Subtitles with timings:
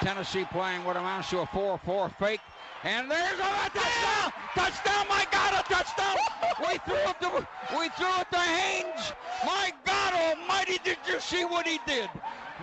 [0.00, 2.40] Tennessee playing what amounts to a 4-4 fake.
[2.84, 4.32] And there's a touchdown!
[4.54, 5.06] Touchdown!
[5.08, 6.16] My God, a touchdown!
[6.60, 7.46] we threw it to
[7.76, 9.12] we threw it to Haynes.
[9.44, 10.78] My God Almighty!
[10.82, 12.08] Did you see what he did?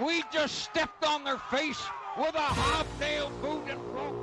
[0.03, 1.81] We just stepped on their face
[2.17, 4.16] with a hobnail boot and broke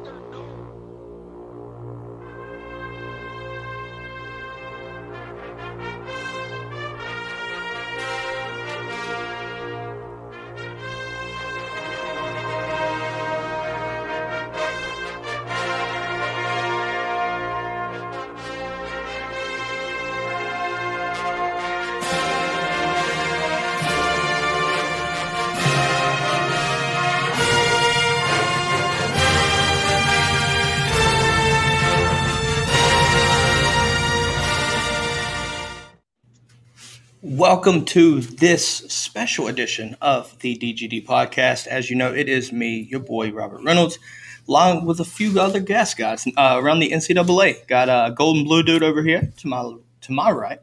[37.37, 41.67] Welcome to this special edition of the DGD podcast.
[41.67, 43.99] As you know, it is me, your boy Robert Reynolds,
[44.47, 47.67] along with a few other guest guys uh, around the NCAA.
[47.67, 50.61] Got a golden blue dude over here to my to my right,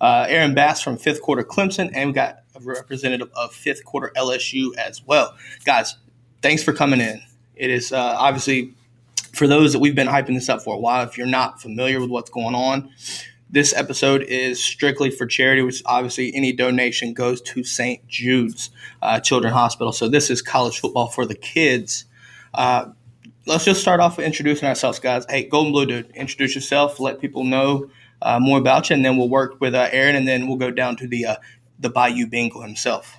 [0.00, 4.10] uh, Aaron Bass from fifth quarter Clemson, and we got a representative of fifth quarter
[4.16, 5.36] LSU as well.
[5.64, 5.94] Guys,
[6.42, 7.22] thanks for coming in.
[7.54, 8.74] It is uh, obviously
[9.34, 11.04] for those that we've been hyping this up for a while.
[11.06, 12.90] If you're not familiar with what's going on
[13.50, 18.06] this episode is strictly for charity, which obviously any donation goes to St.
[18.06, 18.70] Jude's
[19.02, 19.92] uh, Children's Hospital.
[19.92, 22.04] So this is college football for the kids.
[22.52, 22.86] Uh,
[23.46, 25.24] let's just start off with introducing ourselves, guys.
[25.28, 27.90] Hey, Golden Blue Dude, introduce yourself, let people know
[28.20, 30.70] uh, more about you, and then we'll work with uh, Aaron, and then we'll go
[30.70, 31.36] down to the uh,
[31.78, 33.18] the Bayou Bengal himself.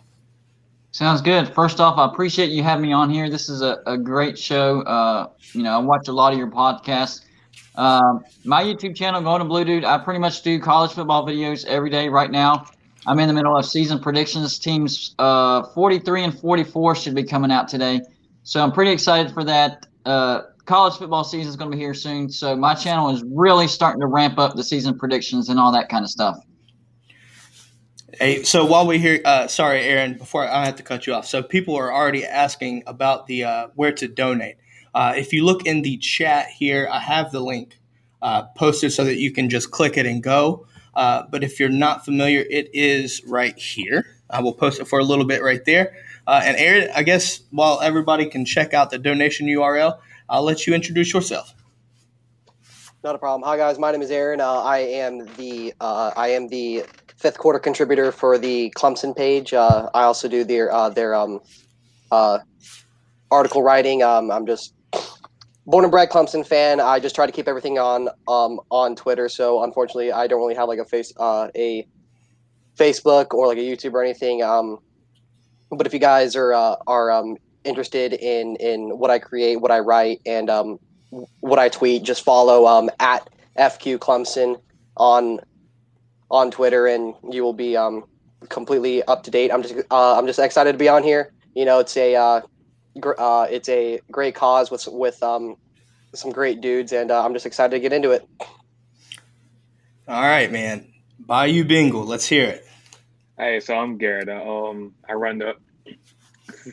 [0.92, 1.54] Sounds good.
[1.54, 3.30] First off, I appreciate you having me on here.
[3.30, 4.82] This is a, a great show.
[4.82, 7.22] Uh, you know, I watch a lot of your podcasts
[7.76, 11.90] um, my YouTube channel, Golden Blue Dude, I pretty much do college football videos every
[11.90, 12.66] day right now.
[13.08, 14.60] I'm in the middle of season predictions.
[14.60, 18.02] Teams uh, 43 and 44 should be coming out today.
[18.44, 19.86] So I'm pretty excited for that.
[20.06, 22.30] Uh, college football season is going to be here soon.
[22.30, 25.90] So my channel is really starting to ramp up the season predictions and all that
[25.90, 26.38] kind of stuff.
[28.20, 31.26] Hey, so while we're here, uh, sorry, Aaron, before I have to cut you off.
[31.26, 34.58] So people are already asking about the uh, where to donate.
[34.94, 37.80] Uh, if you look in the chat here, I have the link
[38.22, 40.66] uh, posted so that you can just click it and go.
[40.96, 44.06] Uh, but if you're not familiar, it is right here.
[44.30, 45.94] I will post it for a little bit right there.
[46.28, 50.68] Uh, and Aaron, I guess while everybody can check out the donation URL, I'll let
[50.68, 51.54] you introduce yourself.
[53.04, 53.48] Not a problem.
[53.48, 54.42] Hi guys, my name is Aaron.
[54.42, 56.84] Uh, I am the I am the
[57.16, 59.54] fifth quarter contributor for the Clemson page.
[59.54, 61.40] I also do their their um,
[63.32, 64.04] article writing.
[64.04, 64.74] Um, I'm just
[65.70, 66.80] born and bred Clemson fan.
[66.80, 69.30] I just try to keep everything on um, on Twitter.
[69.30, 71.88] So unfortunately, I don't really have like a face uh, a
[72.76, 74.42] Facebook or like a YouTube or anything.
[74.42, 74.80] Um,
[75.70, 79.72] but if you guys are uh, are um, interested in in what I create, what
[79.72, 80.80] I write, and um,
[81.42, 84.60] what I tweet, just follow um, at FQ Clemson
[84.98, 85.40] on
[86.32, 88.04] on Twitter, and you will be um,
[88.50, 89.52] completely up to date.
[89.54, 91.32] I'm just uh, I'm just excited to be on here.
[91.54, 92.42] You know, it's a uh,
[93.06, 95.58] uh, it's a great cause with with um,
[96.14, 98.28] some great dudes, and uh, I'm just excited to get into it.
[100.08, 100.92] All right, man.
[101.20, 102.66] Bayou Bengal, let's hear it.
[103.38, 104.30] Hey, so I'm Garrett.
[104.30, 105.54] Um, I run the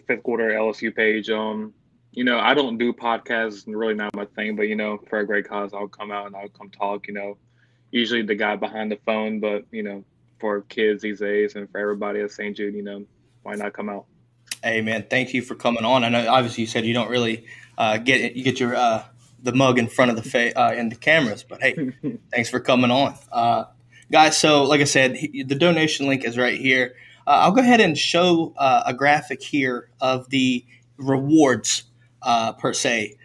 [0.07, 1.29] fifth quarter LSU page.
[1.31, 1.75] Um,
[2.13, 5.27] you know, I don't do podcasts, really not my thing, but you know, for a
[5.27, 7.07] great cause, I'll come out and I'll come talk.
[7.09, 7.39] You know,
[7.91, 10.05] usually the guy behind the phone, but you know,
[10.41, 12.57] for kids these days and for everybody at St.
[12.57, 13.05] Jude, you know,
[13.43, 14.07] why not come out?
[14.63, 16.05] Hey man, thank you for coming on.
[16.05, 17.45] I know obviously you said you don't really
[17.79, 19.05] uh, get you get your uh,
[19.43, 21.93] the mug in front of the fa- uh, in the cameras, but hey,
[22.33, 23.65] thanks for coming on, uh,
[24.11, 24.37] guys.
[24.37, 26.95] So like I said, the donation link is right here.
[27.27, 30.65] Uh, I'll go ahead and show uh, a graphic here of the
[30.97, 31.85] rewards
[32.59, 33.17] per se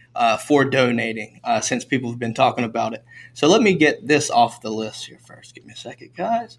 [0.45, 3.03] for donating, since people have been talking about it.
[3.33, 5.55] So let me get this off the list here first.
[5.55, 6.57] Give me a second, guys.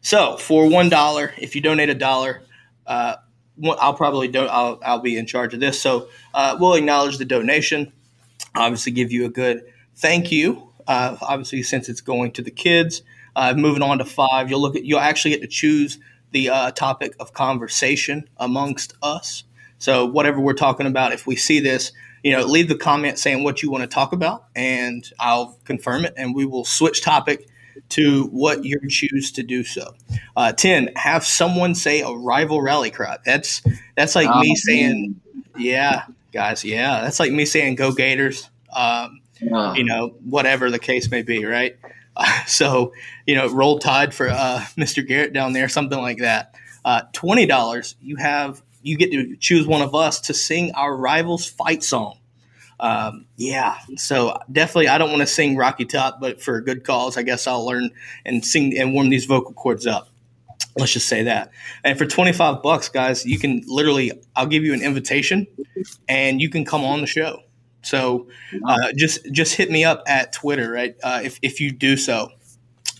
[0.00, 2.42] So for one dollar, if you donate a dollar,
[2.86, 3.16] uh,
[3.78, 4.48] I'll probably don't.
[4.48, 5.80] I'll, I'll be in charge of this.
[5.80, 7.92] So uh, we'll acknowledge the donation.
[8.54, 9.62] Obviously, give you a good
[9.96, 10.70] thank you.
[10.86, 13.02] Uh, obviously, since it's going to the kids.
[13.36, 15.98] Uh, moving on to five, you'll look at you'll actually get to choose
[16.30, 19.44] the uh, topic of conversation amongst us.
[19.78, 21.92] So whatever we're talking about, if we see this,
[22.22, 26.04] you know, leave the comment saying what you want to talk about, and I'll confirm
[26.04, 27.48] it, and we will switch topic
[27.90, 29.94] to what you choose to do so.
[30.36, 33.18] Uh, Ten, have someone say a rival rally cry.
[33.24, 33.62] That's
[33.96, 35.20] that's like oh, me saying,
[35.56, 37.02] yeah, guys, yeah.
[37.02, 38.48] That's like me saying, go Gators.
[38.74, 39.20] Um,
[39.52, 39.74] uh.
[39.76, 41.76] You know, whatever the case may be, right?
[42.16, 42.92] Uh, so,
[43.26, 45.06] you know, roll tide for uh, Mr.
[45.06, 46.54] Garrett down there, something like that.
[46.84, 50.94] Uh, Twenty dollars, you have you get to choose one of us to sing our
[50.94, 52.18] rivals fight song.
[52.80, 56.84] Um, yeah, so definitely, I don't want to sing Rocky Top, but for a good
[56.84, 57.90] cause, I guess I'll learn
[58.24, 60.08] and sing and warm these vocal cords up.
[60.76, 61.50] Let's just say that.
[61.84, 65.46] And for 25 bucks, guys, you can literally, I'll give you an invitation
[66.08, 67.40] and you can come on the show.
[67.82, 68.28] So
[68.66, 70.96] uh, just just hit me up at Twitter, right?
[71.02, 72.30] Uh, if, if you do so,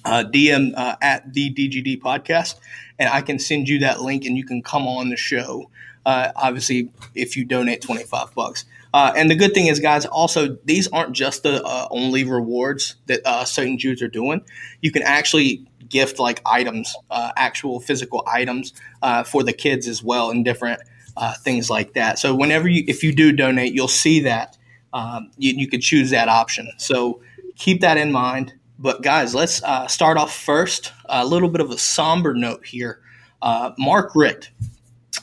[0.04, 2.56] uh, DM uh, at the DGD podcast,
[2.98, 5.70] and I can send you that link and you can come on the show.
[6.06, 8.66] Uh, obviously, if you donate 25 bucks.
[8.94, 11.60] Uh, and the good thing is, guys, also, these aren't just the
[11.90, 13.80] only rewards that uh, St.
[13.80, 14.40] Jude's are doing.
[14.82, 20.00] You can actually gift like items, uh, actual physical items uh, for the kids as
[20.00, 20.80] well, and different
[21.16, 22.20] uh, things like that.
[22.20, 24.56] So whenever you, if you do donate, you'll see that
[24.92, 26.70] um, you, you could choose that option.
[26.76, 27.20] So
[27.56, 28.54] keep that in mind.
[28.78, 30.92] But guys, let's uh, start off first.
[31.06, 33.00] A little bit of a somber note here.
[33.42, 34.52] Uh, Mark Richt,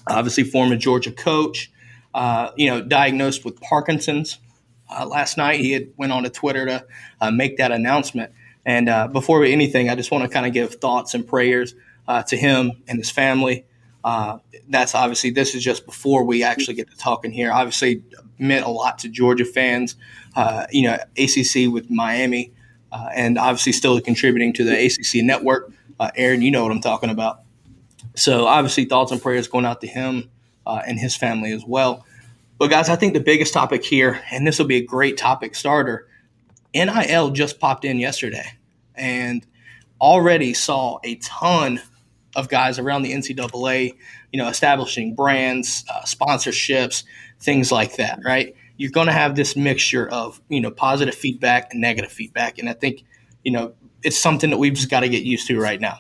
[0.09, 1.71] obviously former Georgia coach,
[2.13, 4.40] uh, you know, diagnosed with Parkinson's.
[5.06, 6.66] last night, he had went on to Twitter
[7.22, 8.31] to make that announcement.
[8.66, 11.75] And uh, before anything, I just want to kind of give thoughts and prayers
[12.08, 13.66] uh, to him and his family.
[14.04, 17.52] Uh, that's obviously this is just before we actually get to talking here.
[17.52, 18.04] Obviously,
[18.38, 19.96] meant a lot to Georgia fans.
[20.36, 22.52] Uh, you know, ACC with Miami,
[22.92, 25.72] uh, and obviously still contributing to the ACC network.
[26.00, 27.42] Uh, Aaron, you know what I'm talking about.
[28.16, 30.30] So obviously, thoughts and prayers going out to him
[30.79, 32.06] and his family as well.
[32.57, 35.56] But guys, I think the biggest topic here, and this will be a great topic
[35.56, 36.07] starter
[36.73, 38.45] NIL just popped in yesterday
[38.95, 39.45] and
[40.00, 41.81] already saw a ton
[42.35, 43.94] of guys around the NCAA,
[44.31, 47.03] you know, establishing brands, uh, sponsorships,
[47.39, 48.56] things like that, right?
[48.77, 52.57] You're going to have this mixture of, you know, positive feedback and negative feedback.
[52.57, 53.03] And I think,
[53.44, 55.97] you know, it's something that we've just got to get used to right now.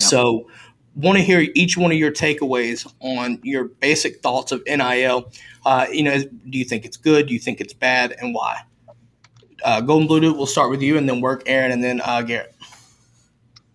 [0.00, 0.06] Yeah.
[0.06, 0.50] So,
[0.94, 5.30] want to hear each one of your takeaways on your basic thoughts of NIL.
[5.66, 7.26] Uh, you know, do you think it's good?
[7.26, 8.14] Do you think it's bad?
[8.20, 8.62] And why?
[9.64, 12.54] uh, Golden Blue we'll start with you and then work Aaron and then uh, Garrett.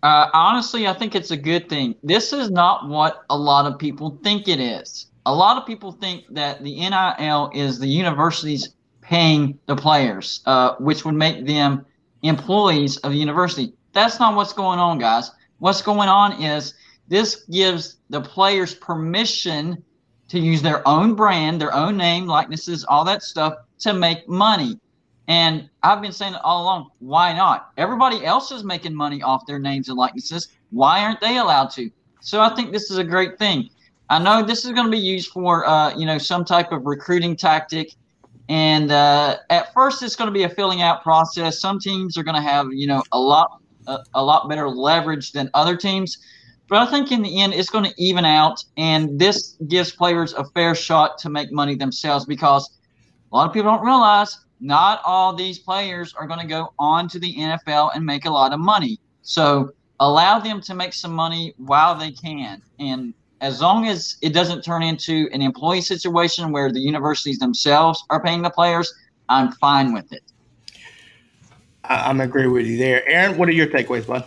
[0.02, 1.96] Uh, honestly, I think it's a good thing.
[2.04, 5.08] This is not what a lot of people think it is.
[5.26, 8.70] A lot of people think that the NIL is the universities
[9.02, 11.86] paying the players, uh, which would make them
[12.24, 13.74] employees of the university.
[13.92, 15.32] That's not what's going on, guys.
[15.58, 16.76] What's going on is
[17.10, 19.84] this gives the players permission
[20.30, 24.80] to use their own brand, their own name, likenesses, all that stuff to make money.
[25.28, 26.92] And I've been saying it all along.
[27.00, 27.72] Why not?
[27.78, 30.50] Everybody else is making money off their names and likenesses.
[30.70, 31.90] Why aren't they allowed to?
[32.22, 33.70] So I think this is a great thing.
[34.10, 36.86] I know this is going to be used for, uh, you know, some type of
[36.86, 37.94] recruiting tactic.
[38.50, 41.60] And uh, at first, it's going to be a filling out process.
[41.60, 45.32] Some teams are going to have, you know, a lot, a, a lot better leverage
[45.32, 46.18] than other teams.
[46.70, 50.34] But I think in the end, it's going to even out, and this gives players
[50.34, 52.78] a fair shot to make money themselves because
[53.32, 57.08] a lot of people don't realize not all these players are going to go on
[57.10, 59.00] to the NFL and make a lot of money.
[59.24, 62.62] So allow them to make some money while they can.
[62.80, 68.04] And as long as it doesn't turn into an employee situation where the universities themselves
[68.10, 68.94] are paying the players,
[69.28, 70.24] I'm fine with it.
[71.84, 73.38] I'm agree with you there, Aaron.
[73.38, 74.26] What are your takeaways, bud?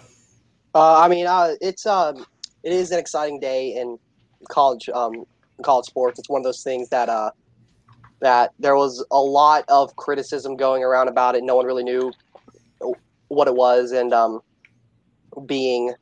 [0.74, 2.24] Uh, I mean, uh, it's um,
[2.62, 3.98] it is an exciting day in
[4.48, 5.24] college um,
[5.62, 6.18] college sports.
[6.18, 7.30] It's one of those things that uh,
[8.20, 11.44] that there was a lot of criticism going around about it.
[11.44, 12.12] No one really knew
[13.28, 14.40] what it was, and um,
[15.46, 15.94] being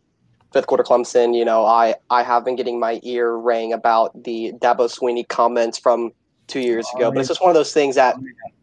[0.52, 4.52] fifth quarter Clemson, you know, I I have been getting my ear rang about the
[4.58, 6.12] Dabo Swinney comments from
[6.46, 7.10] two years ago.
[7.10, 8.16] But it's just one of those things that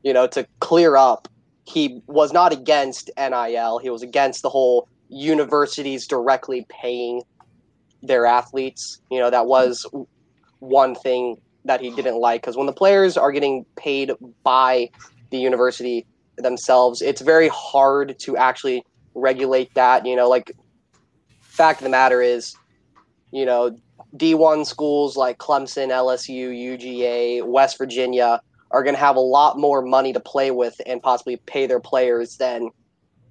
[0.03, 1.27] you know to clear up.
[1.65, 3.79] He was not against NIL.
[3.79, 7.23] He was against the whole universities directly paying
[8.03, 9.01] their athletes.
[9.09, 9.85] You know, that was
[10.59, 14.11] one thing that he didn't like because when the players are getting paid
[14.43, 14.89] by
[15.29, 16.05] the university
[16.37, 20.05] themselves, it's very hard to actually regulate that.
[20.05, 20.51] You know, like
[21.41, 22.55] fact of the matter is,
[23.31, 23.75] you know,
[24.15, 29.81] D1 schools like Clemson, LSU, UGA, West Virginia are going to have a lot more
[29.81, 32.69] money to play with and possibly pay their players than,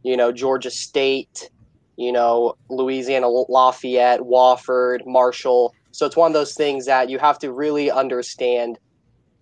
[0.02, 1.50] you know, Georgia State,
[1.96, 5.74] you know, Louisiana Lafayette, Wofford, Marshall.
[5.92, 8.78] So it's one of those things that you have to really understand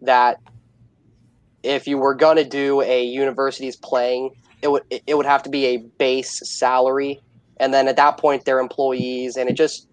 [0.01, 0.41] that
[1.63, 4.31] if you were going to do a university's playing,
[4.63, 7.21] it would it would have to be a base salary,
[7.59, 9.89] and then at that point they're employees, and it just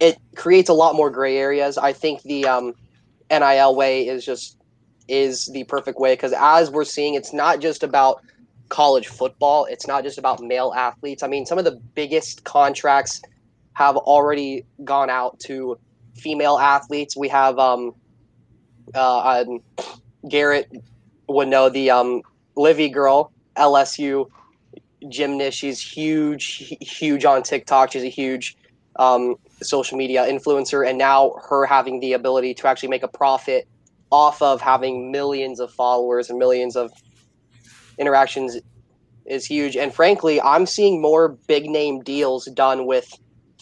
[0.00, 1.78] it creates a lot more gray areas.
[1.78, 2.74] I think the um,
[3.30, 4.56] NIL way is just
[5.08, 8.22] is the perfect way because as we're seeing, it's not just about
[8.68, 9.66] college football.
[9.66, 11.22] It's not just about male athletes.
[11.22, 13.22] I mean, some of the biggest contracts
[13.74, 15.78] have already gone out to
[16.16, 17.16] female athletes.
[17.16, 17.94] We have um,
[18.94, 19.60] uh, um,
[20.28, 20.70] Garrett
[21.28, 22.22] would know the um,
[22.56, 24.28] Livvy girl, LSU
[25.08, 25.58] gymnast.
[25.58, 27.92] She's huge, huge on TikTok.
[27.92, 28.56] She's a huge
[28.96, 33.68] um, social media influencer, and now her having the ability to actually make a profit
[34.10, 36.90] off of having millions of followers and millions of
[37.98, 38.56] interactions
[39.26, 39.76] is huge.
[39.76, 43.12] And frankly, I'm seeing more big name deals done with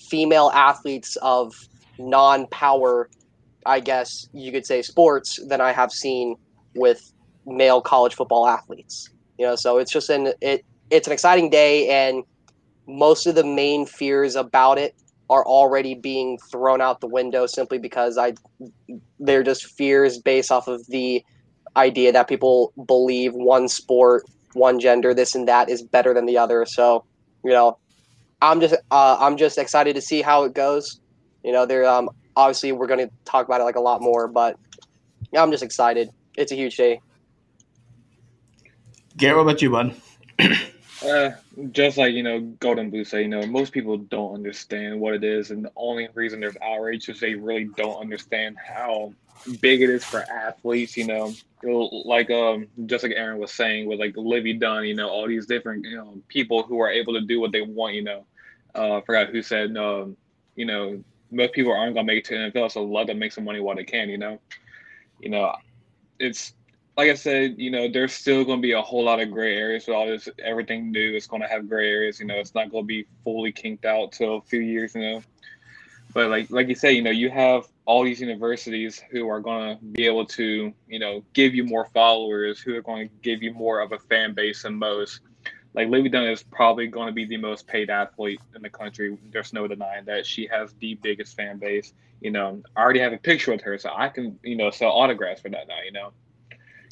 [0.08, 1.54] female athletes of
[1.98, 3.08] non power,
[3.64, 6.36] I guess you could say, sports than I have seen
[6.74, 7.12] with
[7.46, 9.10] male college football athletes.
[9.38, 12.24] You know, so it's just an it it's an exciting day and
[12.86, 14.94] most of the main fears about it
[15.28, 18.34] are already being thrown out the window simply because I
[19.18, 21.24] they're just fears based off of the
[21.76, 26.38] idea that people believe one sport, one gender, this and that is better than the
[26.38, 26.64] other.
[26.66, 27.04] So,
[27.44, 27.78] you know,
[28.42, 31.00] I'm just uh, I'm just excited to see how it goes.
[31.44, 34.28] You know, there um obviously we're going to talk about it like a lot more,
[34.28, 34.58] but
[35.32, 36.10] yeah, I'm just excited.
[36.36, 37.00] It's a huge day.
[39.16, 39.94] Garrett, what about you, bud?
[41.04, 41.30] Uh,
[41.72, 45.22] just like you know, Golden Blue say, you know, most people don't understand what it
[45.22, 49.12] is, and the only reason there's outrage is they really don't understand how
[49.60, 50.96] big it is for athletes.
[50.96, 51.32] You know,
[52.04, 55.46] like um, just like Aaron was saying with like Livvy Dunne, you know, all these
[55.46, 57.94] different you know people who are able to do what they want.
[57.94, 58.26] You know,
[58.74, 60.16] uh, I forgot who said, um,
[60.54, 63.44] you know, most people aren't gonna make it to NFL, so let them make some
[63.44, 64.08] money while they can.
[64.08, 64.40] You know,
[65.20, 65.54] you know,
[66.18, 66.52] it's
[66.96, 69.54] like I said, you know, there's still going to be a whole lot of gray
[69.54, 70.28] areas with all this.
[70.42, 72.18] Everything new is going to have gray areas.
[72.18, 74.94] You know, it's not going to be fully kinked out till a few years.
[74.94, 75.22] You know,
[76.12, 79.78] but like like you say, you know, you have all these universities who are going
[79.78, 83.42] to be able to, you know, give you more followers, who are going to give
[83.42, 85.20] you more of a fan base than most.
[85.74, 89.16] Like Livvy Dunne is probably going to be the most paid athlete in the country.
[89.30, 91.92] There's no denying that she has the biggest fan base.
[92.20, 94.90] You know, I already have a picture with her, so I can, you know, sell
[94.90, 95.82] autographs for that now.
[95.84, 96.12] You know.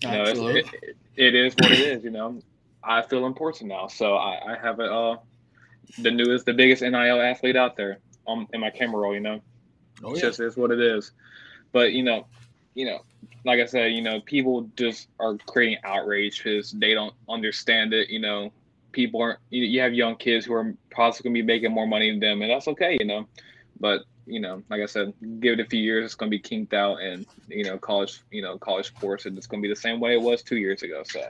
[0.03, 2.05] You know, it, it, it is what it is.
[2.05, 2.43] You know,
[2.83, 5.17] I feel important now, so I, I have a uh,
[5.99, 9.15] the newest, the biggest NIL athlete out there um, in my camera roll.
[9.15, 9.41] You know,
[10.03, 10.23] oh, yeah.
[10.23, 11.13] just is what it is.
[11.73, 12.27] But you know,
[12.75, 13.01] you know,
[13.45, 18.11] like I said, you know, people just are creating outrage because they don't understand it.
[18.11, 18.53] You know,
[18.93, 19.41] people aren't.
[19.51, 22.43] You, you have young kids who are possibly gonna be making more money than them,
[22.43, 22.97] and that's okay.
[22.99, 23.29] You know,
[23.81, 26.41] but you know, like I said, give it a few years, it's going to be
[26.41, 29.73] kinked out, and you know, college, you know, college sports, and it's going to be
[29.73, 31.03] the same way it was two years ago.
[31.05, 31.21] So,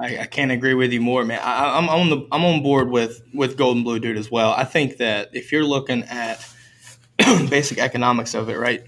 [0.00, 1.40] I, I can't agree with you more, man.
[1.42, 4.52] I, am on the I'm on board with with Golden Blue Dude as well.
[4.52, 6.46] I think that if you're looking at
[7.48, 8.84] basic economics of it, right,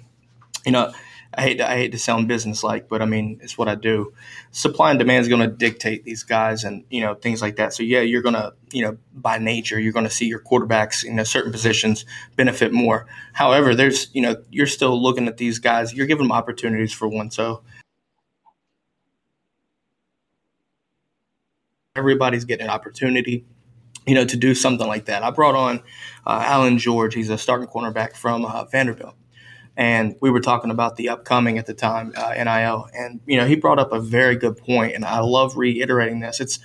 [0.64, 0.92] you know,
[1.32, 3.76] I hate to, I hate to sound business like, but I mean it's what I
[3.76, 4.12] do.
[4.50, 7.72] Supply and demand is going to dictate these guys and you know things like that.
[7.72, 11.04] So yeah, you're going to you know by nature you're going to see your quarterbacks
[11.04, 12.04] in you know, certain positions
[12.36, 13.06] benefit more.
[13.32, 15.94] However, there's you know you're still looking at these guys.
[15.94, 17.30] You're giving them opportunities for one.
[17.30, 17.62] So
[21.96, 23.44] everybody's getting an opportunity
[24.06, 25.22] you know, to do something like that.
[25.22, 25.82] I brought on
[26.26, 27.14] uh, Allan George.
[27.14, 29.14] He's a starting cornerback from uh, Vanderbilt
[29.76, 33.46] and we were talking about the upcoming at the time uh, NIL, and you know
[33.46, 36.38] he brought up a very good point, and I love reiterating this.
[36.38, 36.58] It's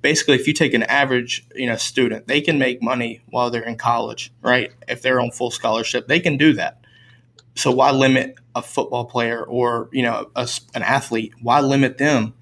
[0.00, 3.62] basically if you take an average you know student, they can make money while they're
[3.62, 4.72] in college, right?
[4.88, 6.78] If they're on full scholarship, they can do that.
[7.54, 11.34] So why limit a football player or you know a, an athlete?
[11.42, 12.32] Why limit them?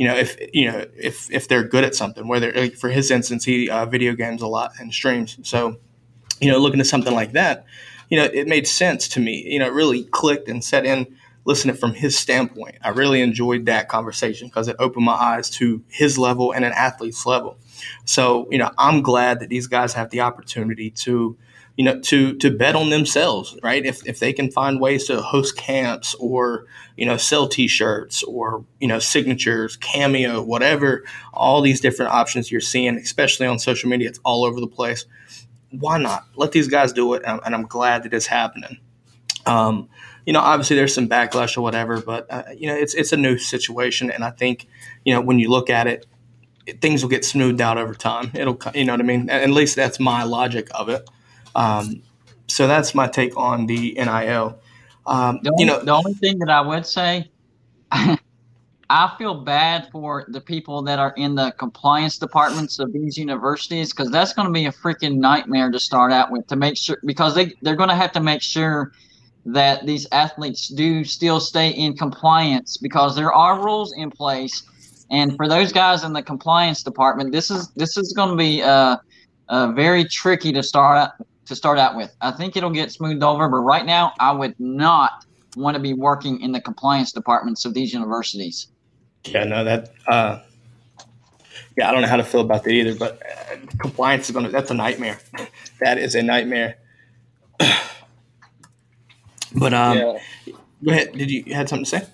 [0.00, 2.26] You know if you know if if they're good at something.
[2.26, 5.38] Whether like for his instance, he uh, video games a lot and streams.
[5.42, 5.76] So
[6.40, 7.66] you know looking at something like that
[8.10, 9.44] you know, it made sense to me.
[9.46, 11.06] You know, it really clicked and set in
[11.44, 12.76] listening from his standpoint.
[12.82, 16.72] I really enjoyed that conversation because it opened my eyes to his level and an
[16.72, 17.56] athlete's level.
[18.04, 21.38] So, you know, I'm glad that these guys have the opportunity to,
[21.80, 23.86] you know, to to bet on themselves, right?
[23.86, 26.66] If if they can find ways to host camps or,
[26.98, 32.60] you know, sell t-shirts or, you know, signatures, cameo, whatever, all these different options you're
[32.60, 35.06] seeing, especially on social media, it's all over the place
[35.70, 37.22] why not let these guys do it?
[37.24, 38.78] And, I'm glad that it's happening.
[39.46, 39.88] Um,
[40.26, 43.16] you know, obviously there's some backlash or whatever, but uh, you know, it's it's a
[43.16, 44.66] new situation, and I think
[45.04, 46.06] you know when you look at it,
[46.66, 48.30] it, things will get smoothed out over time.
[48.34, 49.30] It'll, you know what I mean?
[49.30, 51.08] At least that's my logic of it.
[51.54, 52.02] Um,
[52.46, 54.58] so that's my take on the NIL.
[55.06, 57.30] Um, the only, you know, the only thing that I would say,
[58.90, 63.92] I feel bad for the people that are in the compliance departments of these universities
[63.92, 66.98] because that's going to be a freaking nightmare to start out with to make sure
[67.06, 68.90] because they they're going to have to make sure
[69.46, 74.64] that these athletes do still stay in compliance because there are rules in place
[75.10, 78.60] and for those guys in the compliance department this is this is going to be
[78.60, 78.96] uh,
[79.50, 82.14] uh, very tricky to start out to start out with.
[82.20, 85.26] I think it'll get smoothed over, but right now, I would not
[85.56, 88.68] want to be working in the compliance departments of these universities.
[89.24, 89.92] Yeah, no, that.
[90.06, 90.40] Uh,
[91.76, 94.46] yeah, I don't know how to feel about that either, but uh, compliance is going
[94.46, 95.18] to, that's a nightmare.
[95.80, 96.78] that is a nightmare.
[97.58, 100.18] but, um, yeah.
[100.84, 101.12] go ahead.
[101.12, 102.06] Did you, you had something to say?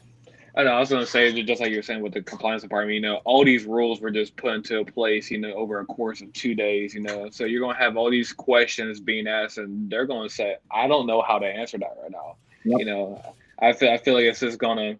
[0.56, 0.70] I know.
[0.70, 3.02] I was going to say, just like you were saying with the compliance department, you
[3.02, 6.32] know, all these rules were just put into place, you know, over a course of
[6.32, 7.28] two days, you know.
[7.30, 10.56] So you're going to have all these questions being asked, and they're going to say,
[10.70, 12.36] I don't know how to answer that right now.
[12.64, 12.78] Yep.
[12.78, 14.98] You know, I feel, I feel like it's just going to,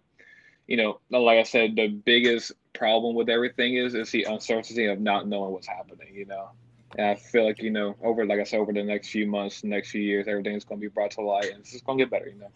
[0.67, 4.99] you know, like I said, the biggest problem with everything is is the uncertainty of
[4.99, 6.51] not knowing what's happening, you know.
[6.97, 9.63] And I feel like, you know, over, like I said, over the next few months,
[9.63, 12.05] next few years, everything's going to be brought to light, and it's just going to
[12.05, 12.51] get better, you know.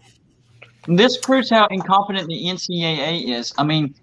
[0.87, 3.53] This proves how incompetent the NCAA is.
[3.57, 3.93] I mean,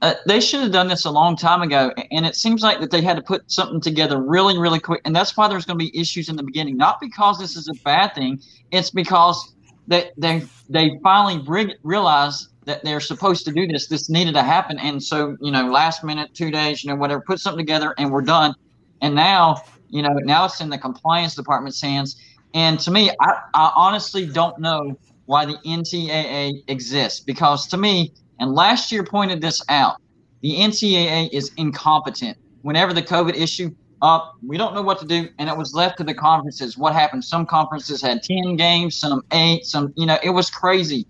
[0.00, 2.90] uh, they should have done this a long time ago, and it seems like that
[2.90, 5.84] they had to put something together really, really quick, and that's why there's going to
[5.84, 6.76] be issues in the beginning.
[6.76, 9.54] Not because this is a bad thing; it's because
[9.88, 13.88] that they they finally re- that they're supposed to do this.
[13.88, 17.20] This needed to happen, and so you know, last minute, two days, you know, whatever,
[17.26, 18.54] put something together, and we're done.
[19.00, 22.20] And now, you know, now it's in the compliance department's hands.
[22.54, 24.96] And to me, I, I honestly don't know
[25.28, 30.00] why the NCAA exists because to me, and last year pointed this out,
[30.40, 32.38] the NCAA is incompetent.
[32.62, 33.70] Whenever the COVID issue
[34.00, 36.78] up, we don't know what to do, and it was left to the conferences.
[36.78, 37.26] What happened?
[37.26, 41.06] Some conferences had ten games, some eight, some you know, it was crazy.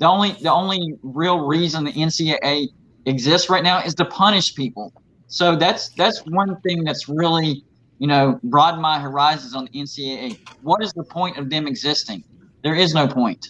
[0.00, 2.68] The only the only real reason the NCAA
[3.06, 4.92] exists right now is to punish people.
[5.28, 7.64] So that's that's one thing that's really
[7.98, 10.46] you know broadened my horizons on the NCAA.
[10.60, 12.22] What is the point of them existing?
[12.62, 13.48] There is no point.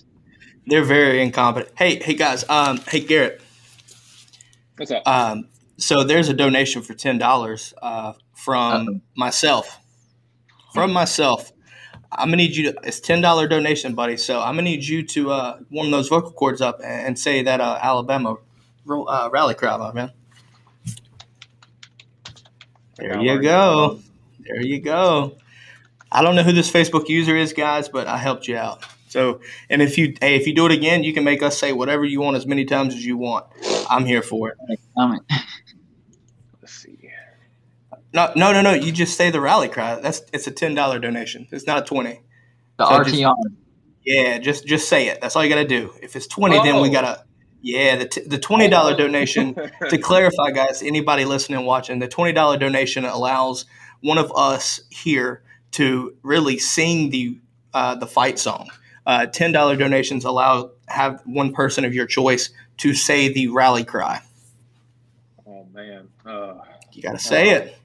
[0.66, 1.76] They're very incompetent.
[1.76, 2.44] Hey, hey guys.
[2.48, 3.42] Um, hey Garrett.
[4.76, 5.06] What's up?
[5.06, 9.00] Um, so there's a donation for ten dollars uh, from Uh-oh.
[9.16, 9.80] myself.
[10.72, 11.52] From myself.
[12.12, 12.78] I'm gonna need you to.
[12.84, 14.16] It's ten dollar donation, buddy.
[14.16, 17.42] So I'm gonna need you to uh, warm those vocal cords up and, and say
[17.42, 18.36] that uh, Alabama
[18.88, 20.12] uh, rally cry, my man.
[22.96, 24.00] There you go.
[24.38, 25.38] There you go.
[26.10, 28.84] I don't know who this Facebook user is, guys, but I helped you out.
[29.12, 31.72] So, and if you hey, if you do it again, you can make us say
[31.74, 33.44] whatever you want as many times as you want.
[33.90, 34.56] I'm here for it.
[34.96, 35.20] I mean,
[36.60, 36.98] Let's see.
[38.14, 38.72] No, no, no, no.
[38.72, 39.96] You just say the rally cry.
[40.00, 41.46] That's it's a ten dollar donation.
[41.50, 42.20] It's not a twenty.
[42.78, 43.34] the So just- RTR.
[44.04, 45.20] Yeah, just just say it.
[45.20, 45.92] That's all you got to do.
[46.02, 46.92] If it's twenty, then we Oh.
[46.92, 47.24] gotta.
[47.60, 49.54] Yeah, the t- the twenty dollar donation.
[49.90, 53.66] to clarify, guys, anybody listening and watching, the twenty dollar donation allows
[54.00, 57.38] one of us here to really sing the
[57.74, 58.68] uh, the fight song.
[59.06, 63.84] Uh, Ten dollar donations allow have one person of your choice to say the rally
[63.84, 64.20] cry.
[65.46, 66.08] Oh man.
[66.24, 66.54] Uh,
[66.92, 67.76] You got to say it.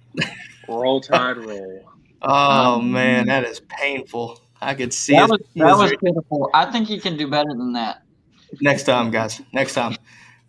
[0.68, 1.90] roll tide roll.
[2.22, 4.42] Oh Um, man, that is painful.
[4.62, 6.50] I could see That his was that was pitiful.
[6.54, 8.02] I think he can do better than that.
[8.62, 9.42] Next time, guys.
[9.54, 9.96] Next time.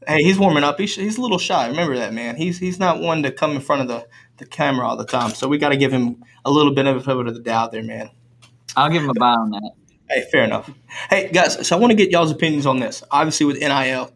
[0.07, 0.78] Hey, he's warming up.
[0.78, 1.66] He's, he's a little shy.
[1.68, 2.37] Remember that, man.
[2.37, 4.07] He's he's not one to come in front of the,
[4.38, 5.31] the camera all the time.
[5.31, 8.11] So we got to give him a little bit of of the doubt there, man.
[8.76, 9.72] I'll give him a buy on that.
[10.11, 10.71] Hey, fair enough.
[11.11, 11.66] Hey, guys.
[11.66, 13.03] So I want to get y'all's opinions on this.
[13.11, 14.11] Obviously, with NIL,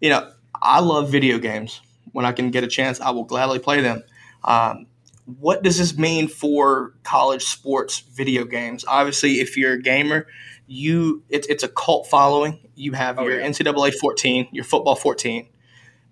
[0.00, 0.30] you know,
[0.60, 1.80] I love video games.
[2.12, 4.02] When I can get a chance, I will gladly play them.
[4.44, 4.86] Um,
[5.24, 8.84] what does this mean for college sports video games?
[8.86, 10.26] Obviously, if you're a gamer,
[10.66, 12.58] you it's it's a cult following.
[12.74, 13.46] You have Oh, your yeah.
[13.46, 15.48] NCAA 14, your football 14,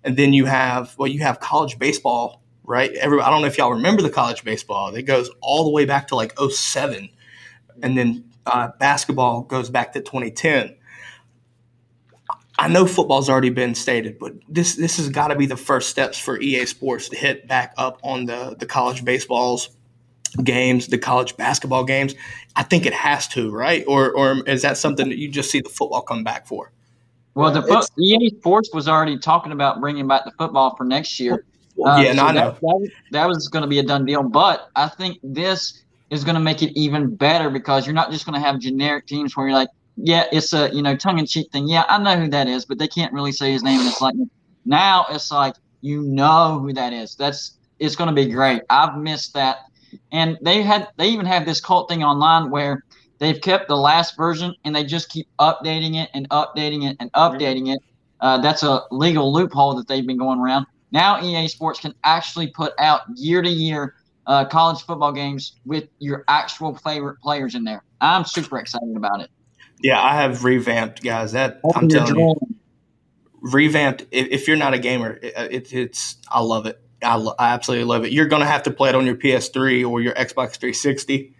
[0.03, 2.91] and then you have well, you have college baseball, right?
[2.93, 4.93] Every I don't know if y'all remember the college baseball.
[4.95, 7.09] It goes all the way back to like 07.
[7.83, 10.75] and then uh, basketball goes back to 2010.
[12.59, 15.89] I know football's already been stated, but this this has got to be the first
[15.89, 19.69] steps for EA Sports to hit back up on the the college baseballs
[20.43, 22.15] games, the college basketball games.
[22.55, 23.83] I think it has to, right?
[23.87, 26.71] Or or is that something that you just see the football come back for?
[27.35, 31.19] Well, the fo- EA Sports was already talking about bringing back the football for next
[31.19, 31.45] year.
[31.85, 32.51] Uh, yeah, no, so I know.
[32.51, 36.23] That, that, that was going to be a done deal, but I think this is
[36.23, 39.35] going to make it even better because you're not just going to have generic teams
[39.35, 41.67] where you're like, yeah, it's a you know tongue in cheek thing.
[41.67, 43.79] Yeah, I know who that is, but they can't really say his name.
[43.79, 44.15] And it's like
[44.65, 47.15] now it's like you know who that is.
[47.15, 48.61] That's it's going to be great.
[48.69, 49.57] I've missed that,
[50.11, 52.83] and they had they even have this cult thing online where
[53.19, 57.11] they've kept the last version and they just keep updating it and updating it and
[57.13, 57.79] updating it.
[58.19, 60.65] Uh, that's a legal loophole that they've been going around.
[60.91, 63.95] Now EA Sports can actually put out year to year
[64.27, 67.83] uh, college football games with your actual favorite players in there.
[67.99, 69.29] I'm super excited about it.
[69.81, 71.31] Yeah, I have revamped, guys.
[71.31, 72.35] That I'm Open your telling you.
[73.41, 74.05] revamped.
[74.11, 76.79] If, if you're not a gamer, it, it, it's I love it.
[77.01, 78.11] I, lo- I absolutely love it.
[78.11, 81.33] You're gonna have to play it on your PS3 or your Xbox 360,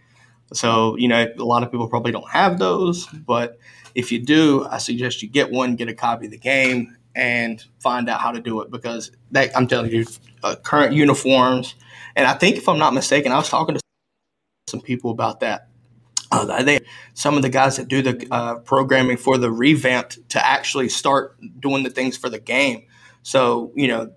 [0.53, 3.57] So, you know, a lot of people probably don't have those, but
[3.95, 7.63] if you do, I suggest you get one, get a copy of the game, and
[7.79, 10.05] find out how to do it because that, I'm telling you,
[10.43, 11.73] uh, current uniforms.
[12.17, 13.81] And I think, if I'm not mistaken, I was talking to
[14.67, 15.69] some people about that.
[16.31, 16.79] Uh, they,
[17.13, 21.37] some of the guys that do the uh, programming for the revamped to actually start
[21.61, 22.87] doing the things for the game.
[23.21, 24.11] So, you know,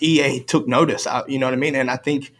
[0.00, 1.74] EA took notice, you know what I mean?
[1.74, 2.34] And I think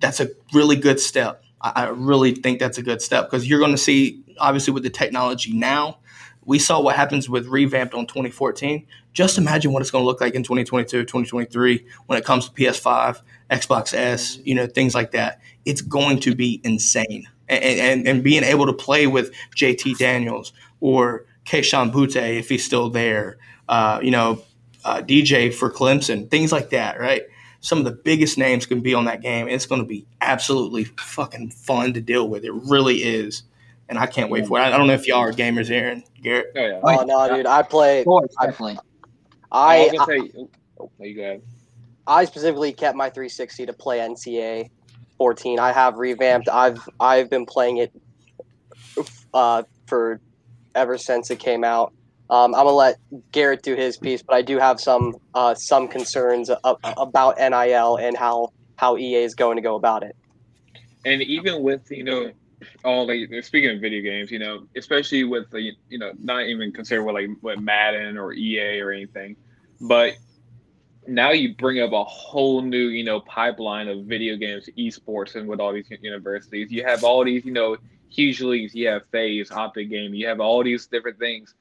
[0.00, 1.44] that's a really good step.
[1.60, 4.90] I really think that's a good step because you're going to see, obviously, with the
[4.90, 5.98] technology now,
[6.44, 8.86] we saw what happens with revamped on 2014.
[9.12, 12.54] Just imagine what it's going to look like in 2022, 2023 when it comes to
[12.54, 15.40] PS5, Xbox S, you know, things like that.
[15.64, 17.28] It's going to be insane.
[17.48, 22.64] And, and, and being able to play with JT Daniels or Kayshon Boutte if he's
[22.64, 24.42] still there, uh, you know,
[24.84, 27.22] uh, DJ for Clemson, things like that, right?
[27.60, 29.48] Some of the biggest names can be on that game.
[29.48, 32.44] It's going to be absolutely fucking fun to deal with.
[32.44, 33.42] It really is,
[33.88, 34.62] and I can't wait for it.
[34.62, 36.52] I don't know if y'all are gamers, Aaron, Garrett.
[36.54, 36.80] Oh yeah.
[36.82, 37.46] Oh no, dude!
[37.46, 38.04] I play.
[38.04, 38.78] Course, definitely.
[39.50, 40.30] I I, say,
[40.78, 41.42] oh, you go ahead.
[42.06, 44.70] I specifically kept my 360 to play NCA
[45.18, 45.58] 14.
[45.58, 46.48] I have revamped.
[46.48, 47.92] I've I've been playing it
[49.32, 50.20] uh, for
[50.74, 51.92] ever since it came out.
[52.30, 52.96] Um, I'm gonna let
[53.32, 58.16] Garrett do his piece, but I do have some uh, some concerns about NIL and
[58.16, 60.16] how how EA is going to go about it.
[61.04, 62.32] And even with you know
[62.84, 66.72] all like speaking of video games, you know, especially with the you know not even
[66.72, 69.36] consider what like what Madden or EA or anything,
[69.80, 70.14] but
[71.06, 75.48] now you bring up a whole new you know pipeline of video games, esports, and
[75.48, 77.76] with all these universities, you have all these you know
[78.08, 78.74] huge leagues.
[78.74, 80.14] You have FaZe Optic Game.
[80.14, 81.54] You have all these different things.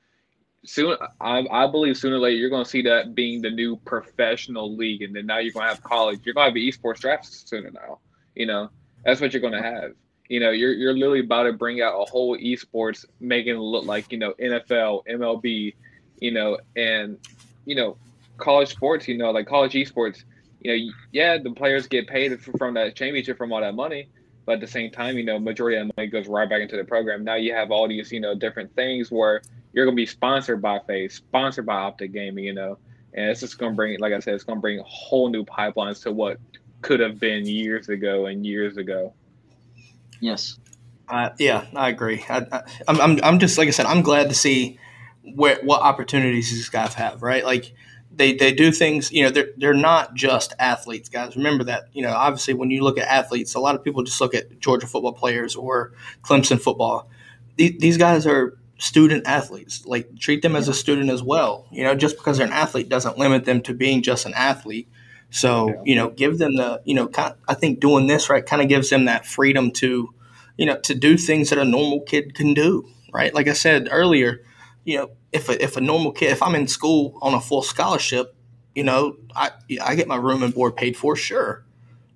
[0.65, 3.75] Soon, I, I believe sooner or later you're going to see that being the new
[3.77, 6.21] professional league, and then now you're going to have college.
[6.23, 7.99] You're going to have esports drafts sooner now.
[8.35, 8.69] You know,
[9.03, 9.91] that's what you're going to have.
[10.29, 13.85] You know, you're you're literally about to bring out a whole esports, making it look
[13.85, 15.75] like you know NFL, MLB,
[16.19, 17.17] you know, and
[17.65, 17.97] you know,
[18.37, 19.07] college sports.
[19.07, 20.23] You know, like college esports.
[20.61, 24.07] You know, yeah, the players get paid from that championship from all that money,
[24.45, 26.85] but at the same time, you know, majority of money goes right back into the
[26.85, 27.23] program.
[27.23, 29.41] Now you have all these, you know, different things where
[29.73, 32.77] you're gonna be sponsored by FaZe, sponsored by Optic Gaming, you know,
[33.13, 36.11] and it's just gonna bring, like I said, it's gonna bring whole new pipelines to
[36.11, 36.37] what
[36.81, 39.13] could have been years ago and years ago.
[40.21, 40.59] Yes.
[41.09, 42.23] Uh, yeah, I agree.
[42.29, 43.85] I, I, I'm, I'm, I'm just like I said.
[43.85, 44.79] I'm glad to see
[45.35, 47.21] where what opportunities these guys have.
[47.21, 47.73] Right, like
[48.15, 49.11] they, they do things.
[49.11, 51.35] You know, they're they're not just athletes, guys.
[51.35, 51.89] Remember that.
[51.93, 54.59] You know, obviously, when you look at athletes, a lot of people just look at
[54.59, 57.09] Georgia football players or Clemson football.
[57.55, 59.85] These, these guys are student athletes.
[59.85, 61.67] Like treat them as a student as well.
[61.71, 64.87] You know, just because they're an athlete doesn't limit them to being just an athlete.
[65.29, 68.61] So you know, give them the you know, kind I think doing this right kind
[68.61, 70.13] of gives them that freedom to,
[70.57, 72.87] you know, to do things that a normal kid can do.
[73.11, 74.43] Right, like I said earlier,
[74.83, 77.61] you know, if a, if a normal kid, if I'm in school on a full
[77.61, 78.35] scholarship,
[78.75, 81.63] you know, I I get my room and board paid for, sure.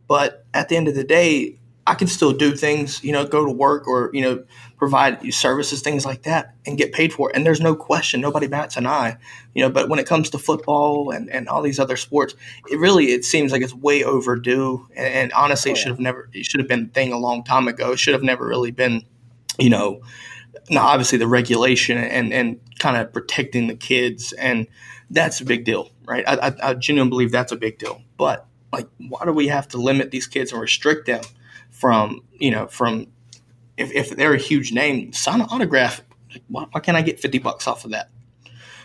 [0.08, 3.45] But at the end of the day, I can still do things, you know, go
[3.45, 4.43] to work or, you know,
[4.77, 7.36] provide services, things like that, and get paid for it.
[7.36, 9.17] And there's no question, nobody bats an eye,
[9.56, 9.69] you know.
[9.69, 12.36] But when it comes to football and, and all these other sports,
[12.69, 14.86] it really it seems like it's way overdue.
[14.97, 17.17] And, and honestly, it oh, should have never, it should have been a thing a
[17.17, 17.93] long time ago.
[17.93, 19.03] It should have never really been,
[19.58, 20.01] you know,
[20.70, 24.67] now obviously the regulation and and kind of protecting the kids, and
[25.10, 26.24] that's a big deal, right?
[26.28, 28.02] I, I, I genuinely believe that's a big deal.
[28.17, 31.22] But like, why do we have to limit these kids and restrict them?
[31.78, 33.08] from you know from
[33.78, 36.02] if, if they're a huge name, sign an autograph.
[36.48, 38.10] Why, why can't I get fifty bucks off of that?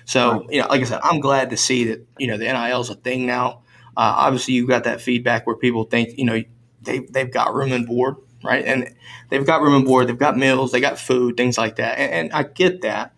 [0.04, 2.80] So you know, like I said, I'm glad to see that you know the NIL
[2.80, 3.62] is a thing now.
[3.96, 6.42] Uh, obviously, you got that feedback where people think you know
[6.82, 8.64] they they've got room and board, right?
[8.64, 8.94] And
[9.30, 12.12] they've got room and board, they've got meals, they got food, things like that, and,
[12.12, 13.14] and I get that.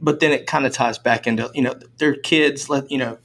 [0.00, 2.68] But then it kind of ties back into you know their kids.
[2.68, 3.18] Let you know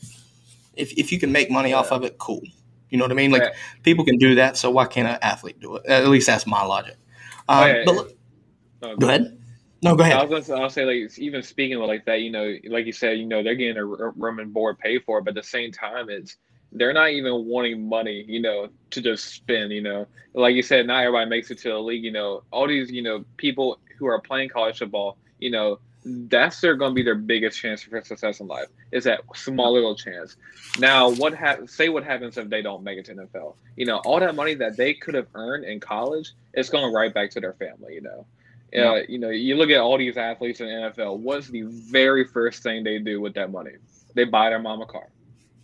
[0.76, 2.42] if if you can make money off of it, cool.
[2.90, 3.32] You know what I mean?
[3.32, 3.54] Like Right.
[3.84, 5.86] people can do that, so why can't an athlete do it?
[5.86, 6.98] At least that's my logic.
[7.48, 7.98] Um, Oh, yeah, but yeah.
[7.98, 8.18] look-
[8.82, 9.38] No, go ahead.
[9.84, 12.86] No, go I was gonna I'll say like even speaking like that, you know, like
[12.86, 15.48] you said, you know, they're getting a room and board paid for, but at the
[15.48, 16.38] same time, it's
[16.72, 20.88] they're not even wanting money, you know, to just spend, you know, like you said,
[20.88, 24.06] not everybody makes it to the league, you know, all these, you know, people who
[24.06, 28.02] are playing college football, you know, that's their going to be their biggest chance for
[28.02, 30.36] success in life is that small little chance.
[30.80, 33.56] Now, what ha- say what happens if they don't make it to NFL?
[33.76, 37.14] You know, all that money that they could have earned in college, it's going right
[37.14, 37.94] back to their family.
[37.94, 38.26] You know,
[38.76, 41.18] uh, you know, you look at all these athletes in the NFL.
[41.18, 43.74] What's the very first thing they do with that money?
[44.16, 45.08] They buy their mom a car,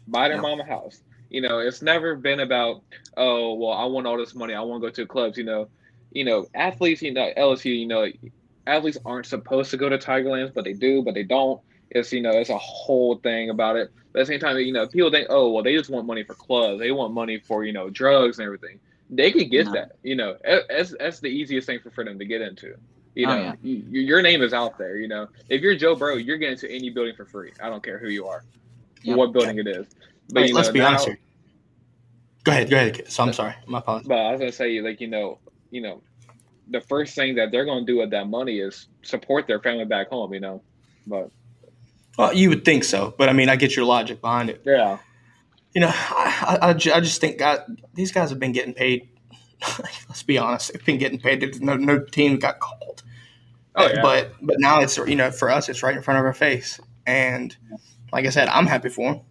[0.07, 0.41] buy their Yeah.
[0.41, 1.01] mom a house.
[1.29, 2.83] You know, it's never been about,
[3.17, 4.55] oh, well, I want all this money.
[4.55, 5.37] I want to go to clubs.
[5.37, 5.69] You know,
[6.11, 8.07] you know, athletes, you know, LSU, you know,
[8.67, 11.61] athletes aren't supposed to go to Tigerlands, but they do, but they don't.
[11.91, 13.89] It's you know, it's a whole thing about it.
[14.13, 16.23] But at the same time, you know, people think, oh, well, they just want money
[16.23, 16.79] for clubs.
[16.81, 18.79] They want money for you know drugs and everything.
[19.09, 19.73] They could get No.
[19.73, 19.93] that.
[20.03, 20.37] You know,
[20.69, 22.73] that's that's the easiest thing for, them to get into.
[23.15, 23.55] You Oh, know, yeah.
[23.61, 24.97] you, your name is out there.
[24.97, 27.53] You know, if you're Joe Burrow, you're getting to any building for free.
[27.61, 28.45] I don't care who you are,
[29.03, 29.17] Yep.
[29.17, 29.85] what building it is.
[30.29, 31.19] But you let's know, be now- honest here.
[32.43, 33.11] Go ahead, go ahead.
[33.11, 33.55] So I'm sorry.
[33.65, 34.07] My apologies.
[34.07, 36.01] But I was gonna say, like you know, you know,
[36.69, 40.09] the first thing that they're gonna do with that money is support their family back
[40.09, 40.33] home.
[40.33, 40.61] You know,
[41.05, 41.29] but
[42.17, 44.61] Well, you would think so, but I mean, I get your logic behind it.
[44.65, 44.97] yeah,
[45.75, 49.09] You know, I, I, I just think God, these guys have been getting paid.
[50.07, 51.61] Let's be honest, they've been getting paid.
[51.61, 53.03] No, no team got called.
[53.75, 56.25] oh yeah, But but now it's you know for us it's right in front of
[56.25, 57.55] our face, and
[58.11, 59.21] like I said, I'm happy for them.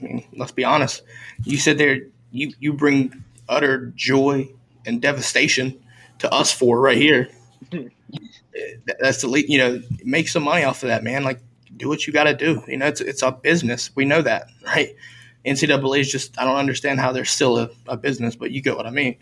[0.00, 1.02] I mean, let's be honest.
[1.44, 2.00] You said there
[2.30, 4.48] you you bring utter joy
[4.86, 5.80] and devastation
[6.18, 7.28] to us four right here.
[9.00, 9.48] That's the lead.
[9.48, 11.24] You know, make some money off of that, man.
[11.24, 11.40] Like,
[11.76, 12.62] do what you got to do.
[12.68, 13.90] You know, it's it's a business.
[13.94, 14.94] We know that, right?
[15.44, 16.38] NCAA is just.
[16.38, 19.16] I don't understand how they're still a, a business, but you get what I mean.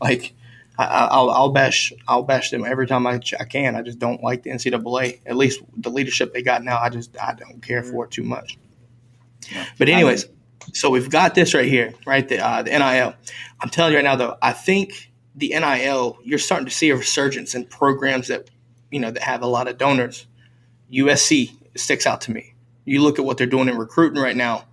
[0.00, 0.34] Like,
[0.78, 3.76] I, I- I'll I'll bash I'll bash them every time I, I can.
[3.76, 5.20] I just don't like the NCAA.
[5.26, 8.22] At least the leadership they got now, I just I don't care for it too
[8.22, 8.56] much.
[9.78, 10.26] But anyways,
[10.74, 12.28] so we've got this right here, right?
[12.28, 13.14] The uh, the NIL.
[13.60, 16.96] I'm telling you right now, though, I think the NIL you're starting to see a
[16.96, 18.48] resurgence in programs that
[18.90, 20.26] you know that have a lot of donors.
[20.92, 22.54] USC sticks out to me.
[22.84, 24.64] You look at what they're doing in recruiting right now,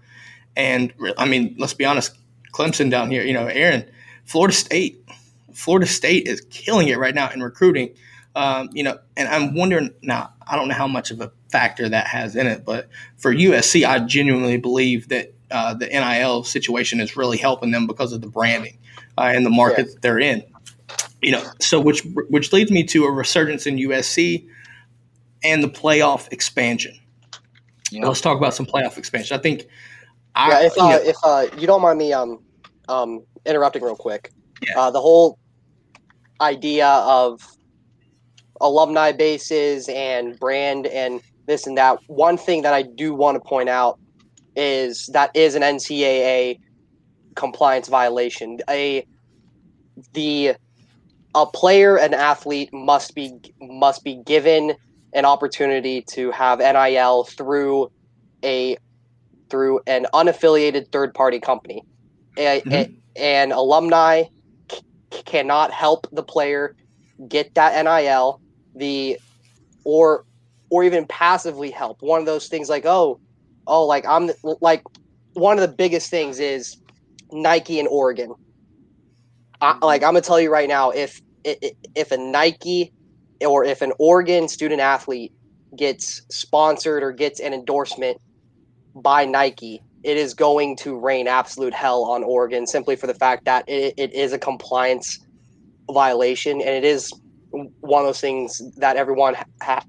[0.56, 2.18] and I mean, let's be honest,
[2.54, 3.86] Clemson down here, you know, Aaron,
[4.24, 5.04] Florida State,
[5.56, 7.96] Florida State is killing it right now in recruiting.
[8.36, 10.34] Um, you know, and I'm wondering now.
[10.48, 13.88] I don't know how much of a factor that has in it, but for USC,
[13.88, 18.28] I genuinely believe that uh, the NIL situation is really helping them because of the
[18.28, 18.78] branding
[19.18, 20.44] uh, and the market that they're in.
[21.22, 24.48] You know, so which which leads me to a resurgence in USC
[25.44, 27.00] and the playoff expansion.
[27.92, 28.06] Yeah.
[28.06, 29.38] Let's talk about some playoff expansion.
[29.38, 29.66] I think.
[30.36, 32.44] I, Yeah, if you uh, know, if uh, you don't mind me um
[32.90, 34.80] um interrupting real quick, Yeah.
[34.80, 35.40] uh, the whole
[36.42, 37.42] idea of
[38.62, 42.00] alumni bases and brand and this and that.
[42.08, 44.00] One thing that I do want to point out
[44.56, 46.60] is that is an NCAA
[47.36, 48.60] compliance violation.
[48.70, 49.06] A
[50.14, 50.56] the
[51.34, 54.76] a player, an athlete must be must be given
[55.14, 57.92] an opportunity to have NIL through
[58.44, 58.78] a
[59.50, 61.84] through an unaffiliated third party company.
[62.38, 62.72] A, mm-hmm.
[62.72, 64.24] a- and alumni
[65.26, 66.76] cannot help the player
[67.28, 68.42] get that NIL,
[68.76, 69.18] the
[69.84, 70.26] or
[70.70, 72.02] or even passively help.
[72.02, 73.20] One of those things like, oh,
[73.68, 74.84] oh, like I'm the- like
[75.34, 76.78] one of the biggest things is
[77.32, 78.34] Nike and Oregon.
[79.62, 79.86] I, mm-hmm.
[79.86, 82.92] like I'm gonna tell you right now, if if a Nike
[83.46, 85.32] or if an Oregon student athlete
[85.76, 88.20] gets sponsored or gets an endorsement
[88.96, 93.44] by Nike, it is going to rain absolute hell on Oregon simply for the fact
[93.46, 95.20] that it, it is a compliance
[95.92, 97.12] violation and it is
[97.80, 99.86] one of those things that everyone ha- ha-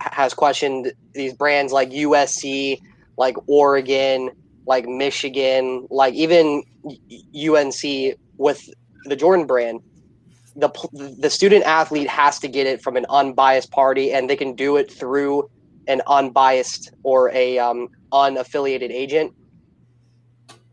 [0.00, 2.80] has questioned these brands like USC,
[3.16, 4.30] like Oregon,
[4.66, 6.64] like Michigan, like even
[7.32, 8.68] UNC with
[9.04, 9.80] the Jordan brand.
[10.56, 10.70] The,
[11.20, 14.76] the student athlete has to get it from an unbiased party and they can do
[14.76, 15.48] it through
[15.88, 19.32] an unbiased or a um, unaffiliated agent.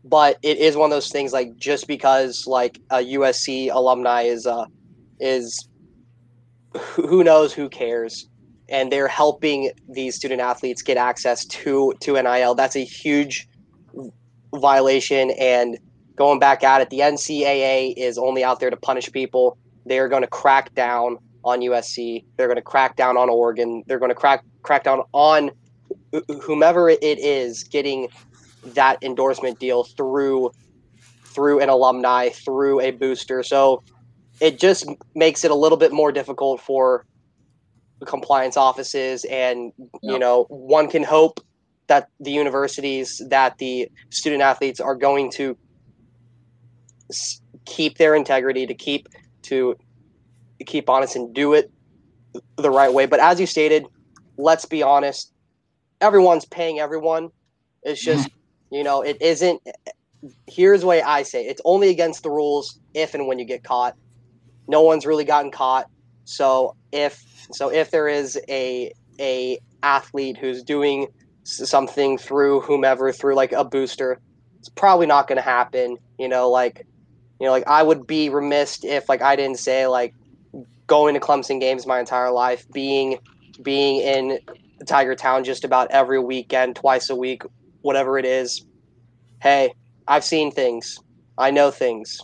[0.04, 4.46] But it is one of those things like just because like a USC alumni is
[4.46, 4.66] uh
[5.18, 5.68] is
[6.76, 8.28] who knows who cares.
[8.68, 13.48] And they're helping these student athletes get access to to NIL that's a huge
[14.54, 15.32] violation.
[15.40, 15.78] And
[16.14, 19.58] going back at it the NCAA is only out there to punish people.
[19.86, 23.84] They're going to crack down on USC they're going to crack down on Oregon.
[23.86, 25.52] They're going to crack crack down on
[26.42, 28.08] whomever it is getting
[28.64, 30.50] that endorsement deal through
[31.34, 33.42] through an alumni through a booster.
[33.42, 33.82] So
[34.40, 37.06] it just makes it a little bit more difficult for
[38.06, 40.20] compliance offices and you Yep.
[40.20, 41.40] know one can hope
[41.88, 45.56] that the universities that the student athletes are going to
[47.64, 49.08] keep their integrity to keep
[49.42, 49.76] to
[50.64, 51.70] keep honest and do it
[52.56, 53.06] the right way.
[53.06, 53.86] But as you stated
[54.38, 55.32] let's be honest
[56.00, 57.30] everyone's paying everyone.
[57.82, 58.18] It's mm-hmm.
[58.18, 58.30] just
[58.70, 59.62] you know it isn't
[60.48, 61.50] here's the way i say it.
[61.50, 63.96] it's only against the rules if and when you get caught.
[64.68, 65.86] No one's really gotten caught.
[66.24, 71.06] So if so if there is a a athlete who's doing
[71.44, 74.18] something through whomever through like a booster
[74.58, 76.84] it's probably not going to happen you know like
[77.38, 80.12] you know like i would be remiss if like i didn't say like
[80.86, 83.18] going to Clemson games my entire life, being
[83.62, 84.38] being in
[84.86, 87.42] Tiger Town just about every weekend, twice a week,
[87.82, 88.64] whatever it is.
[89.40, 89.72] Hey,
[90.06, 90.98] I've seen things.
[91.38, 92.20] I know things.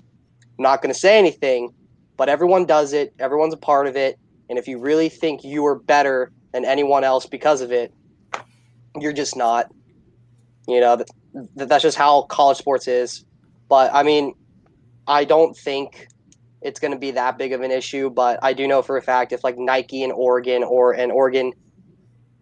[0.58, 1.72] I'm not going to say anything,
[2.16, 3.14] but everyone does it.
[3.18, 4.18] Everyone's a part of it.
[4.48, 7.92] And if you really think you are better than anyone else because of it,
[9.00, 9.66] you're just not.
[10.68, 11.08] You know, that,
[11.56, 13.24] that's just how college sports is.
[13.68, 14.34] But I mean,
[15.06, 16.08] I don't think
[16.62, 18.10] it's going to be that big of an issue.
[18.10, 21.52] But I do know for a fact if like Nike and Oregon or an Oregon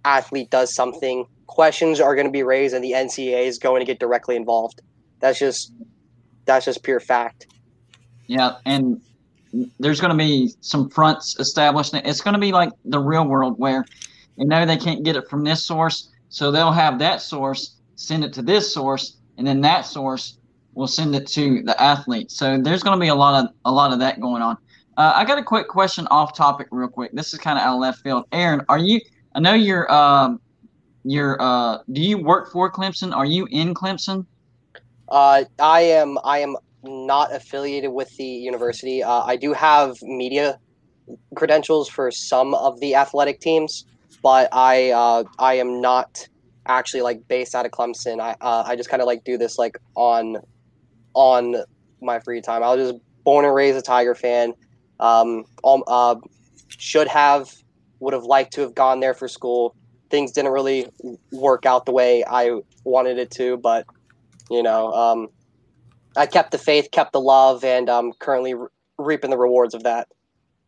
[0.05, 3.87] athlete does something, questions are going to be raised, and the NCAA is going to
[3.87, 4.81] get directly involved.
[5.21, 5.73] That's just
[6.45, 7.47] that's just pure fact.
[8.27, 9.01] Yeah, and
[9.79, 11.95] there's going to be some fronts established.
[11.95, 13.85] It's going to be like the real world where
[14.37, 18.25] you know they can't get it from this source, so they'll have that source send
[18.25, 20.39] it to this source, and then that source
[20.75, 22.31] will send it to the athlete.
[22.31, 24.57] So there's going to be a lot of a lot of that going on.
[24.97, 27.13] Uh, I got a quick question off topic, real quick.
[27.13, 28.25] This is kind of out of left field.
[28.33, 29.01] Aaron, are you?
[29.35, 29.91] I know you're.
[29.93, 30.41] Um,
[31.05, 31.41] you're.
[31.41, 33.15] Uh, do you work for Clemson?
[33.15, 34.27] Are you in Clemson?
[35.09, 36.19] Uh, I am.
[36.25, 39.03] I am not affiliated with the university.
[39.03, 40.59] Uh, I do have media
[41.35, 43.87] credentials for some of the athletic teams,
[44.23, 46.29] but I uh, I am not
[46.67, 48.21] actually like based out of Clemson.
[48.21, 50.37] I uh, I just kind of like do this like on
[51.15, 51.57] on
[52.01, 52.63] my free time.
[52.63, 54.55] I was just born and raised a Tiger fan.
[54.99, 56.17] Um, um uh,
[56.69, 57.53] should have
[58.01, 59.75] would have liked to have gone there for school.
[60.11, 60.89] Things didn't really
[61.33, 63.87] work out the way I wanted it to, but
[64.51, 65.29] you know, um,
[66.17, 68.69] I kept the faith, kept the love, and I'm currently re-
[68.99, 70.09] reaping the rewards of that.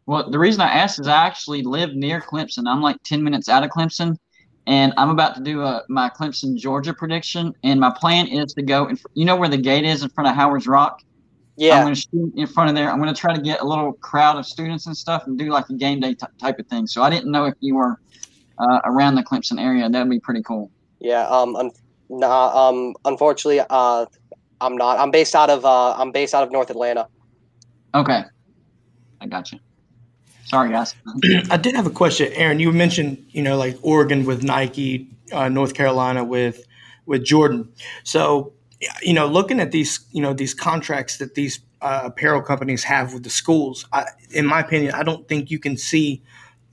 [0.06, 2.64] Well, the reason I asked is I actually live near Clemson.
[2.66, 4.16] I'm like 10 minutes out of Clemson,
[4.66, 7.54] and I'm about to do a, my Clemson Georgia prediction.
[7.64, 8.86] And my plan is to go.
[8.86, 11.02] In, you know where the gate is in front of Howard's Rock.
[11.56, 12.90] Yeah, I'm going to shoot in front of there.
[12.90, 15.50] I'm going to try to get a little crowd of students and stuff and do
[15.50, 16.86] like a game day t- type of thing.
[16.86, 18.00] So I didn't know if you were
[18.58, 19.88] uh, around the Clemson area.
[19.88, 20.70] That would be pretty cool.
[21.00, 21.26] Yeah.
[21.28, 21.56] Um.
[21.56, 21.72] Un-
[22.08, 22.68] nah.
[22.68, 22.94] Um.
[23.04, 24.06] Unfortunately, uh,
[24.60, 24.98] I'm not.
[24.98, 25.64] I'm based out of.
[25.64, 25.92] Uh.
[25.94, 27.08] I'm based out of North Atlanta.
[27.94, 28.22] Okay,
[29.20, 29.58] I got you.
[30.52, 30.94] Sorry, guys.
[31.50, 32.60] I did have a question, Aaron.
[32.60, 36.66] You mentioned, you know, like Oregon with Nike, uh, North Carolina with
[37.06, 37.72] with Jordan.
[38.04, 38.52] So,
[39.00, 43.14] you know, looking at these, you know, these contracts that these uh, apparel companies have
[43.14, 46.22] with the schools, I, in my opinion, I don't think you can see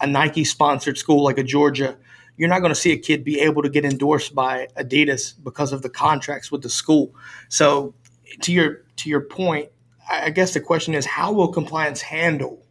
[0.02, 1.96] a Nike sponsored school like a Georgia.
[2.36, 5.72] You're not going to see a kid be able to get endorsed by Adidas because
[5.72, 7.16] of the contracts with the school.
[7.48, 7.94] So,
[8.42, 9.70] to your to your point,
[10.12, 12.66] I guess the question is, how will compliance handle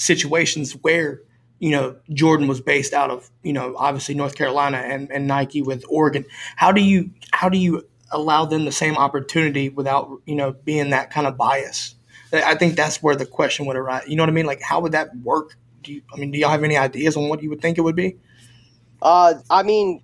[0.00, 1.20] situations where
[1.58, 5.60] you know Jordan was based out of you know obviously North Carolina and, and Nike
[5.60, 6.24] with Oregon.
[6.56, 10.90] How do you how do you allow them the same opportunity without you know being
[10.90, 11.94] that kind of bias?
[12.32, 14.04] I think that's where the question would arise.
[14.08, 14.46] You know what I mean?
[14.46, 15.56] Like how would that work?
[15.82, 17.82] Do you, I mean, do y'all have any ideas on what you would think it
[17.82, 18.16] would be?
[19.02, 20.02] Uh, I mean,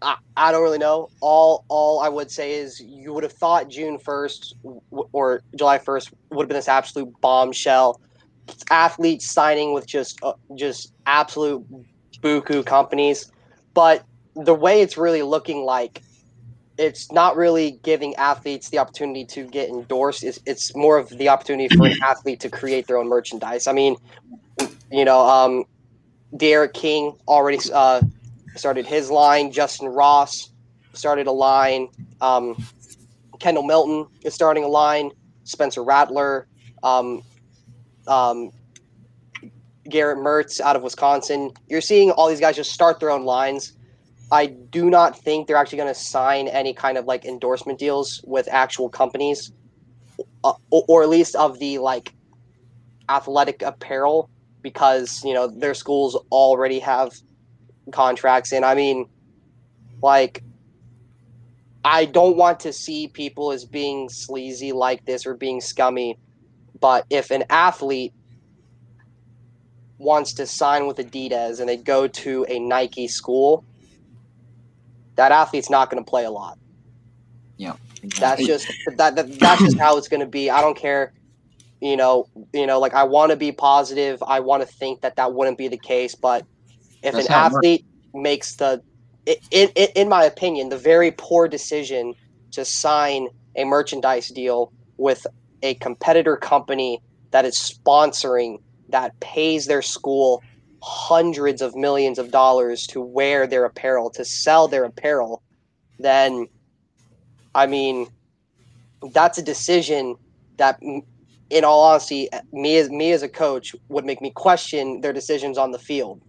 [0.00, 1.10] I, I don't really know.
[1.20, 4.54] All all I would say is you would have thought June first
[5.12, 8.00] or July first would have been this absolute bombshell
[8.70, 11.64] athletes signing with just uh, just absolute
[12.20, 13.30] buku companies,
[13.74, 14.04] but
[14.34, 16.02] the way it's really looking like
[16.78, 20.22] it's not really giving athletes the opportunity to get endorsed.
[20.22, 23.66] It's, it's more of the opportunity for an athlete to create their own merchandise.
[23.66, 23.96] I mean,
[24.90, 25.64] you know, um,
[26.36, 28.02] D'Eriq King already uh,
[28.56, 29.52] started his line.
[29.52, 30.50] Justin Ross
[30.92, 31.88] started a line.
[32.20, 32.62] Um,
[33.38, 35.10] Kendall Milton is starting a line.
[35.44, 36.46] Spencer Rattler.
[36.82, 37.22] Um,
[38.08, 38.50] um,
[39.88, 41.52] Garrett Mertz out of Wisconsin.
[41.68, 43.72] You're seeing all these guys just start their own lines.
[44.30, 48.20] I do not think they're actually going to sign any kind of like endorsement deals
[48.26, 49.52] with actual companies,
[50.42, 52.12] uh, or at least of the like
[53.08, 54.28] athletic apparel,
[54.62, 57.12] because you know their schools already have
[57.92, 58.52] contracts.
[58.52, 59.06] And I mean,
[60.02, 60.42] like,
[61.84, 66.18] I don't want to see people as being sleazy like this or being scummy
[66.80, 68.12] but if an athlete
[69.98, 73.64] wants to sign with Adidas and they go to a Nike school,
[75.14, 76.58] that athlete's not going to play a lot.
[77.56, 78.46] Yeah, exactly.
[78.46, 80.50] that's just that, that that's just how it's going to be.
[80.50, 81.12] I don't care.
[81.80, 84.22] You know, you know, like I want to be positive.
[84.22, 86.44] I want to think that that wouldn't be the case, but
[87.02, 87.84] if that's an athlete
[88.14, 88.82] makes the,
[89.26, 92.14] in, in in my opinion, the very poor decision
[92.52, 95.26] to sign a merchandise deal with
[95.66, 97.00] a competitor company
[97.30, 100.42] that is sponsoring that pays their school
[100.82, 105.42] hundreds of millions of dollars to wear their apparel, to sell their apparel,
[105.98, 106.46] then
[107.54, 108.06] I mean,
[109.12, 110.16] that's a decision
[110.58, 110.80] that
[111.50, 115.58] in all honesty, me as me as a coach would make me question their decisions
[115.58, 116.20] on the field,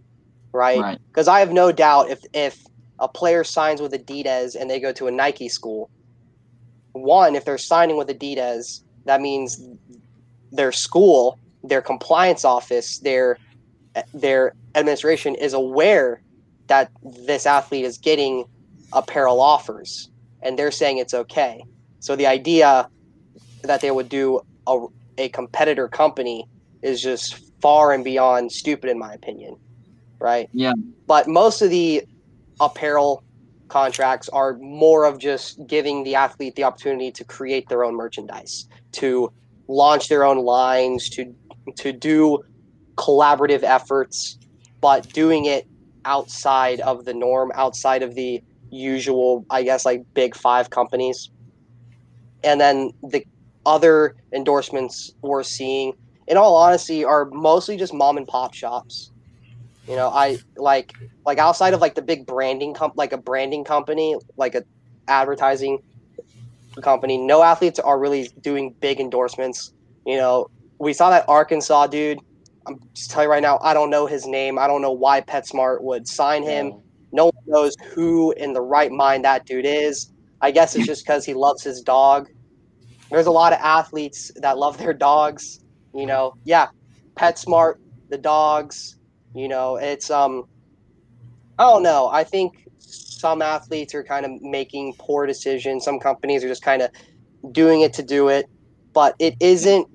[0.52, 0.80] right?
[0.80, 0.98] Right.
[1.08, 2.64] Because I have no doubt if if
[2.98, 5.90] a player signs with Adidas and they go to a Nike school,
[6.92, 9.58] one, if they're signing with Adidas, that means
[10.52, 13.38] their school, their compliance office, their
[14.12, 16.20] their administration is aware
[16.66, 18.44] that this athlete is getting
[18.92, 20.10] apparel offers
[20.42, 21.64] and they're saying it's okay.
[22.00, 22.88] So the idea
[23.62, 24.86] that they would do a,
[25.16, 26.46] a competitor company
[26.82, 29.56] is just far and beyond stupid in my opinion.
[30.18, 30.50] Right?
[30.52, 30.74] Yeah.
[31.06, 32.04] But most of the
[32.60, 33.24] apparel
[33.68, 38.66] contracts are more of just giving the athlete the opportunity to create their own merchandise,
[38.92, 39.32] to
[39.68, 41.34] launch their own lines, to
[41.76, 42.42] to do
[42.96, 44.38] collaborative efforts,
[44.80, 45.66] but doing it
[46.04, 51.30] outside of the norm, outside of the usual, I guess, like big five companies.
[52.42, 53.24] And then the
[53.66, 55.92] other endorsements we're seeing,
[56.26, 59.10] in all honesty, are mostly just mom and pop shops.
[59.86, 60.92] You know, I like
[61.24, 64.64] like outside of like the big branding comp like a branding company, like a
[65.08, 65.78] advertising
[66.82, 69.72] company, no athletes are really doing big endorsements.
[70.06, 70.48] You know,
[70.78, 72.18] we saw that Arkansas dude.
[72.66, 74.58] I'm just telling you right now, I don't know his name.
[74.58, 76.74] I don't know why PetSmart would sign him.
[77.12, 80.12] No one knows who in the right mind that dude is.
[80.40, 82.28] I guess it's just because he loves his dog.
[83.10, 85.60] There's a lot of athletes that love their dogs.
[85.94, 86.68] You know, yeah,
[87.16, 87.76] PetSmart,
[88.10, 88.98] the dogs.
[89.34, 90.44] You know, it's um,
[91.58, 92.08] I don't know.
[92.08, 92.67] I think
[93.18, 95.84] some athletes are kind of making poor decisions.
[95.84, 96.90] Some companies are just kind of
[97.50, 98.46] doing it to do it,
[98.94, 99.88] but it isn't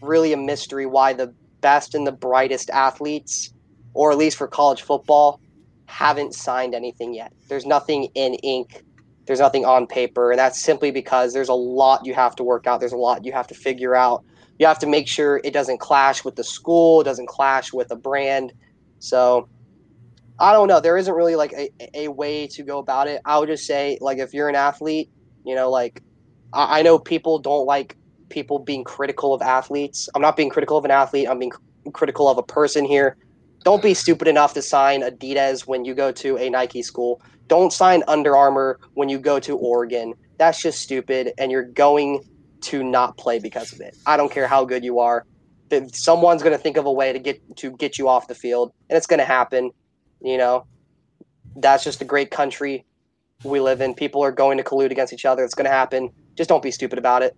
[0.00, 3.52] really a mystery why the best and the brightest athletes,
[3.92, 5.40] or at least for college football,
[5.84, 7.32] haven't signed anything yet.
[7.50, 8.82] There's nothing in ink.
[9.26, 12.66] There's nothing on paper, and that's simply because there's a lot you have to work
[12.66, 12.80] out.
[12.80, 14.24] There's a lot you have to figure out.
[14.58, 17.90] You have to make sure it doesn't clash with the school, it doesn't clash with
[17.90, 18.54] a brand.
[19.00, 19.48] So
[20.40, 20.80] I don't know.
[20.80, 23.20] There isn't really like a, a way to go about it.
[23.24, 25.10] I would just say, like, if you're an athlete,
[25.44, 26.02] you know, like,
[26.52, 27.96] I, I know people don't like
[28.28, 30.08] people being critical of athletes.
[30.14, 31.28] I'm not being critical of an athlete.
[31.28, 31.52] I'm being
[31.92, 33.16] critical of a person here.
[33.64, 37.20] Don't be stupid enough to sign Adidas when you go to a Nike school.
[37.48, 40.14] Don't sign Under Armour when you go to Oregon.
[40.36, 42.22] That's just stupid, and you're going
[42.60, 43.96] to not play because of it.
[44.06, 45.26] I don't care how good you are.
[45.92, 48.72] Someone's going to think of a way to get to get you off the field,
[48.88, 49.70] and it's going to happen.
[50.20, 50.66] You know,
[51.56, 52.84] that's just a great country
[53.44, 53.94] we live in.
[53.94, 55.44] People are going to collude against each other.
[55.44, 56.10] It's going to happen.
[56.34, 57.36] Just don't be stupid about it.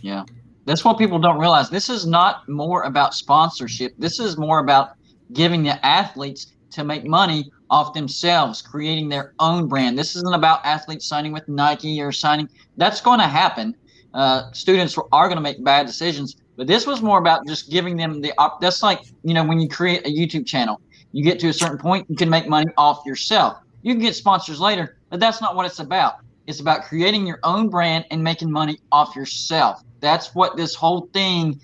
[0.00, 0.24] Yeah.
[0.66, 1.70] That's what people don't realize.
[1.70, 3.92] This is not more about sponsorship.
[3.98, 4.90] This is more about
[5.32, 9.98] giving the athletes to make money off themselves, creating their own brand.
[9.98, 12.48] This isn't about athletes signing with Nike or signing.
[12.76, 13.76] That's going to happen.
[14.14, 17.96] Uh, students are going to make bad decisions, but this was more about just giving
[17.96, 18.32] them the.
[18.38, 20.80] Op- that's like you know when you create a YouTube channel,
[21.16, 23.56] you get to a certain point, you can make money off yourself.
[23.80, 26.16] You can get sponsors later, but that's not what it's about.
[26.46, 29.80] It's about creating your own brand and making money off yourself.
[30.00, 31.58] That's what this whole thing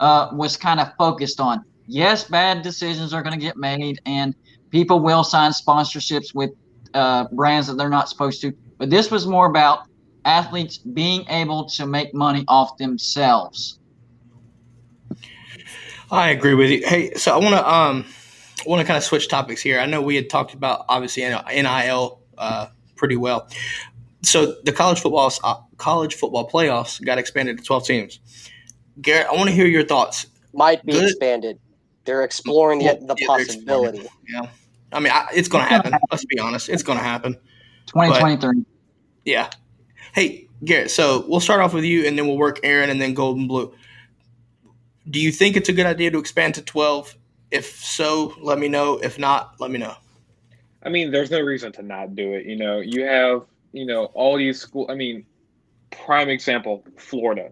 [0.00, 1.64] uh, was kind of focused on.
[1.86, 4.34] Yes, bad decisions are going to get made, and
[4.70, 6.50] people will sign sponsorships with
[6.92, 8.52] uh, brands that they're not supposed to.
[8.76, 9.84] But this was more about
[10.24, 13.78] athletes being able to make money off themselves.
[16.10, 16.84] I agree with you.
[16.84, 18.04] Hey, so I want to um,
[18.66, 19.78] want to kind of switch topics here.
[19.78, 23.48] I know we had talked about obviously NIL uh, pretty well.
[24.22, 28.18] So the college football uh, college football playoffs got expanded to twelve teams.
[29.00, 30.26] Garrett, I want to hear your thoughts.
[30.52, 31.04] Might be Good.
[31.04, 31.58] expanded.
[32.04, 34.06] They're exploring the, the yeah, possibility.
[34.28, 34.48] Yeah,
[34.92, 35.92] I mean, I, it's going to happen.
[36.10, 37.36] Let's be honest, it's going to happen.
[37.86, 38.64] Twenty twenty three.
[39.24, 39.50] Yeah.
[40.14, 40.90] Hey, Garrett.
[40.90, 43.48] So we'll start off with you, and then we'll work Aaron, and then Gold and
[43.48, 43.74] Blue.
[45.08, 47.16] Do you think it's a good idea to expand to twelve?
[47.50, 48.98] If so, let me know.
[48.98, 49.94] If not, let me know.
[50.82, 52.46] I mean, there's no reason to not do it.
[52.46, 53.42] You know, you have
[53.72, 54.86] you know all these school.
[54.88, 55.26] I mean,
[55.90, 57.50] prime example, Florida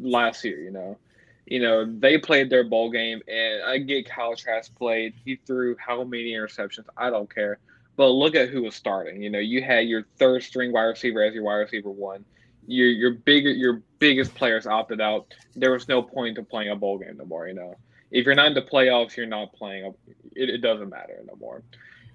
[0.00, 0.60] last year.
[0.60, 0.98] You know,
[1.46, 5.14] you know they played their bowl game, and I get Kyle Trask played.
[5.24, 6.86] He threw how many interceptions?
[6.96, 7.58] I don't care.
[7.96, 9.22] But look at who was starting.
[9.22, 12.24] You know, you had your third string wide receiver as your wide receiver one.
[12.66, 15.32] Your your bigger your biggest players opted out.
[15.54, 17.48] There was no point to playing a bowl game no more.
[17.48, 17.74] You know,
[18.10, 19.92] if you're not in the playoffs, you're not playing.
[20.34, 21.62] It, it doesn't matter no more.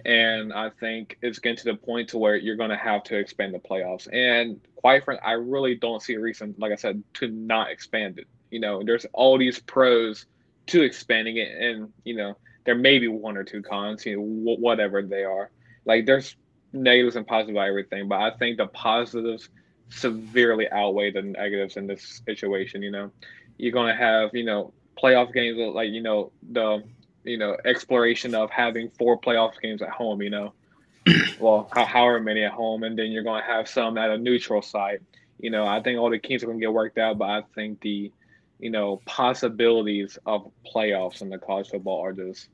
[0.06, 3.18] And I think it's getting to the point to where you're going to have to
[3.18, 4.08] expand the playoffs.
[4.12, 8.18] And quite frankly, I really don't see a reason, like I said, to not expand
[8.18, 8.28] it.
[8.50, 10.26] You know, there's all these pros
[10.68, 14.24] to expanding it, and you know, there may be one or two cons, you know,
[14.24, 15.52] whatever they are.
[15.86, 16.36] Like there's
[16.74, 19.50] negatives and positives about everything, but I think the positives
[19.90, 22.82] severely outweigh the negatives in this situation.
[22.82, 23.12] You know,
[23.58, 26.84] you're going to have you know playoff games like you know the
[27.24, 30.22] you know exploration of having four playoff games at home.
[30.22, 30.54] You know,
[31.40, 34.62] well, however many at home, and then you're going to have some at a neutral
[34.62, 35.02] site.
[35.40, 37.42] You know, I think all the kinks are going to get worked out, but I
[37.56, 38.12] think the
[38.60, 42.48] you know possibilities of playoffs in the college football are just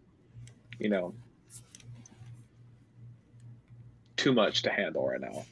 [0.80, 1.14] you know
[4.16, 5.46] too much to handle right now.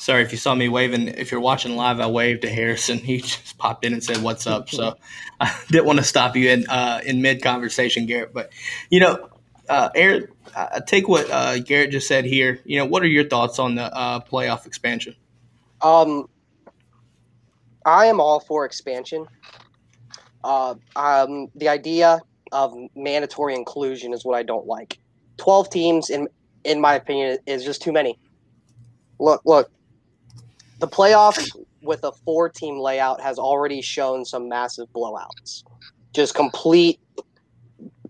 [0.00, 1.08] Sorry if you saw me waving.
[1.08, 2.96] If you're watching live, I waved to Harrison.
[2.96, 4.96] He just popped in and said, "What's up?" So
[5.40, 8.32] I didn't want to stop you in uh, in mid conversation, Garrett.
[8.32, 8.50] But
[8.88, 9.28] you know,
[9.68, 12.60] uh, Eric, I take what uh, Garrett just said here.
[12.64, 15.16] You know, what are your thoughts on the uh, playoff expansion?
[15.82, 16.30] Um,
[17.84, 19.26] I am all for expansion.
[20.42, 22.22] Uh, um, the idea
[22.52, 24.98] of mandatory inclusion is what I don't like.
[25.36, 26.26] Twelve teams, in
[26.64, 28.18] in my opinion, is just too many.
[29.18, 29.70] Look, look,
[30.80, 35.62] the playoffs with a four team layout has already shown some massive blowouts.
[36.14, 36.98] Just complete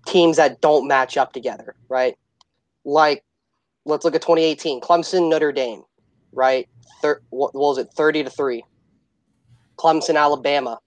[0.06, 2.14] teams that don't match up together, right?
[2.84, 3.22] Like,
[3.84, 5.82] let's look at 2018 Clemson, Notre Dame,
[6.32, 6.68] right?
[7.02, 8.64] Thir- what was it, 30 to 3?
[9.78, 10.78] Clemson, Alabama,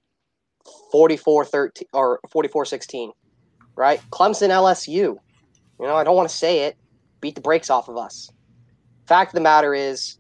[0.92, 3.12] 44 13 or 44 16,
[3.76, 4.02] right?
[4.12, 5.18] Clemson, LSU, you
[5.80, 6.76] know, I don't want to say it,
[7.22, 8.30] beat the brakes off of us.
[9.08, 10.18] Fact of the matter is,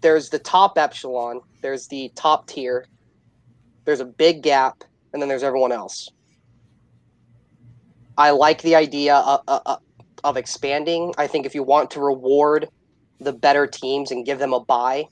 [0.00, 2.86] there's the top echelon, there's the top tier,
[3.84, 6.08] there's a big gap, and then there's everyone else.
[8.16, 9.78] I like the idea of, of,
[10.24, 11.14] of expanding.
[11.16, 12.68] I think if you want to reward
[13.18, 15.06] the better teams and give them a buy,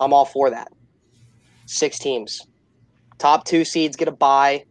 [0.00, 0.68] I'm all for that.
[1.66, 2.40] Six teams.
[3.18, 4.64] Top two seeds get a buy.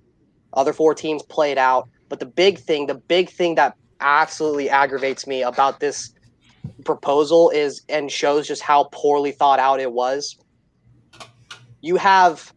[0.53, 1.89] Other four teams play it out.
[2.09, 6.13] But the big thing, the big thing that absolutely aggravates me about this
[6.85, 10.37] proposal is and shows just how poorly thought out it was.
[11.81, 12.53] You have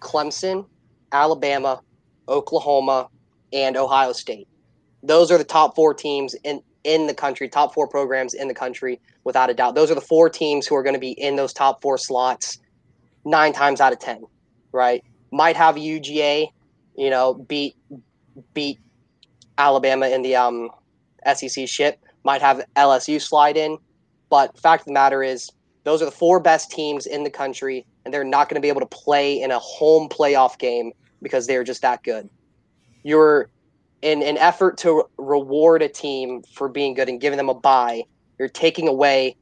[0.00, 0.66] Clemson,
[1.12, 1.80] Alabama,
[2.28, 3.08] Oklahoma,
[3.52, 4.48] and Ohio State.
[5.02, 8.54] Those are the top four teams in in the country, top four programs in the
[8.54, 9.74] country, without a doubt.
[9.74, 12.58] Those are the four teams who are going to be in those top four slots
[13.24, 14.22] nine times out of ten,
[14.72, 15.02] right?
[15.32, 16.48] Might have UGA,
[16.96, 17.76] you know, beat
[18.52, 18.78] beat
[19.56, 20.70] Alabama in the um,
[21.32, 23.78] SEC ship, might have LSU slide in.
[24.30, 25.50] But fact of the matter is,
[25.84, 28.68] those are the four best teams in the country, and they're not going to be
[28.68, 32.28] able to play in a home playoff game because they're just that good.
[33.02, 33.50] You're
[34.02, 38.04] in an effort to reward a team for being good and giving them a buy.
[38.38, 39.36] You're taking away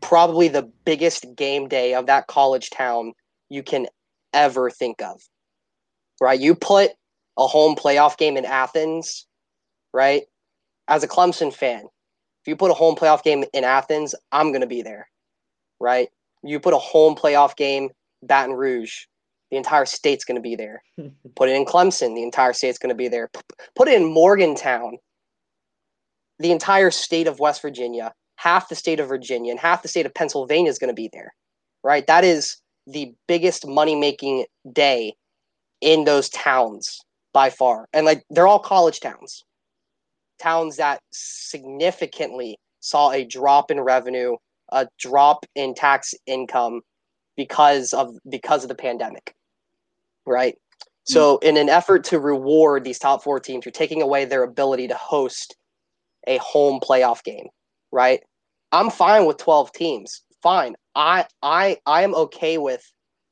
[0.00, 3.12] probably the biggest game day of that college town
[3.48, 3.86] you can
[4.32, 5.20] ever think of.
[6.20, 6.40] Right?
[6.40, 6.90] You put
[7.36, 9.26] a home playoff game in Athens,
[9.92, 10.22] right?
[10.90, 11.84] As a Clemson fan,
[12.42, 15.08] if you put a home playoff game in Athens, I'm going to be there,
[15.78, 16.08] right?
[16.42, 17.90] You put a home playoff game,
[18.22, 19.04] Baton Rouge,
[19.50, 20.82] the entire state's going to be there.
[21.36, 23.30] put it in Clemson, the entire state's going to be there.
[23.76, 24.98] Put it in Morgantown,
[26.38, 30.06] the entire state of West Virginia, half the state of Virginia, and half the state
[30.06, 31.32] of Pennsylvania is going to be there,
[31.84, 32.06] right?
[32.06, 35.14] That is the biggest money making day
[35.80, 37.00] in those towns
[37.32, 37.86] by far.
[37.92, 39.44] And like they're all college towns
[40.40, 44.36] towns that significantly saw a drop in revenue,
[44.72, 46.80] a drop in tax income
[47.36, 49.34] because of because of the pandemic.
[50.26, 50.54] Right?
[50.54, 51.12] Mm.
[51.12, 54.88] So in an effort to reward these top 4 teams, you're taking away their ability
[54.88, 55.56] to host
[56.26, 57.48] a home playoff game,
[57.92, 58.20] right?
[58.72, 60.22] I'm fine with 12 teams.
[60.42, 60.74] Fine.
[60.94, 62.82] I I I am okay with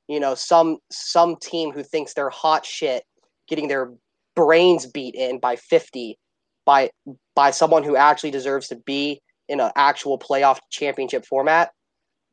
[0.08, 3.04] you know some some team who thinks they're hot shit
[3.48, 3.92] getting their
[4.36, 6.18] brains beat in by 50
[6.68, 6.90] by
[7.34, 11.70] by someone who actually deserves to be in an actual playoff championship format,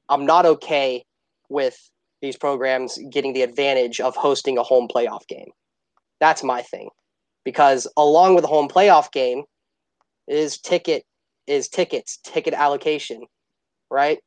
[0.09, 1.05] I'm not okay
[1.47, 1.77] with
[2.21, 5.51] these programs getting the advantage of hosting a home playoff game.
[6.19, 6.89] That's my thing.
[7.45, 9.43] Because along with the home playoff game
[10.27, 11.03] is ticket
[11.47, 13.21] is tickets, ticket allocation,
[13.89, 14.17] right?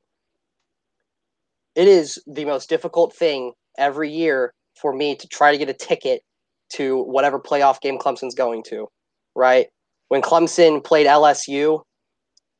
[1.74, 5.74] It is the most difficult thing every year for me to try to get a
[5.74, 6.22] ticket
[6.70, 8.86] to whatever playoff game Clemson's going to,
[9.34, 9.66] right?
[10.08, 11.82] When Clemson played LSU,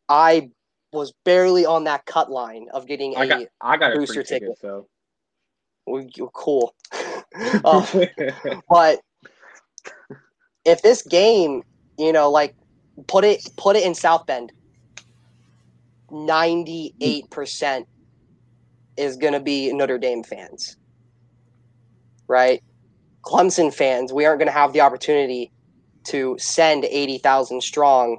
[0.08, 0.50] I
[0.92, 4.24] was barely on that cut line of getting a I got, I got booster a
[4.24, 4.40] ticket.
[4.42, 4.58] ticket.
[4.60, 4.86] So.
[5.86, 6.74] You- cool.
[7.64, 7.86] Uh,
[8.68, 9.00] but
[10.64, 11.62] if this game,
[11.98, 12.54] you know, like
[13.06, 14.52] put it put it in South Bend,
[16.10, 17.86] ninety eight percent
[18.96, 20.76] is going to be Notre Dame fans,
[22.28, 22.60] right?
[23.24, 25.52] Clemson fans, we aren't going to have the opportunity
[26.08, 28.18] to send eighty thousand strong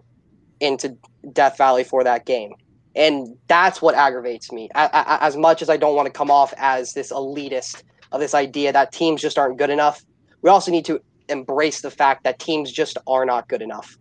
[0.60, 0.98] into
[1.34, 2.52] Death Valley for that game,
[2.96, 4.70] And that's what aggravates me.
[4.76, 8.20] I, I, as much as I don't want to come off as this elitist of
[8.20, 10.02] this idea that teams just aren't good enough,
[10.42, 13.98] we also need to embrace the fact that teams just are not good enough.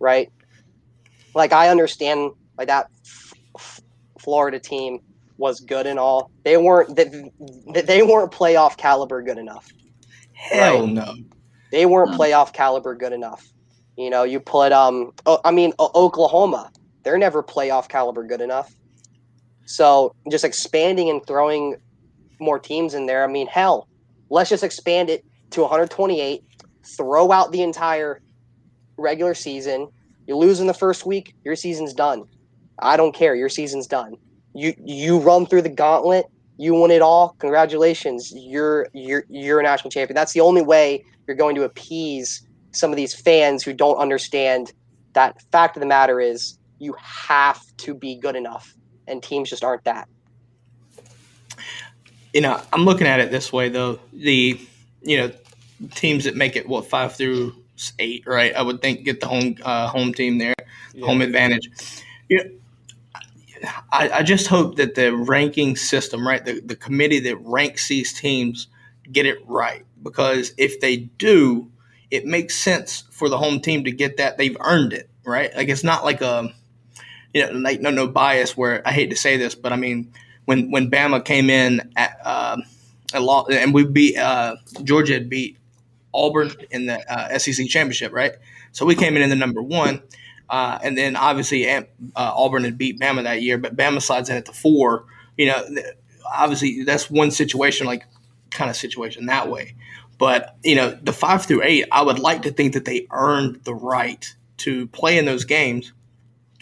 [0.00, 0.28] Right?
[1.34, 2.86] Like I understand like that
[3.58, 3.80] F-
[4.20, 5.00] Florida team
[5.38, 6.30] was good and all.
[6.44, 9.66] They weren't they, they weren't playoff caliber good enough.
[10.32, 10.88] Hell Right.
[10.88, 11.14] no.
[11.74, 12.16] They weren't Hmm.
[12.16, 13.52] playoff caliber good enough.
[13.98, 16.70] You know, you put um oh, I mean O- Oklahoma,
[17.04, 18.74] they're never playoff caliber good enough.
[19.66, 21.76] So, just expanding and throwing
[22.40, 23.88] more teams in there, I mean, hell,
[24.30, 25.22] let's just expand it
[25.52, 26.42] to 128,
[26.98, 28.20] throw out the entire
[28.98, 29.88] regular season.
[30.26, 32.24] You lose in the first week, your season's done.
[32.80, 34.14] I don't care, your season's done.
[34.54, 36.26] You you run through the gauntlet,
[36.58, 37.36] you win it all.
[37.40, 40.16] Congratulations, you're you're you're a national champion.
[40.16, 44.72] That's the only way you're going to appease some of these fans who don't understand
[45.12, 48.74] that fact of the matter is you have to be good enough
[49.06, 50.08] and teams just aren't that
[52.34, 54.00] you know, I'm looking at it this way though.
[54.12, 54.60] The
[55.02, 55.30] you know
[55.94, 57.54] teams that make it what five through
[57.98, 58.54] eight, right?
[58.54, 60.54] I would think get the home uh, home team there,
[61.00, 61.70] home advantage.
[62.28, 62.44] You
[63.62, 67.88] know, I, I just hope that the ranking system, right, the, the committee that ranks
[67.88, 68.66] these teams,
[69.10, 71.70] get it right because if they do,
[72.10, 74.38] it makes sense for the home team to get that.
[74.38, 75.54] They've earned it, right?
[75.56, 76.54] Like it's not like a
[77.32, 78.56] you know, like no no bias.
[78.56, 80.12] Where I hate to say this, but I mean
[80.44, 82.58] when when Bama came in at uh,
[83.12, 85.56] a lot, and we beat uh, Georgia had beat
[86.12, 88.34] Auburn in the uh, SEC championship, right?
[88.72, 90.02] So we came in in the number one,
[90.48, 91.82] uh, and then obviously uh,
[92.14, 95.06] Auburn had beat Bama that year, but Bama slides in at the four.
[95.36, 95.64] You know,
[96.32, 98.04] obviously that's one situation, like
[98.50, 99.74] kind of situation that way.
[100.18, 103.60] But you know, the five through eight, I would like to think that they earned
[103.64, 105.92] the right to play in those games,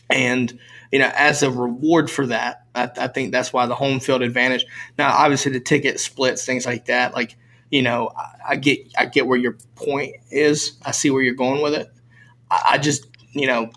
[0.08, 0.58] and
[0.92, 4.22] you know, as a reward for that, I, I think that's why the home field
[4.22, 4.66] advantage.
[4.98, 7.14] Now, obviously, the ticket splits, things like that.
[7.14, 7.36] Like,
[7.70, 10.72] you know, I, I get, I get where your point is.
[10.84, 11.88] I see where you're going with it.
[12.50, 13.70] I, I just, you know,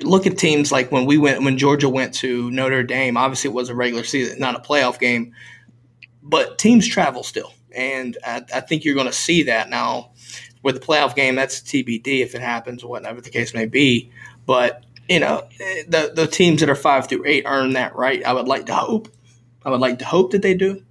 [0.00, 3.16] look at teams like when we went, when Georgia went to Notre Dame.
[3.16, 5.34] Obviously, it was a regular season, not a playoff game,
[6.22, 10.12] but teams travel still, and I, I think you're going to see that now
[10.62, 11.34] with the playoff game.
[11.34, 14.10] That's TBD if it happens or whatever the case may be.
[14.46, 15.46] But you know,
[15.88, 18.24] the the teams that are five through eight earn that right.
[18.24, 19.08] I would like to hope.
[19.64, 20.82] I would like to hope that they do.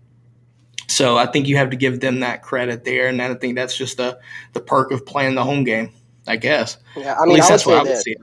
[0.87, 3.77] So I think you have to give them that credit there, and I think that's
[3.77, 4.19] just the
[4.53, 5.91] the perk of playing the home game.
[6.27, 6.77] I guess.
[6.95, 8.15] yeah i At mean least i would that's what say I would this see.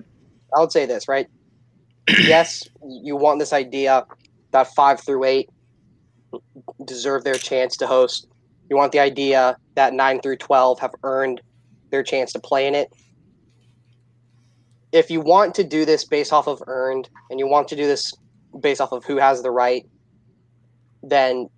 [0.57, 1.29] I would say this, right?
[2.09, 4.07] yes, you want this idea
[4.53, 5.51] that five through eight
[6.85, 8.29] deserve their chance to host.
[8.73, 11.43] You want the idea that nine through 12 have earned
[11.91, 12.91] their chance to play in it.
[14.93, 17.87] If you want to do this based off of earned and you want to do
[17.87, 18.15] this
[18.59, 19.85] based off of who has the right,
[21.03, 21.51] then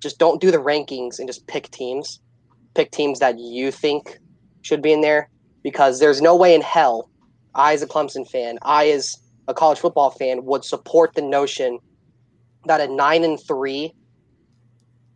[0.00, 2.20] just don't do the rankings and just pick teams.
[2.74, 4.18] Pick teams that you think
[4.62, 5.28] should be in there
[5.62, 7.10] because there's no way in hell
[7.54, 9.14] I, as a Clemson fan, I, as
[9.46, 11.80] a college football fan, would support the notion
[12.64, 13.92] that a nine and three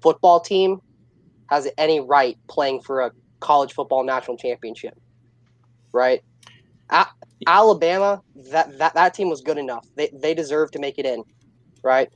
[0.02, 0.82] football team
[1.50, 4.94] has any right playing for a college football national championship.
[5.92, 6.22] Right?
[6.90, 7.06] A-
[7.46, 8.22] Alabama,
[8.52, 9.86] that, that that team was good enough.
[9.96, 11.24] They they deserve to make it in.
[11.84, 12.08] Right?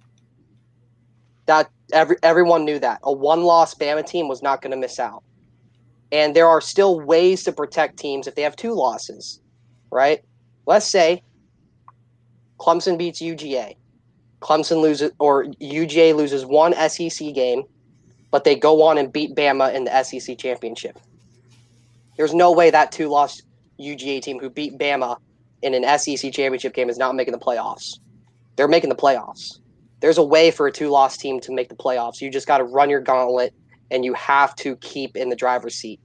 [1.47, 3.01] That every everyone knew that.
[3.05, 5.25] A one loss Bama team was not going to miss out.
[6.13, 9.41] And there are still ways to protect teams if they have two losses
[9.95, 10.21] right?
[10.67, 11.23] Let's say
[12.61, 13.75] Clemson beats UGA.
[14.43, 17.63] Clemson loses, or UGA loses one SEC game,
[18.35, 20.99] but they go on and beat Bama in the SEC championship.
[22.17, 23.41] There's no way that two loss
[23.79, 25.19] UGA team who beat Bama
[25.63, 28.01] in an SEC championship game is not making the playoffs.
[28.57, 29.61] They're making the playoffs.
[30.01, 32.21] There's a way for a two loss team to make the playoffs.
[32.21, 33.55] You just got to run your gauntlet
[33.93, 36.01] and you have to keep in the driver's seat.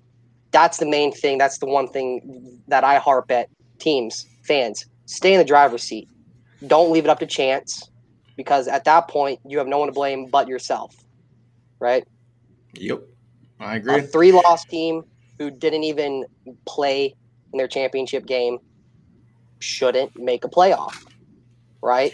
[0.51, 1.39] That's the main thing.
[1.39, 3.49] That's the one thing that I harp at
[3.79, 6.07] teams, fans, stay in the driver's seat.
[6.67, 7.89] Don't leave it up to chance
[8.37, 10.95] because at that point you have no one to blame but yourself.
[11.79, 12.05] Right?
[12.73, 13.01] Yep,
[13.59, 13.95] I agree.
[13.95, 15.03] A three loss team
[15.37, 16.25] who didn't even
[16.65, 17.13] play
[17.53, 18.59] in their championship game
[19.59, 21.05] shouldn't make a playoff.
[21.81, 22.13] Right?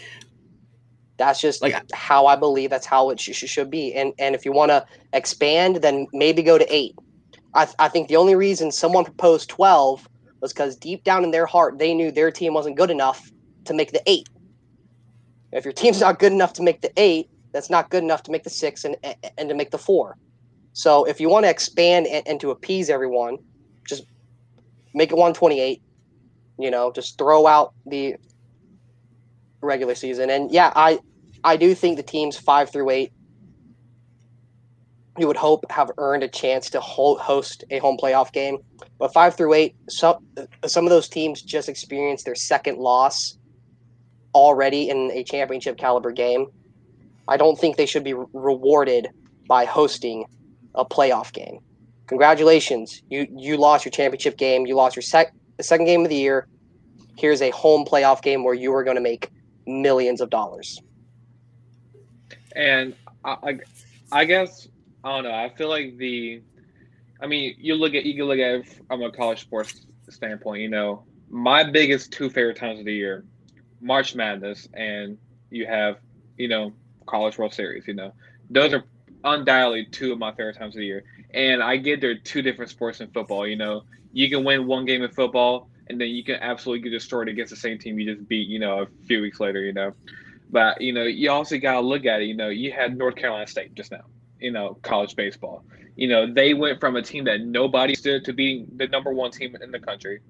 [1.18, 3.94] That's just Like- how I believe that's how it sh- sh- should be.
[3.94, 6.94] And and if you want to expand, then maybe go to eight.
[7.54, 10.06] I, th- I think the only reason someone proposed 12
[10.42, 13.30] was because deep down in their heart, they knew their team wasn't good enough
[13.64, 14.28] to make the eight.
[15.52, 18.30] If your team's not good enough to make the eight, that's not good enough to
[18.30, 18.94] make the six and,
[19.38, 20.18] and to make the four.
[20.76, 23.38] So if you want to expand and, and to appease everyone,
[23.88, 24.04] just
[24.92, 25.80] make it 128.
[26.58, 28.16] You know, just throw out the
[29.62, 30.28] regular season.
[30.28, 30.98] And yeah, I
[31.42, 33.10] I do think the teams five through eight
[35.16, 38.58] you would hope have earned a chance to host a home playoff game.
[38.98, 40.18] But five through eight, some
[40.66, 43.38] some of those teams just experienced their second loss
[44.34, 46.48] already in a championship caliber game.
[47.28, 49.08] I don't think they should be rewarded
[49.48, 50.26] by hosting
[50.76, 51.58] a playoff game.
[52.06, 54.66] Congratulations, you you lost your championship game.
[54.66, 56.46] You lost your sec- the second game of the year.
[57.16, 59.30] Here's a home playoff game where you are going to make
[59.66, 60.80] millions of dollars.
[62.54, 63.58] And I, I,
[64.12, 64.68] I guess
[65.02, 65.34] I don't know.
[65.34, 66.42] I feel like the,
[67.20, 70.62] I mean, you look at you can look at it from a college sports standpoint.
[70.62, 73.24] You know, my biggest two favorite times of the year,
[73.80, 75.16] March Madness, and
[75.50, 75.98] you have
[76.36, 76.72] you know
[77.06, 77.86] College World Series.
[77.86, 78.12] You know,
[78.50, 78.84] those are
[79.26, 81.04] undoubtedly two of my favorite times of the year.
[81.34, 83.46] And I get there two different sports in football.
[83.46, 86.96] You know, you can win one game in football, and then you can absolutely get
[86.96, 88.48] destroyed against the same team you just beat.
[88.48, 89.60] You know, a few weeks later.
[89.62, 89.92] You know,
[90.50, 92.24] but you know, you also got to look at it.
[92.24, 94.04] You know, you had North Carolina State just now
[94.40, 95.64] you know, college baseball.
[95.96, 99.30] You know, they went from a team that nobody stood to being the number one
[99.30, 100.20] team in the country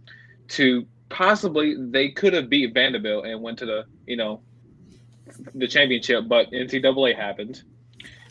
[0.48, 4.40] to possibly they could have beat Vanderbilt and went to the, you know,
[5.54, 7.62] the championship, but NCAA happened.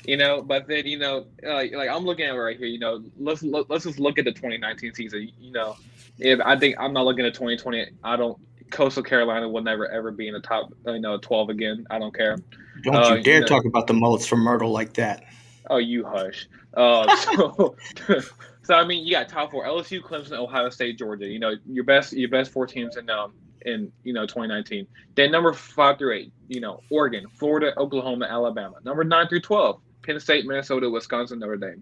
[0.08, 2.68] You know, but then you know, like, like I'm looking at it right here.
[2.68, 5.32] You know, let's look, let's just look at the 2019 season.
[5.39, 5.78] You know,
[6.20, 8.38] if I think I'm not looking at 2020, I don't.
[8.72, 11.86] Coastal Carolina will never ever be in the top, you know, 12 again.
[11.89, 12.38] I don't care.
[12.84, 15.24] Don't uh, you dare you know, talk about the mullets from Myrtle like that.
[15.70, 16.47] Oh, you hush.
[16.74, 17.76] Uh, so,
[18.64, 21.28] so I mean, you got top four: LSU, Clemson, Ohio State, Georgia.
[21.28, 23.34] You know, your best, your best four teams in um
[23.66, 24.88] in you know 2019.
[25.16, 28.76] Then number five through eight, you know, Oregon, Florida, Oklahoma, Alabama.
[28.84, 31.82] Number nine through twelve, Penn State, Minnesota, Wisconsin, Notre Dame.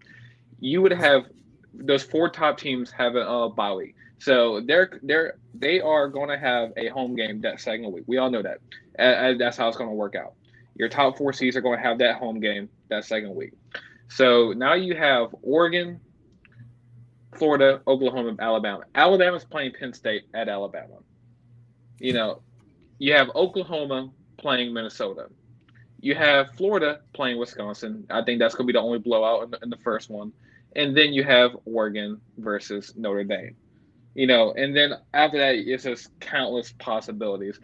[0.59, 1.25] You would have
[1.73, 3.95] those four top teams have a uh, bye week.
[4.19, 8.05] So they're they're they are going to have a home game that second week.
[8.07, 8.59] We all know that.
[8.97, 10.33] Uh, that's how it's going to work out.
[10.75, 13.53] Your top four seeds are going to have that home game that second week.
[14.07, 15.99] So now you have Oregon,
[17.35, 18.83] Florida, Oklahoma, Alabama.
[18.95, 20.95] Alabama's playing Penn State at Alabama.
[21.99, 22.41] You know,
[22.99, 25.27] you have Oklahoma playing Minnesota.
[26.03, 28.05] You have Florida playing Wisconsin.
[28.09, 30.33] I think that's going to be the only blowout in the, in the first one.
[30.75, 33.55] And then you have Oregon versus Notre Dame.
[34.13, 37.57] You know, and then after that, it's just countless possibilities.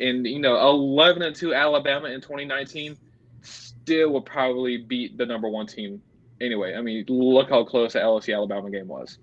[0.00, 2.96] And, you know, 11 and 2 Alabama in 2019
[3.42, 6.02] still will probably beat the number one team
[6.40, 6.74] anyway.
[6.74, 9.18] I mean, look how close the LSU Alabama game was.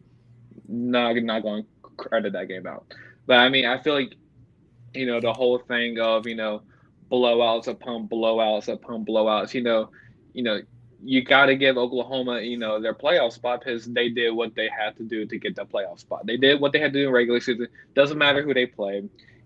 [0.69, 2.85] Not not going to credit that game out,
[3.27, 4.15] but I mean, I feel like
[4.93, 6.61] you know the whole thing of you know
[7.11, 9.53] blowouts upon blowouts upon blowouts.
[9.53, 9.89] You know,
[10.33, 10.61] you know
[11.03, 14.69] you got to give Oklahoma, you know, their playoff spot because they did what they
[14.69, 16.25] had to do to get that playoff spot.
[16.25, 17.67] They did what they had to do in regular season.
[17.95, 19.03] Doesn't matter who they play.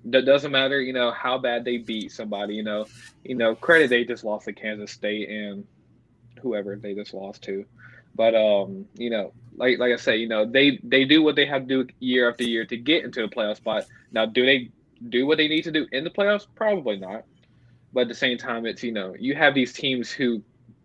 [0.10, 2.86] doesn't matter, you know, how bad they beat somebody, you know,
[3.24, 5.66] you know, credit they just lost to Kansas State and
[6.42, 7.66] whoever they just lost to.
[8.16, 11.46] But um, you know, like like I say, you know, they they do what they
[11.46, 13.86] have to do year after year to get into a playoff spot.
[14.12, 14.70] Now, do they
[15.10, 16.48] do what they need to do in the playoffs?
[16.56, 17.26] Probably not.
[17.96, 20.44] But at the same time, it's you know, you have these teams who,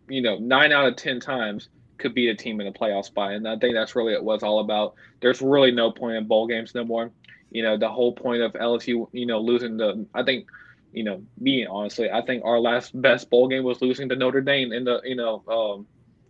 [0.09, 3.33] you know, nine out of ten times could beat a team in a playoff spot,
[3.33, 4.95] and I think that's really what it's all about.
[5.21, 7.13] There's really no point in bowl games no more
[7.51, 10.49] you know, the whole point of LSU, you know, losing the, I think,
[10.93, 14.41] you know, being honestly, I think our last best bowl game was losing to Notre
[14.41, 15.87] Dame in the, you know, um,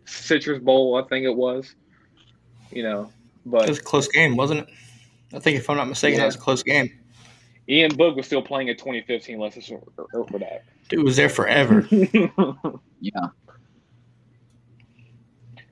[0.06, 1.74] Citrus Bowl, I think it was,
[2.70, 3.10] you know,
[3.46, 4.68] but it was a close game, wasn't it?
[5.32, 6.22] I think if I'm not mistaken, yeah.
[6.22, 6.99] that was a close game.
[7.70, 9.38] Ian Book was still playing in 2015.
[9.38, 10.64] Let's just for that.
[10.88, 11.86] Dude was there forever.
[13.00, 13.28] yeah.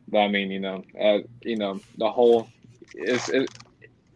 [0.06, 2.48] But I mean, you know, uh, you know, the whole
[2.94, 3.30] is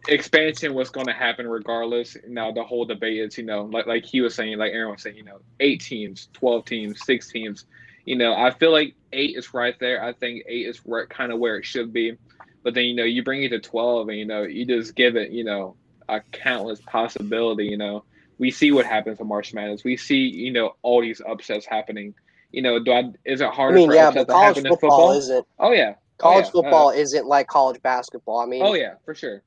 [0.07, 2.15] expansion was going to happen regardless.
[2.27, 5.01] Now the whole debate is, you know, like like he was saying, like Aaron was
[5.01, 7.65] saying, you know, eight teams, twelve teams, six teams.
[8.05, 10.03] You know, I feel like eight is right there.
[10.03, 12.17] I think eight is right, kind of where it should be.
[12.63, 15.17] But then you know, you bring it to twelve, and you know, you just give
[15.17, 15.75] it, you know,
[16.13, 17.65] a countless possibility.
[17.65, 18.03] You know,
[18.37, 19.83] we see what happens in March Madness.
[19.83, 22.13] We see, you know, all these upsets happening.
[22.51, 23.77] You know, do I, is it harder?
[23.77, 25.47] I mean, yeah, but college football, football, isn't.
[25.59, 26.51] Oh yeah, college oh, yeah.
[26.51, 28.39] football uh, isn't like college basketball.
[28.39, 29.41] I mean, oh yeah, for sure.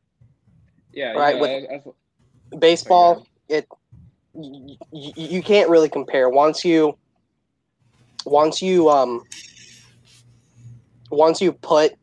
[0.92, 1.36] Yeah, right.
[1.36, 3.66] Yeah, With baseball, it
[4.34, 6.28] you, you can't really compare.
[6.28, 6.96] Once you
[8.24, 9.22] once you um
[11.10, 11.94] once you put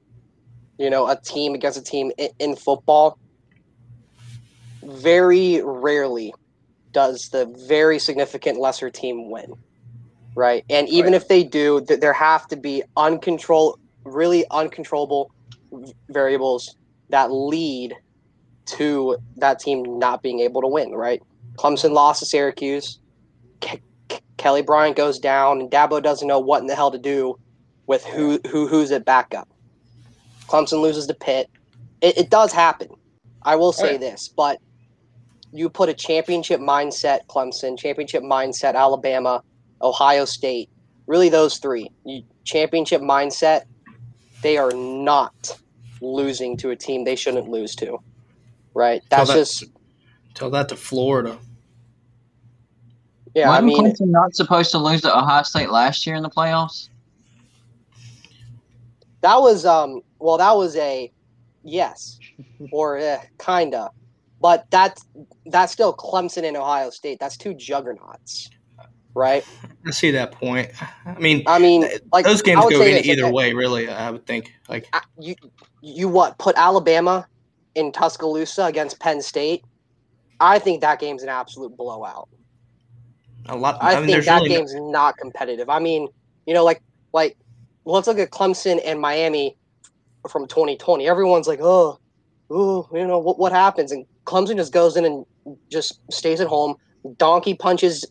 [0.77, 3.17] you know a team against a team in, in football,
[4.87, 6.33] very rarely
[6.93, 9.53] does the very significant lesser team win
[10.35, 11.21] right and even right.
[11.21, 15.29] if they do there have to be uncontrolled really uncontrollable
[16.09, 16.75] variables
[17.09, 17.95] that lead
[18.65, 21.21] to that team not being able to win, right?
[21.57, 22.99] Clemson lost to Syracuse.
[23.61, 26.97] Ke- Ke- Kelly Bryant goes down and Dabo doesn't know what in the hell to
[26.97, 27.35] do
[27.87, 29.47] with who who who's at backup.
[30.47, 31.47] Clemson loses to Pitt.
[32.01, 32.89] It, it does happen.
[33.43, 33.99] I will say Right.
[33.99, 34.59] this, but
[35.53, 39.43] you put a championship mindset Clemson, championship mindset Alabama,
[39.81, 40.69] Ohio State,
[41.07, 41.89] really those three.
[42.05, 43.63] You, championship mindset,
[44.41, 45.57] they are not
[46.01, 47.99] losing to a team they shouldn't lose to.
[48.73, 49.01] Right?
[49.09, 49.65] That's that- just
[50.33, 51.37] Tell that to Florida.
[53.35, 56.23] yeah, I Wasn't mean Clemson not supposed to lose to Ohio State last year in
[56.23, 56.89] the playoffs?
[59.21, 61.09] that was um well that was a
[61.63, 62.19] yes
[62.71, 63.89] or eh, kinda.
[64.43, 65.05] But that's
[65.45, 67.17] that's still Clemson and Ohio State.
[67.17, 68.49] That's two juggernauts.
[69.15, 69.47] Right?
[69.87, 70.69] I see that point.
[71.05, 73.87] I mean, I mean like those games go in either way, really.
[73.87, 74.51] I would think.
[74.67, 75.35] Like, you
[75.81, 77.25] you what put Alabama
[77.75, 79.63] in Tuscaloosa against Penn State?
[80.41, 82.27] I think that game's an absolute blowout.
[83.45, 83.77] a lot.
[83.81, 85.69] I, I, mean, think that really no- game's not competitive.
[85.69, 86.09] I mean,
[86.45, 86.81] you know, like
[87.13, 87.37] like
[87.85, 89.55] let's look at Clemson and Miami
[90.27, 91.07] from 2020.
[91.07, 92.01] Everyone's like, oh,
[92.49, 95.25] oh, you know what what happens, and Clemson just goes in and
[95.71, 96.75] just stays at home.
[97.17, 98.05] Donkey punches,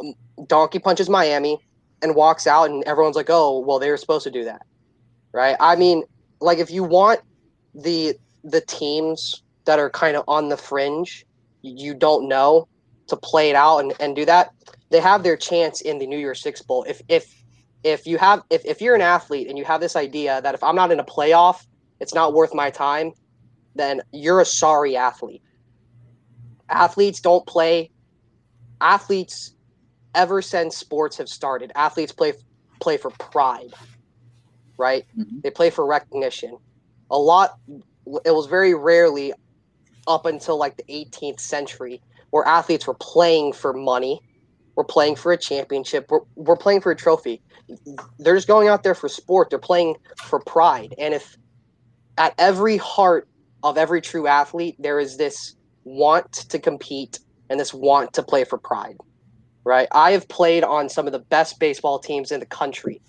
[0.00, 0.14] um,
[0.46, 1.58] donkey punches Miami,
[2.02, 4.62] and walks out, and everyone's like, oh, well, they were supposed to do that,
[5.32, 5.56] right?
[5.60, 6.04] I mean,
[6.40, 7.20] like if you want
[7.74, 8.14] the
[8.44, 11.24] the teams that are kind of on the fringe,
[11.62, 12.68] you don't know
[13.08, 14.50] to play it out and, and do that,
[14.90, 16.84] they have their chance in the New Year's Six Bowl.
[16.84, 17.42] If if
[17.84, 20.62] if you have if, if you're an athlete and you have this idea that if
[20.62, 21.66] I'm not in a playoff,
[22.02, 23.12] it's not worth my time,
[23.76, 25.42] then you're a sorry athlete.
[26.68, 27.90] Athletes don't play.
[28.80, 29.54] Athletes,
[30.14, 32.34] ever since sports have started, athletes play
[32.80, 33.72] play for pride,
[34.78, 35.04] right?
[35.16, 35.42] Mhm.
[35.42, 36.58] They play for recognition.
[37.10, 37.52] A lot.
[38.26, 39.32] It was very rarely
[40.08, 44.20] up until like the 18th century where athletes were playing for money,
[44.74, 47.42] we're playing for a championship, we're, we're playing for a trophy.
[48.18, 49.50] They're just going out there for sport.
[49.50, 50.94] They're playing for pride.
[50.98, 51.36] And if
[52.18, 53.28] at every heart
[53.62, 55.54] of every true athlete, there is this
[55.84, 58.96] want to compete and this want to play for pride,
[59.64, 59.88] right?
[59.92, 63.00] I have played on some of the best baseball teams in the country.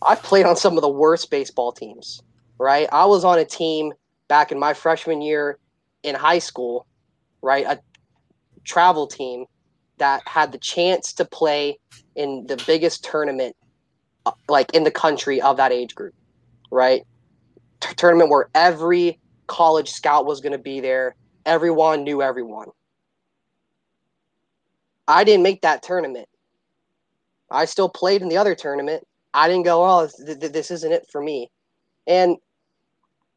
[0.00, 2.20] I've played on some of the worst baseball teams,
[2.58, 2.88] right?
[2.92, 3.92] I was on a team
[4.28, 5.58] back in my freshman year
[6.02, 6.86] in high school,
[7.42, 7.64] right?
[7.66, 7.78] A
[8.64, 9.44] travel team
[9.98, 11.78] that had the chance to play
[12.16, 13.54] in the biggest tournament,
[14.26, 16.14] uh, like in the country of that age group,
[16.70, 17.02] right?
[17.82, 21.14] T- tournament where every college scout was going to be there.
[21.44, 22.68] Everyone knew everyone.
[25.06, 26.28] I didn't make that tournament.
[27.50, 29.06] I still played in the other tournament.
[29.34, 31.50] I didn't go, oh, th- th- this isn't it for me.
[32.06, 32.36] And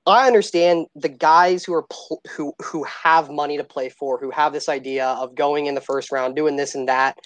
[0.05, 4.29] I understand the guys who are pl- who who have money to play for, who
[4.29, 7.17] have this idea of going in the first round, doing this and that.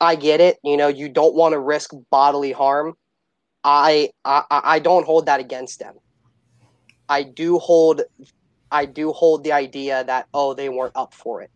[0.00, 0.58] I get it.
[0.64, 2.94] You know, you don't want to risk bodily harm.
[3.68, 5.96] I I I don't hold that against them.
[7.08, 8.02] I do hold
[8.70, 11.50] I do hold the idea that oh they weren't up for it.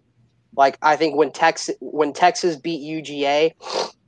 [0.57, 3.53] Like I think when Texas when Texas beat UGA,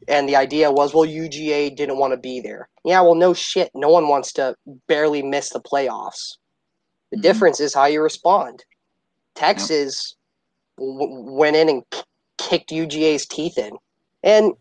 [0.08, 2.68] and the idea was well UGA didn't want to be there.
[2.84, 4.56] Yeah, well no shit, no one wants to
[4.88, 6.36] barely miss the playoffs.
[7.12, 7.22] The Mhm.
[7.22, 8.64] difference is how you respond.
[9.36, 10.16] Texas
[10.78, 12.02] w- went in and k-
[12.38, 13.76] kicked UGA's teeth in,
[14.24, 14.54] and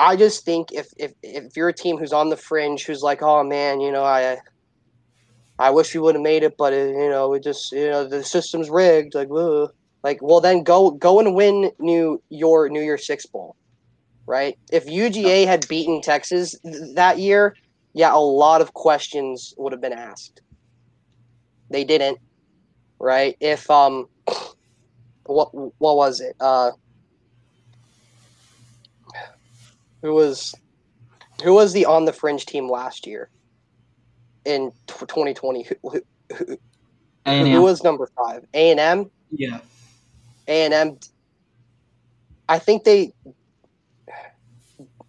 [0.00, 3.22] I just think if if if you're a team who's on the fringe, who's like,
[3.22, 4.38] oh man, you know, I
[5.58, 8.08] I wish we would have made it, but it, you know, it just you know
[8.08, 9.14] the system's rigged.
[9.14, 9.70] Like, ugh.
[10.02, 13.56] like well then go go and win new your New Year's Six bowl,
[14.26, 14.58] right?
[14.72, 17.54] If UGA had beaten Texas th- that year,
[17.92, 20.40] yeah, a lot of questions would have been asked.
[21.68, 22.18] They didn't,
[22.98, 23.36] right?
[23.38, 24.08] If um,
[25.24, 26.36] what what was it?
[26.40, 26.70] Uh,
[30.02, 30.54] who was
[31.42, 33.30] who was the on the fringe team last year
[34.44, 35.62] in 2020?
[35.64, 36.00] Who, who,
[36.36, 36.56] who, who
[37.26, 37.62] A&M.
[37.62, 38.44] was number five?
[38.54, 39.10] A and M.
[39.30, 39.60] yeah.
[40.48, 40.98] A and M.
[42.48, 43.12] I think they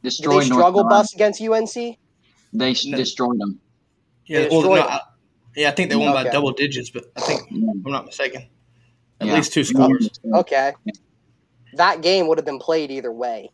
[0.04, 1.02] destroyed they North struggle Carolina.
[1.02, 1.98] bus against UNC.
[2.54, 2.98] They No.
[2.98, 3.60] destroyed them.
[4.26, 5.00] Yeah, They well, no, I,
[5.56, 7.64] yeah, I think they won by double digits, but I think mm.
[7.80, 8.48] if I'm not mistaken.
[9.20, 9.36] At Yeah.
[9.36, 10.10] least two scores.
[10.34, 10.74] Okay,
[11.74, 13.52] that game would have been played either way.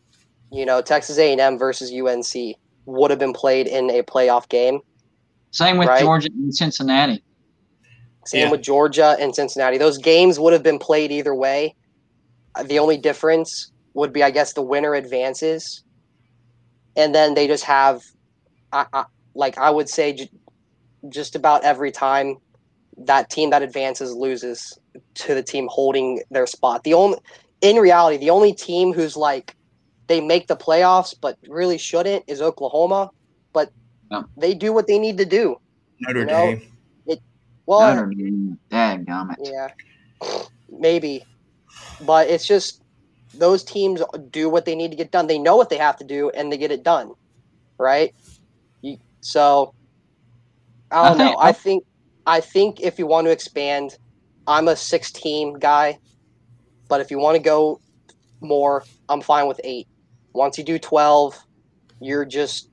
[0.50, 4.48] You know, Texas A and M versus UNC would have been played in a playoff
[4.48, 4.80] game.
[5.50, 6.00] Same with Right.
[6.00, 7.22] Georgia and Cincinnati.
[8.26, 8.50] Same Yeah.
[8.50, 9.78] with Georgia and Cincinnati.
[9.78, 11.74] Those games would have been played either way.
[12.64, 15.82] The only difference would be, I guess, the winner advances,
[16.96, 18.02] and then they just have,
[18.72, 20.30] I, I, like I would say, j-
[21.08, 22.36] just about every time
[22.98, 24.76] that team that advances loses
[25.14, 26.84] to the team holding their spot.
[26.84, 27.18] The only
[27.60, 29.54] in reality, the only team who's like
[30.08, 33.10] they make the playoffs but really shouldn't is Oklahoma,
[33.52, 33.70] but
[34.10, 34.22] Yeah.
[34.36, 35.56] they do what they need to do.
[36.00, 36.56] Notre You know,
[37.06, 37.18] Dame.
[37.66, 38.58] Well, Notre Dame.
[38.70, 39.36] Dadgummit.
[39.42, 39.68] yeah,
[40.70, 41.24] maybe,
[42.00, 42.80] but it's just
[43.34, 45.26] those teams do what they need to get done.
[45.26, 47.12] They know what they have to do, and they get it done,
[47.78, 48.14] right?
[48.80, 49.74] You, so
[50.90, 51.24] I I don't know.
[51.32, 51.84] think- I think
[52.26, 53.96] I think if you want to expand,
[54.46, 55.98] I'm a six team guy,
[56.88, 57.80] but if you want to go
[58.40, 59.87] more, I'm fine with eight.
[60.32, 61.36] Once you do twelve,
[62.00, 62.68] you're just,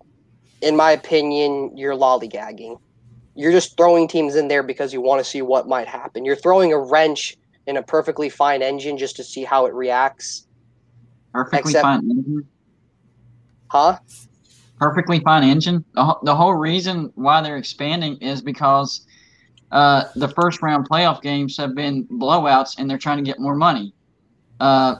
[0.61, 2.79] in my opinion, you're lollygagging.
[3.35, 6.23] You're just throwing teams in there because you want to see what might happen.
[6.25, 7.35] You're throwing a wrench
[7.67, 10.47] in a perfectly fine engine just to see how it reacts.
[11.33, 12.47] Perfectly Except- fine engine.
[13.67, 13.97] Huh?
[14.79, 15.83] Perfectly fine engine.
[15.93, 19.05] The, whole- the whole reason why they're expanding is because
[19.71, 23.55] uh, the first round playoff games have been blowouts, and they're trying to get more
[23.55, 23.93] money.
[24.59, 24.97] Uh,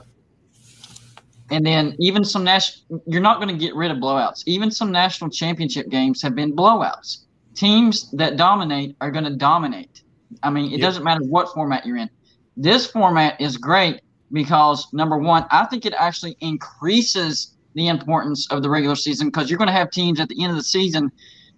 [1.50, 4.42] and then even some national, you're not going to get rid of blowouts.
[4.46, 7.18] Even some national championship games have been blowouts.
[7.54, 10.02] Teams that dominate are going to dominate.
[10.42, 10.86] I mean, it Yeah.
[10.86, 12.10] doesn't matter what format you're in.
[12.56, 14.00] This format is great
[14.32, 19.48] because number one, I think it actually increases the importance of the regular season because
[19.50, 21.10] you're going to have teams at the end of the season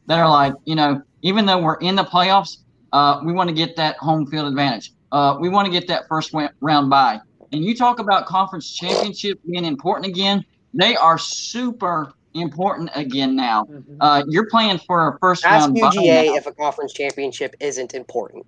[0.07, 2.59] that are like, you know, even though we're in the playoffs,
[2.93, 4.93] uh, we want to get that home field advantage.
[5.13, 7.21] Uh, we want to get that first round bye.
[7.53, 10.45] And you talk about conference championship being important again.
[10.75, 13.67] They are super important again now.
[14.01, 16.35] Uh, you're playing for a first Ask round bye UGA now.
[16.37, 18.47] if a conference championship isn't important.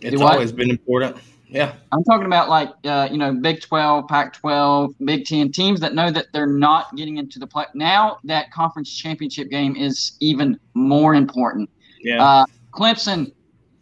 [0.00, 0.34] It's Do what?
[0.34, 1.16] always been important.
[1.48, 1.74] Yeah.
[1.92, 5.94] I'm talking about like uh, you know Big 12, Pac 12, Big 10 teams that
[5.94, 7.64] know that they're not getting into the play.
[7.74, 11.70] Now that conference championship game is even more important.
[12.02, 12.22] Yeah.
[12.22, 13.32] Uh, Clemson,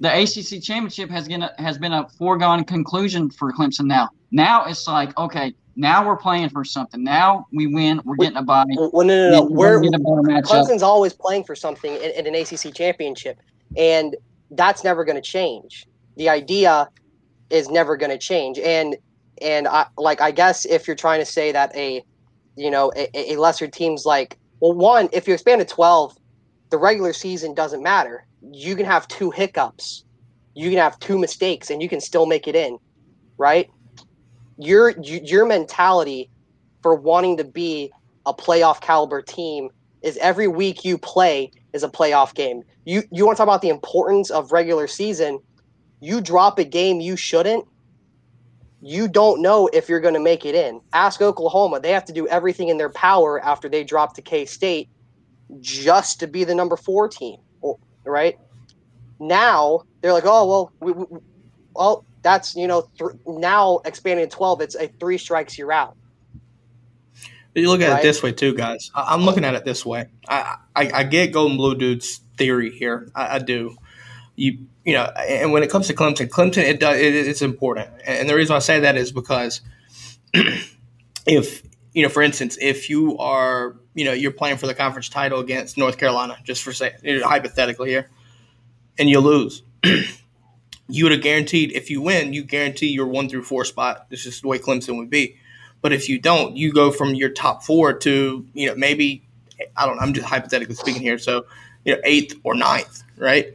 [0.05, 3.87] the ACC championship has been a, has been a foregone conclusion for Clemson.
[3.87, 7.03] Now, now it's like okay, now we're playing for something.
[7.03, 8.65] Now we win, we're getting a bye.
[8.69, 9.43] Well, no, no, no.
[9.45, 10.43] We're We're, a better matchup.
[10.43, 13.39] Clemson's always playing for something in, in an ACC championship,
[13.79, 14.15] and
[14.51, 15.87] that's never going to change.
[16.17, 16.87] The idea
[17.49, 18.97] is never going to change, and
[19.41, 22.05] and I like I guess if you're trying to say that a
[22.57, 26.15] you know a, a lesser team's like well one if you expand to twelve,
[26.69, 28.27] the regular season doesn't matter.
[28.53, 30.05] You can have two hiccups,
[30.55, 32.79] you can have two mistakes, and you can still make it in,
[33.39, 33.69] right?
[34.59, 36.31] Your your mentality
[36.83, 37.91] for wanting to be
[38.27, 39.71] a playoff caliber team
[40.03, 42.63] is every week you play is a playoff game.
[42.85, 45.39] You you want to talk about the importance of regular season?
[46.01, 47.65] You drop a game you shouldn't.
[48.81, 50.81] You don't know if you're going to make it in.
[50.93, 51.81] Ask Oklahoma.
[51.81, 54.91] They have to do everything in their power after they drop to K State
[55.61, 57.54] just to be the number four team, or-
[58.13, 58.39] right?
[59.19, 61.07] Now they're like, oh well, we, we,
[61.75, 64.61] well that's you know th- now expanding to twelve.
[64.61, 65.97] It's a three strikes you're out.
[67.53, 68.01] But you look at Right.
[68.01, 68.91] it this way too, guys.
[68.95, 70.07] I, I'm looking at it this way.
[70.29, 73.09] I, I I get Gold and Blue Dude's theory here.
[73.15, 73.77] I, I do.
[74.37, 77.89] You you know, and when it comes to Clemson, Clemson it does it, it's important,
[78.05, 79.61] and the reason I say that is because
[81.27, 81.63] if
[81.95, 85.41] you know, for instance, if you are you know you're playing for the conference title
[85.41, 88.11] against North Carolina, just for say you know, hypothetically here,
[88.99, 89.63] and you lose.
[90.87, 94.07] You would have guaranteed if you win, you guarantee your one through four spot.
[94.11, 95.37] This is the way Clemson would be.
[95.81, 99.23] But if you don't, you go from your top four to you know maybe
[99.77, 99.97] I don't.
[99.97, 101.19] know, I'm just hypothetically speaking here.
[101.19, 101.47] So
[101.85, 103.55] you know eighth or ninth, right?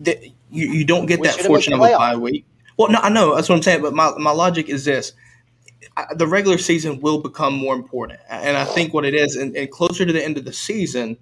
[0.00, 2.44] The, you, you don't get We that fortune of a bye week.
[2.76, 3.82] Well, no, I know that's what I'm saying.
[3.82, 5.12] But my my logic is this:
[6.16, 9.70] the regular season will become more important, and I think what it is, and, and
[9.70, 11.16] closer to the end of the season,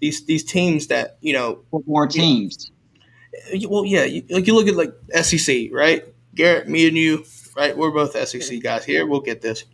[0.00, 2.70] these these teams that you know More teams.
[3.52, 4.92] you- well, yeah, you, like you look at like
[5.24, 6.04] SEC, right?
[6.34, 7.24] Garrett, me and you,
[7.56, 7.76] right?
[7.76, 9.06] We're both SEC guys here.
[9.06, 9.64] We'll get this.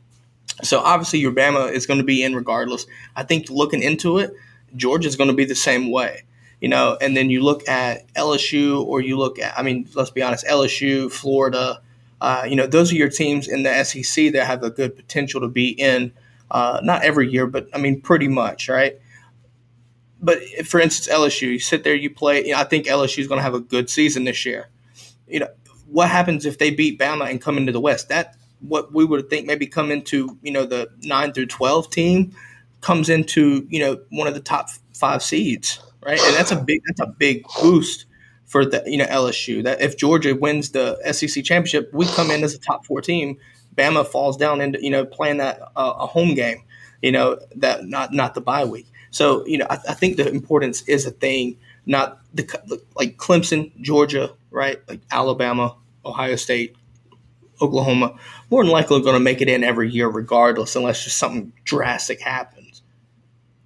[0.62, 2.86] So obviously, your Bama is going to be in regardless.
[3.14, 4.32] I think looking into it,
[4.76, 6.22] Georgia's going to be the same way,
[6.60, 6.98] you know.
[7.00, 10.44] And then you look at LSU, or you look at, I mean, let's be honest,
[10.46, 11.80] LSU, Florida.
[12.20, 15.40] Uh, you know, those are your teams in the SEC that have a good potential
[15.40, 16.12] to be in.
[16.50, 18.98] Uh, not every year, but I mean, pretty much, right?
[20.20, 22.44] but if, for instance, LSU, you sit there, you play.
[22.44, 24.68] You know, I think LSU is going to have a good season this year.
[25.26, 25.48] You know,
[25.86, 28.08] what happens if they beat Bama and come into the West?
[28.08, 32.34] That what we would think maybe come into you know the nine through twelve team
[32.80, 36.20] comes into you know one of the top five seeds, right?
[36.20, 38.06] And that's a big that's a big boost
[38.48, 39.62] for the you know LSU.
[39.62, 43.38] That if Georgia wins the SEC championship, we come in as a top four team.
[43.76, 46.64] Bama falls down into you know playing that uh, a home game,
[47.00, 48.90] you know that not not the bye week.
[49.12, 51.56] So you know I, I think the importance is a thing
[51.88, 54.78] not the like Clemson, Georgia, right?
[54.88, 56.76] Like Alabama, Ohio State,
[57.60, 58.16] Oklahoma,
[58.50, 62.20] more than likely going to make it in every year, regardless, unless just something drastic
[62.20, 62.82] happens.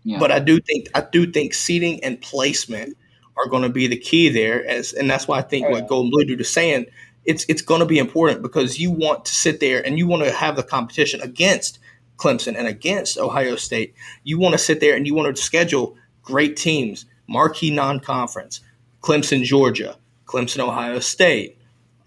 [0.05, 0.19] Yeah.
[0.19, 2.97] But I do think I do think seating and placement
[3.37, 5.89] are going to be the key there, as and that's why I think oh, what
[5.89, 6.87] Gold and Blue Dude is saying
[7.25, 10.25] it's it's going to be important because you want to sit there and you want
[10.25, 11.79] to have the competition against
[12.17, 13.95] Clemson and against Ohio State.
[14.25, 18.61] You want to sit there and you want to schedule great teams, marquee non-conference,
[19.01, 21.59] Clemson, Georgia, Clemson, Ohio State,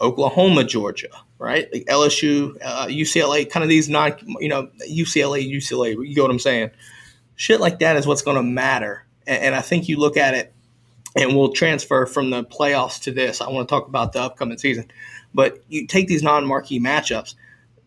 [0.01, 1.09] Oklahoma, Georgia,
[1.39, 1.67] right?
[1.71, 5.91] Like LSU, uh, UCLA, kind of these non, you know, UCLA, UCLA.
[5.91, 6.71] You get what I'm saying?
[7.35, 9.05] Shit like that is what's going to matter.
[9.27, 10.53] And, and I think you look at it
[11.15, 13.41] and we'll transfer from the playoffs to this.
[13.41, 14.91] I want to talk about the upcoming season,
[15.33, 17.35] but you take these non-marquee matchups,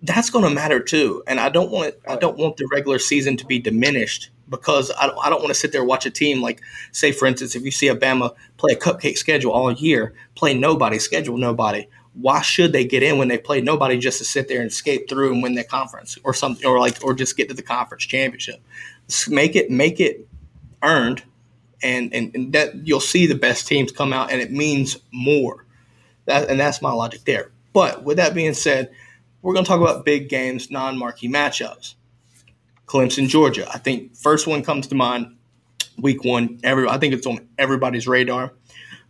[0.02, 1.22] that's going to matter too.
[1.26, 5.06] And I don't want I don't want the regular season to be diminished because I
[5.06, 6.60] don't, I don't want to sit there watch a team like,
[6.92, 10.98] say, for instance, if you see Alabama play a cupcake schedule all year, play nobody,
[10.98, 11.86] schedule nobody.
[12.14, 15.08] Why should they get in when they play nobody just to sit there and skate
[15.08, 18.04] through and win the conference or something, or like, or just get to the conference
[18.04, 18.60] championship?
[19.28, 20.26] Make it make it
[20.82, 21.22] earned
[21.82, 25.64] and, and, and that you'll see the best teams come out, and it means more.
[26.26, 27.50] That, and that's my logic there.
[27.72, 28.90] But with that being said,
[29.42, 31.94] we're going to talk about big games, non-marquee matchups.
[32.86, 33.68] Clemson, Georgia.
[33.72, 35.34] I think first one comes to mind.
[35.98, 38.52] Week one, every I think it's on everybody's radar.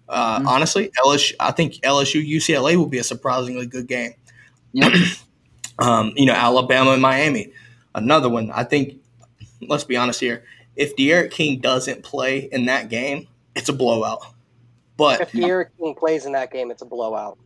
[0.09, 0.49] Uh, mm-hmm.
[0.49, 1.35] Honestly, LSU.
[1.39, 4.15] I think LSU UCLA will be a surprisingly good game.
[4.73, 4.93] Yep.
[5.79, 7.53] um, you know, Alabama and Miami,
[7.95, 8.51] another one.
[8.51, 9.01] I think.
[9.61, 10.45] Let's be honest here
[10.79, 14.25] if D'Eriq King doesn't play in that game, it's a blowout.
[14.97, 17.37] But if D'Eriq King plays in that game, it's a blowout.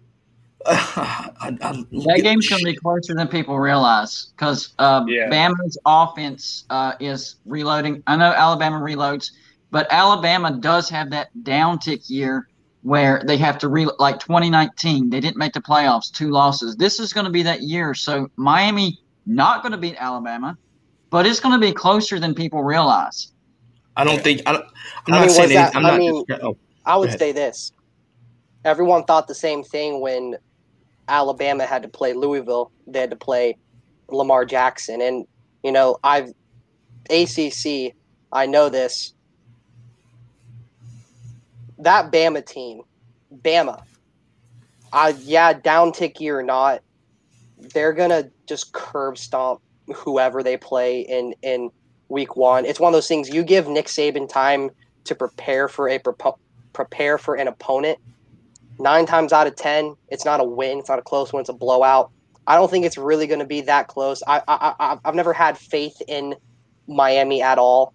[0.64, 0.76] Uh,
[1.41, 1.72] I, I,
[2.05, 5.28] that game's going to be closer than people realize because um, yeah.
[5.28, 8.03] Bama's offense uh, is reloading.
[8.07, 9.30] I know Alabama reloads,
[9.70, 12.49] but Alabama does have that downtick year
[12.83, 15.09] where they have to re like 2019.
[15.09, 16.76] They didn't make the playoffs, two losses.
[16.76, 17.95] This is going to be that year.
[17.95, 20.59] So Miami not going to beat Alabama
[21.13, 23.33] but it's going to be closer than people realize.
[23.97, 24.63] I don't think I am
[25.07, 26.57] not mean, saying that, I'm I mean, just, oh,
[26.87, 27.71] I would say this.
[28.65, 30.39] Everyone thought the same thing when
[31.09, 32.73] Alabama had to play Louisville.
[32.87, 33.59] They had to play
[34.09, 35.27] Lamar Jackson, and
[35.63, 36.33] you know I've
[37.11, 37.95] ACC.
[38.33, 39.13] I know this.
[41.79, 42.81] That Bama team,
[43.43, 43.83] Bama.
[44.95, 46.81] I yeah, down tick year or not,
[47.59, 49.61] they're gonna just curb stomp
[49.95, 51.70] whoever they play in in
[52.09, 52.64] week one.
[52.64, 54.70] It's one of those things you give Nick Saban time
[55.05, 56.01] to prepare for a
[56.72, 57.99] prepare for an opponent.
[58.78, 60.78] Nine times out of ten, it's not a win.
[60.78, 61.41] It's not a close one.
[61.41, 62.11] It's a blowout.
[62.47, 64.22] I don't think it's really going to be that close.
[64.26, 66.35] I, I, I have never had faith in
[66.89, 67.95] Miami at all.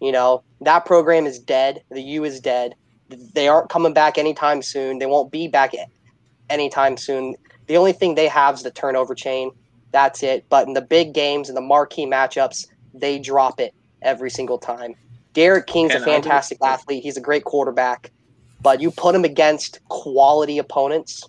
[0.00, 1.82] You know that program is dead.
[1.90, 2.74] The U is dead.
[3.08, 4.98] They aren't coming back anytime soon.
[4.98, 5.72] They won't be back
[6.50, 7.34] anytime soon.
[7.66, 9.50] The only thing they have is the turnover chain.
[9.92, 10.44] That's it.
[10.48, 14.94] But in the big games and the marquee matchups, they drop it every single time.
[15.34, 17.02] D'Eriq King's and a fantastic athlete.
[17.02, 18.10] He's a great quarterback.
[18.60, 21.28] But you put him against quality opponents.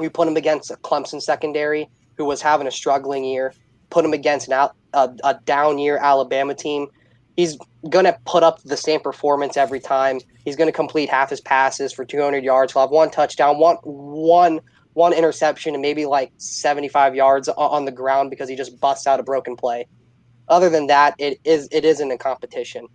[0.00, 3.52] You put him against a Clemson secondary who was having a struggling year.
[3.90, 6.88] Put him against an out, a, a down year Alabama team.
[7.36, 7.58] He's
[7.90, 10.20] going to put up the same performance every time.
[10.44, 12.72] He's going to complete half his passes for 200 yards.
[12.72, 14.60] He'll have one touchdown, one one
[14.94, 19.20] one interception and maybe like 75 yards on the ground because he just busts out
[19.20, 19.86] a broken play.
[20.48, 22.86] Other than that, it is it isn't a competition,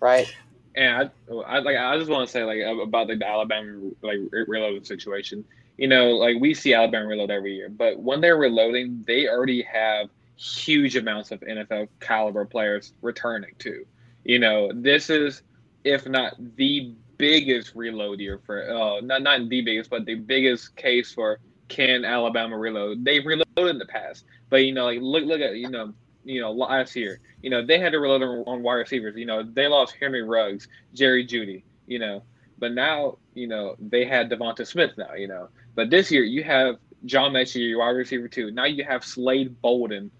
[0.00, 0.32] right?
[0.74, 4.18] And I, I like I just want to say like about like the Alabama like
[4.32, 5.44] reloading situation.
[5.76, 9.62] You know, like we see Alabama reload every year, but when they're reloading, they already
[9.62, 13.84] have huge amounts of NFL caliber players returning too.
[14.24, 15.42] You know, this is
[15.84, 20.74] if not the biggest reload year for uh, not not the biggest, but the biggest
[20.76, 21.38] case for
[21.68, 23.04] can Alabama reload.
[23.04, 25.92] They've reloaded in the past, but you know, like look look at you know
[26.24, 29.16] you know last year, you know they had to reload on, on wide receivers.
[29.16, 31.62] You know they lost Henry Ruggs, Jerry Jeudy.
[31.86, 32.22] You know,
[32.58, 35.14] but now you know they had DeVonta Smith now.
[35.14, 38.50] You know, but this year you have John Metchie, your wide receiver too.
[38.50, 40.10] Now you have Slade Bolden.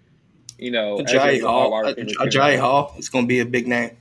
[0.57, 1.71] You know, Agiye Hall.
[1.71, 2.93] Agiye Hall.
[2.97, 3.97] It's going to be a big name.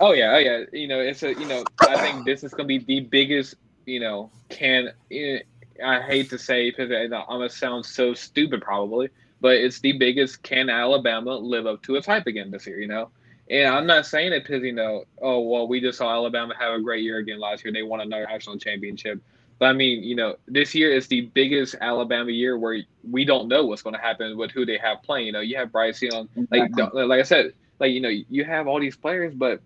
[0.00, 0.64] Oh yeah, oh yeah.
[0.72, 3.54] You know, it's a you know, I think this is gonna be the biggest.
[3.86, 5.40] You know, can eh,
[5.84, 9.10] I hate to say because I'm gonna sound so stupid probably,
[9.40, 10.42] but it's the biggest.
[10.42, 12.80] Can Alabama live up to its hype again this year?
[12.80, 13.10] You know,
[13.50, 16.74] and I'm not saying it because you know, oh well, we just saw Alabama have
[16.74, 17.72] a great year again last year.
[17.72, 19.20] They won another national championship.
[19.58, 23.48] But I mean, you know, this year is the biggest Alabama year where we don't
[23.48, 25.26] know what's going to happen with who they have playing.
[25.26, 28.66] You know, you have Bryce Young, like like I said, like you know, you have
[28.66, 29.60] all these players, but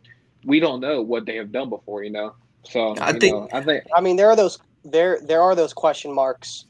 [0.45, 2.35] we don't know what they have done before, you know.
[2.65, 5.55] So I you think- know, I think I mean, there are those there there are
[5.55, 6.67] those question marks.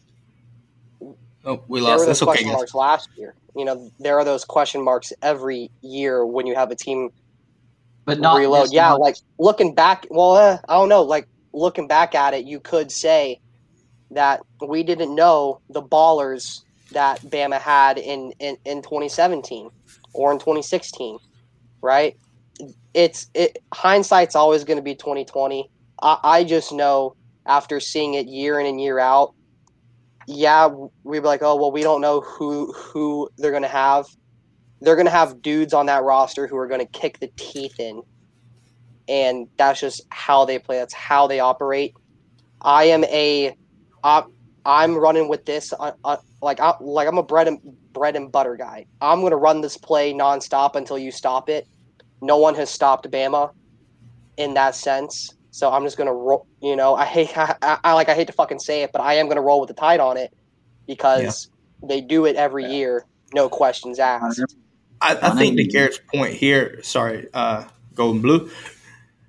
[1.46, 2.00] Oh, we There lost.
[2.00, 2.56] were those That's okay, question guys.
[2.56, 3.34] marks last year.
[3.54, 7.10] You know, there are those question marks every year when you have a team
[8.06, 8.72] But not reload.
[8.72, 9.00] Yeah, much.
[9.00, 10.06] like looking back.
[10.10, 11.02] Well, uh, I don't know.
[11.02, 13.40] Like looking back at it, you could say
[14.10, 16.60] that we didn't know the ballers
[16.92, 19.70] that Bama had in in, in 2017
[20.14, 21.18] or in 2016,
[21.82, 22.16] right?
[22.92, 25.68] It's it hindsight's always going to be 2020.
[26.02, 27.14] I, I just know
[27.46, 29.34] after seeing it year in and year out.
[30.26, 30.68] Yeah,
[31.02, 34.06] we'd be like, oh well, we don't know who who they're going to have
[34.84, 37.80] they're going to have dudes on that roster who are going to kick the teeth
[37.80, 38.02] in.
[39.08, 40.78] And that's just how they play.
[40.78, 41.94] That's how they operate.
[42.60, 43.54] I am a,
[44.02, 44.24] I,
[44.64, 45.72] I'm running with this.
[45.78, 47.58] Uh, uh, like I, like I'm a bread and
[47.92, 48.86] bread and butter guy.
[49.00, 51.66] I'm going to run this play nonstop until you stop it.
[52.24, 53.50] No one has stopped Bama
[54.36, 55.30] in that sense.
[55.50, 56.46] So I'm just going to roll.
[56.60, 59.02] You know, I hate, I, I, I like, I hate to fucking say it, but
[59.02, 60.32] I am going to roll with the tide on it
[60.86, 61.48] because
[61.86, 62.70] they do it every Yeah.
[62.70, 64.40] year, no questions asked.
[65.00, 67.64] I, I think to Garrett's point here, sorry, uh,
[67.94, 68.50] Gold and Blue.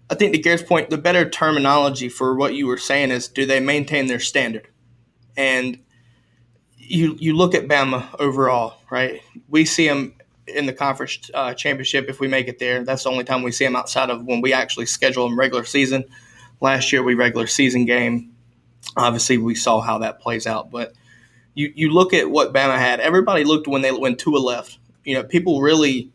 [0.09, 3.45] I think to Garrett's point, the better terminology for what you were saying is, do
[3.45, 4.67] they maintain their standard?
[5.35, 5.79] And
[6.77, 9.21] you you look at Bama overall, right?
[9.49, 10.13] We see them
[10.47, 12.83] in the conference uh, championship if we make it there.
[12.83, 15.65] That's the only time we see them outside of when we actually schedule them regular
[15.65, 16.05] season.
[16.61, 18.31] Last year we regular season game.
[18.95, 20.93] Obviously, we saw how that plays out, but
[21.53, 22.99] you you look at what Bama had.
[22.99, 26.11] Everybody looked when they when Tua left you know, people really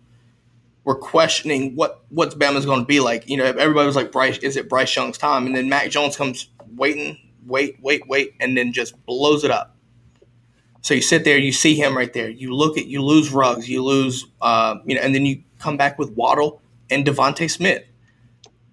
[0.85, 3.29] were questioning what what's Bama's going to be like.
[3.29, 5.47] You know, everybody was like, Bryce, is it Bryce Young's time?
[5.47, 7.17] And then Mac Jones comes waiting,
[7.47, 9.70] wait, wait, wait, and then just blows it up.
[10.83, 12.29] So you sit there, you see him right there.
[12.29, 15.77] You look at, you lose Ruggs, you lose, uh, you know, and then you come
[15.77, 17.85] back with Waddle and DeVonta Smith.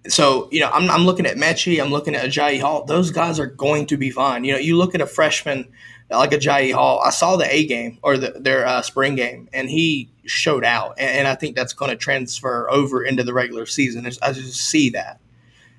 [0.08, 2.84] So you know, I'm, I'm looking at Metchie, I'm looking at Agiye Hall.
[2.84, 4.44] Those guys are going to be fine.
[4.44, 5.68] You know, you look at a freshman
[6.10, 7.00] like Agiye Hall.
[7.04, 10.94] I saw the A game or the, their uh, spring game, and he showed out.
[10.98, 14.06] And, and I think that's going to transfer over into the regular season.
[14.22, 15.20] I just see that.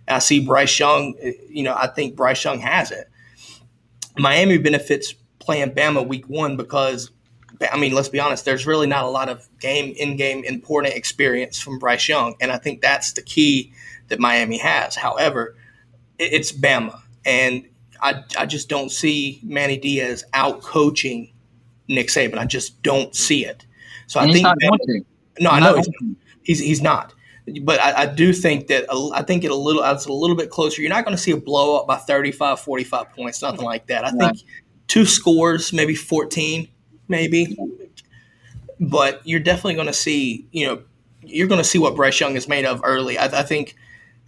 [0.07, 1.15] I see Bryce Young.
[1.49, 3.09] You know, I think Bryce Young has it.
[4.17, 5.15] Miami benefits
[5.49, 7.09] playing Bama week one because,
[7.71, 8.45] I mean, let's be honest.
[8.45, 12.51] There's really not a lot of game in game important experience from Bryce Young, and
[12.51, 13.73] I think that's the key
[14.09, 14.95] that Miami has.
[14.95, 15.55] However,
[16.19, 17.67] it's Bama, and
[17.99, 21.33] I, I just don't see Manny Diaz out coaching
[21.87, 22.37] Nick Saban.
[22.37, 23.65] I just don't see it.
[24.05, 25.05] So and I think Bama-
[25.39, 25.89] no, I know he's,
[26.43, 27.15] he's he's not.
[27.63, 28.85] But I, I do think that
[29.15, 30.83] I think it a little it's a little bit closer.
[30.83, 34.05] You're not going to see a blow up by 35, 45 points, nothing like that.
[34.05, 34.43] I think
[34.89, 36.67] two scores, maybe 14,
[37.07, 37.57] maybe.
[38.81, 40.81] But you're definitely going to see, you know,
[41.21, 43.17] you're going to see what Bryce Young is made of early.
[43.17, 43.75] I, I think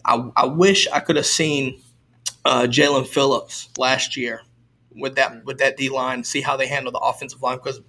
[0.05, 1.81] I, I wish I could have seen
[2.45, 4.41] uh, Jaelan Phillips last year
[4.95, 7.81] with that with that D line, see how they handle the offensive line because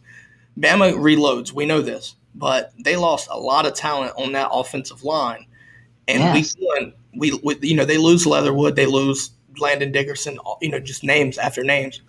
[0.59, 1.53] Bama reloads.
[1.53, 5.47] We know this, but they lost a lot of talent on that offensive line.
[6.09, 6.57] And Yes.
[6.57, 10.81] week one, we, we you know they lose Leatherwood, they lose Landon Dickerson, you know
[10.81, 12.01] just names after names.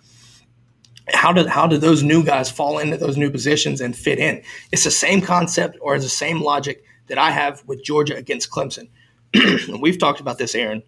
[1.12, 4.42] How did how do those new guys fall into those new positions and fit in?
[4.72, 8.88] It's the same concept or the same logic that I have with Georgia against Clemson.
[9.34, 10.82] And We've talked about this, Aaron,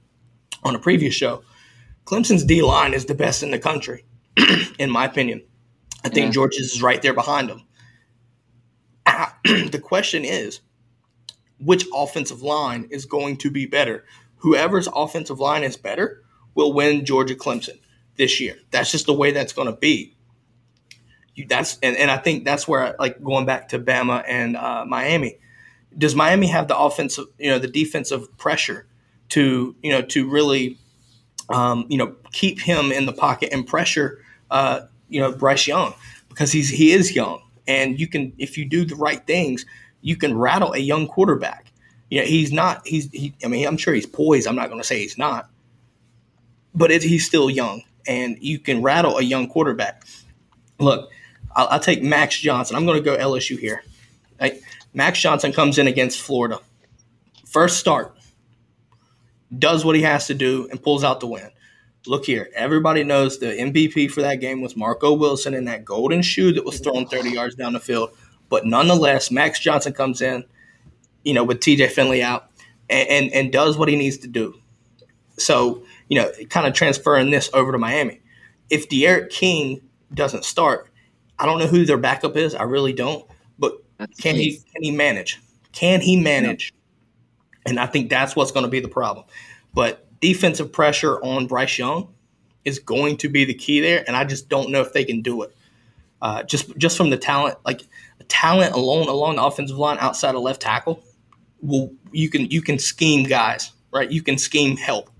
[0.64, 1.42] on a previous show.
[2.06, 4.04] Clemson's D line is the best in the country,
[4.78, 5.42] in my opinion.
[6.04, 6.32] I think Yeah.
[6.32, 7.62] Georgia's is right there behind them.
[9.44, 10.60] the question is,
[11.58, 14.04] which offensive line is going to be better?
[14.36, 16.22] Whoever's offensive line is better
[16.54, 17.78] will win Georgia Clemson
[18.16, 18.56] this year.
[18.70, 20.14] That's just the way that's going to be.
[21.34, 24.84] You, that's and, and I think that's where like going back to Bama and uh,
[24.86, 25.38] Miami.
[25.96, 28.86] Does Miami have the offensive, you know, the defensive pressure
[29.30, 30.78] to you know to really
[31.50, 35.94] um, you know keep him in the pocket and pressure uh, you know Bryce Young
[36.28, 39.64] because he's he is young and you can if you do the right things
[40.00, 41.72] you can rattle a young quarterback.
[42.10, 44.46] You know, he's not he's he, I mean I'm sure he's poised.
[44.46, 45.50] I'm not going to say he's not,
[46.74, 50.04] but it, he's still young and you can rattle a young quarterback.
[50.78, 51.10] Look,
[51.54, 52.76] I'll, I'll take Max Johnson.
[52.76, 53.82] I'm going to go LSU here.
[54.96, 56.58] Max Johnson comes in against Florida.
[57.46, 58.16] First start,
[59.56, 61.50] does what he has to do, and pulls out the win.
[62.06, 66.22] Look here, everybody knows the MVP for that game was Marco Wilson in that golden
[66.22, 68.10] shoe that was thrown 30 yards down the field.
[68.48, 70.44] But nonetheless, Max Johnson comes in,
[71.24, 72.50] you know, with TJ Finley out
[72.88, 74.54] and, and, and does what he needs to do.
[75.36, 78.20] So, you know, kind of transferring this over to Miami.
[78.70, 79.80] If D'Eriq King
[80.12, 80.90] doesn't start,
[81.38, 82.54] I don't know who their backup is.
[82.54, 83.28] I really don't.
[83.58, 85.40] But That's can he can he manage?
[85.72, 86.72] Can he manage?
[87.66, 89.26] And I think that's what's going to be the problem.
[89.74, 92.14] But defensive pressure on Bryce Young
[92.64, 95.22] is going to be the key there, and I just don't know if they can
[95.22, 95.54] do it.
[96.22, 97.82] Uh, just just from the talent, like
[98.28, 101.02] talent alone along the offensive line outside of left tackle,
[101.60, 104.10] well, you can you can scheme guys, right?
[104.10, 105.10] You can scheme help.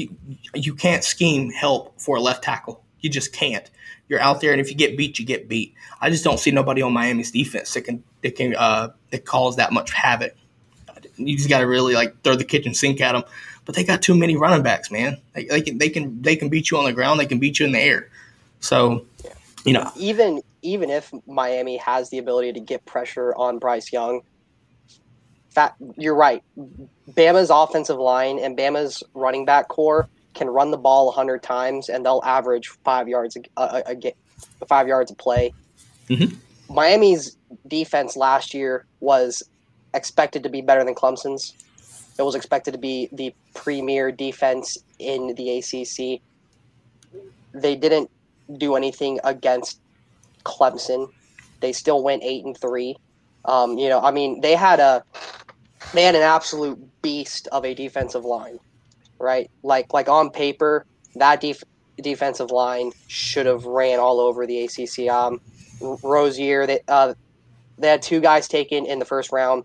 [0.00, 2.82] You you can't scheme help for a left tackle.
[3.00, 3.68] You just can't.
[4.08, 5.74] You're out there, and if you get beat, you get beat.
[6.00, 9.56] I just don't see nobody on Miami's defense that can that can uh, that cause
[9.56, 10.34] that much havoc.
[11.16, 13.24] You just got to really like throw the kitchen sink at them.
[13.64, 15.18] But they got too many running backs, man.
[15.34, 17.20] They, they can they can they can beat you on the ground.
[17.20, 18.08] They can beat you in the air.
[18.60, 19.06] So,
[19.64, 24.22] you know, even even if Miami has the ability to get pressure on Bryce Young,
[25.50, 26.42] fat, you're right.
[27.10, 32.04] Bama's offensive line and Bama's running back core can run the ball 100 times and
[32.04, 33.82] they'll average five yards a, a,
[34.60, 35.52] a five yards a play.
[36.08, 36.36] Mhm.
[36.68, 37.36] Miami's
[37.66, 39.42] defense last year was
[39.94, 41.54] expected to be better than Clemson's.
[42.18, 46.20] It was expected to be the premier defense in the ACC.
[47.52, 48.10] They didn't
[48.58, 49.80] do anything against
[50.44, 51.10] Clemson.
[51.60, 52.96] They still went eight and three.
[53.46, 55.02] Um, you know, I mean, they had a
[55.94, 58.58] they had an absolute beast of a defensive line,
[59.20, 59.48] right?
[59.64, 60.84] Like like on paper,
[61.16, 61.62] that def-
[62.02, 65.08] defensive line should have ran all over the ACC.
[65.10, 65.38] Um,
[65.82, 67.14] R- Rozier, they uh,
[67.78, 69.64] they had two guys taken in the first round,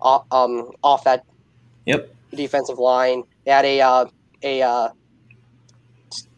[0.00, 1.22] off, um, off that
[1.86, 2.14] Yep.
[2.34, 3.24] defensive line.
[3.46, 4.06] They had a uh,
[4.44, 4.88] a uh,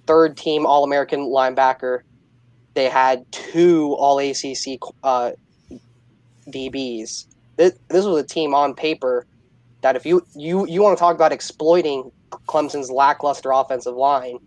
[0.07, 2.01] third team All American linebacker.
[2.75, 5.33] They had two All ACC uh,
[6.55, 7.27] DBs.
[7.57, 9.27] This, this was a team on paper
[9.83, 14.39] that if you you you want to talk about exploiting Clemson's lackluster offensive line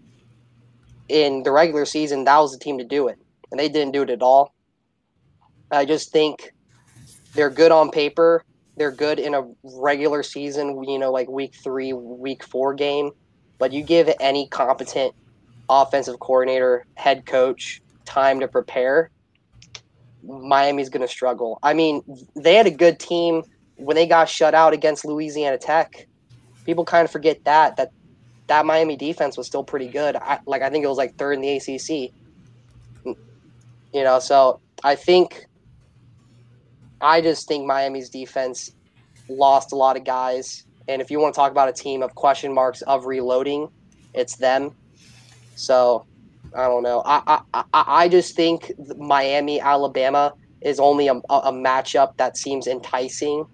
[1.07, 3.17] in the regular season, that was the team to do it,
[3.51, 4.53] and they didn't do it at all.
[5.71, 6.51] I just think
[7.33, 8.43] they're good on paper.
[8.75, 13.11] They're good in a regular season, you know, like week three, week four game.
[13.57, 15.13] But you give any competent
[15.69, 19.11] offensive coordinator, head coach time to prepare,
[20.23, 21.59] Miami's going to struggle.
[21.63, 22.01] I mean,
[22.35, 23.43] they had a good team
[23.75, 26.07] when they got shut out against Louisiana Tech.
[26.65, 27.91] People kind of forget that that
[28.47, 30.15] that Miami defense was still pretty good.
[30.15, 32.11] I, like I think it was like third in the ACC.
[33.93, 35.45] You know, so I think
[37.01, 38.71] I just think Miami's defense
[39.29, 40.65] lost a lot of guys.
[40.87, 43.69] And if you want to talk about a team of question marks of reloading,
[44.13, 44.75] it's them.
[45.55, 46.05] So
[46.55, 47.01] I don't know.
[47.05, 53.45] I I, I, just think Miami Alabama is only a, a matchup that seems enticing,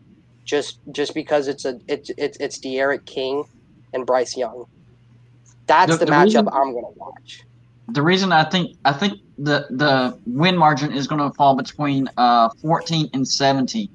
[0.46, 3.44] just just because it's a it's it's it's D'Eriq King
[3.94, 4.66] and Bryce Young.
[5.68, 7.44] That's The- the, the matchup reason- I'm gonna watch.
[7.90, 12.08] the reason I think I think the the win margin is going to fall between
[12.18, 13.90] uh 14 and 17.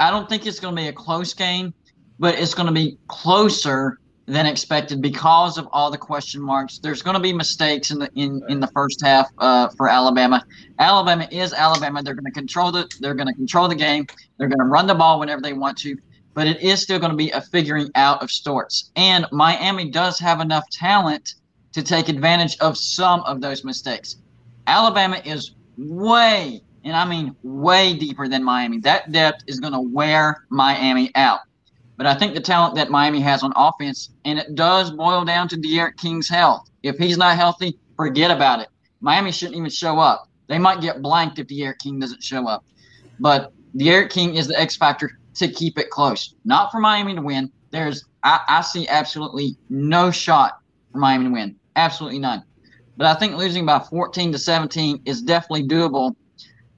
[0.00, 1.74] I don't think it's going to be a close game,
[2.18, 3.98] but it's going to be closer
[4.28, 6.78] than expected because of all the question marks.
[6.78, 10.44] There's going to be mistakes in the in, in the first half uh, for Alabama.
[10.78, 12.02] Alabama is Alabama.
[12.02, 14.06] They're going to control the they're going to control the game.
[14.36, 15.96] They're going to run the ball whenever they want to,
[16.34, 18.90] but it is still going to be a figuring out of sorts.
[18.96, 21.34] And Miami does have enough talent
[21.72, 24.16] to take advantage of some of those mistakes.
[24.66, 28.78] Alabama is way, and I mean way deeper than Miami.
[28.80, 31.40] That depth is going to wear Miami out.
[31.98, 35.48] But I think the talent that Miami has on offense, and it does boil down
[35.48, 36.70] to D'Eriq King's health.
[36.84, 38.68] If he's not healthy, forget about it.
[39.00, 40.28] Miami shouldn't even show up.
[40.46, 42.64] They might get blanked if D'Eriq King doesn't show up.
[43.18, 46.36] But D'Eriq King is the X factor to keep it close.
[46.44, 47.50] Not for Miami to win.
[47.70, 50.60] There's I, I see absolutely no shot
[50.92, 51.56] for Miami to win.
[51.74, 52.44] Absolutely none.
[52.96, 56.14] But I think losing by 14 to 17 is definitely doable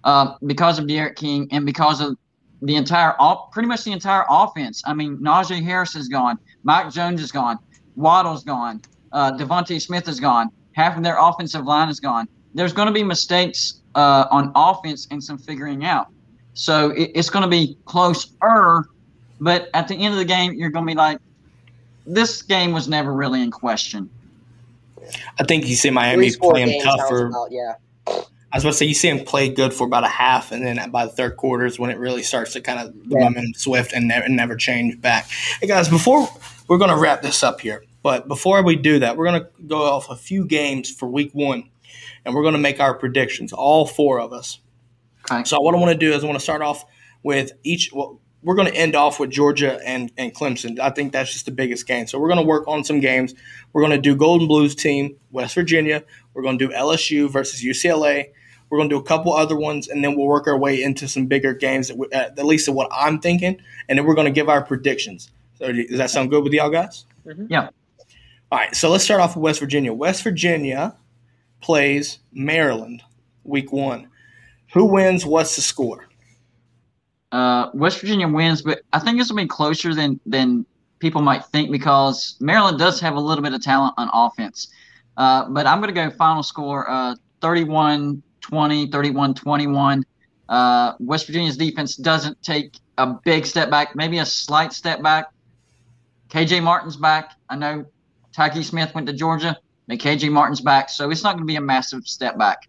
[0.04, 2.16] uh, because of D'Eriq King and because of
[2.62, 4.82] the entire, off, pretty much the entire offense.
[4.84, 6.38] I mean, Najee Harris is gone.
[6.62, 7.58] Mike Jones is gone.
[7.96, 8.82] Waddle's gone.
[9.12, 10.50] Uh, DeVonta Smith is gone.
[10.72, 12.28] Half of their offensive line is gone.
[12.54, 16.08] There's going to be mistakes uh, on offense and some figuring out.
[16.54, 18.84] So it, it's going to be closer,
[19.40, 21.18] but at the end of the game, you're going to be like,
[22.06, 24.10] this game was never really in question.
[25.38, 27.26] I think you see Miami playing tougher.
[27.26, 27.74] about- yeah.
[28.52, 30.66] I was about to say you see him play good for about a half, and
[30.66, 33.20] then by the third quarter is when it really starts to kind of Yeah.
[33.20, 35.28] momentum swift and never, never change back.
[35.60, 36.28] Hey guys, before
[36.66, 39.48] we're going to wrap this up here, but before we do that, we're going to
[39.66, 41.70] go off a few games for Week One,
[42.24, 44.58] and we're going to make our predictions, all four of us.
[45.30, 45.44] Okay.
[45.44, 46.84] So what I want to do is I want to start off
[47.22, 47.92] with each.
[47.92, 50.78] Well, we're going to end off with Georgia and, and Clemson.
[50.80, 52.06] I think that's just the biggest game.
[52.06, 53.34] So we're going to work on some games.
[53.74, 56.02] We're going to do Gold and Blues team, West Virginia.
[56.32, 58.30] We're going to do LSU versus UCLA.
[58.70, 61.08] We're going to do a couple other ones, and then we'll work our way into
[61.08, 64.14] some bigger games, that we, uh, at least of what I'm thinking, and then we're
[64.14, 65.30] going to give our predictions.
[65.54, 67.04] So does that sound good with y'all guys?
[67.48, 67.68] Yeah.
[68.52, 69.92] All right, so let's start off with West Virginia.
[69.92, 70.96] West Virginia
[71.60, 73.02] plays Maryland
[73.44, 74.08] week one.
[74.72, 75.26] Who wins?
[75.26, 76.08] What's the score?
[77.32, 80.66] Uh, West Virginia wins, but I think this will be closer than than
[80.98, 84.68] people might think because Maryland does have a little bit of talent on offense.
[85.16, 90.04] Uh, but I'm going to go final score uh, 31 20, 31 21.
[90.48, 95.26] Uh, West Virginia's defense doesn't take a big step back, maybe a slight step back.
[96.28, 97.32] KJ Martin's back.
[97.48, 97.86] I know
[98.32, 99.56] Tyke Smith went to Georgia,
[99.86, 102.68] but KJ Martin's back, so it's not going to be a massive step back.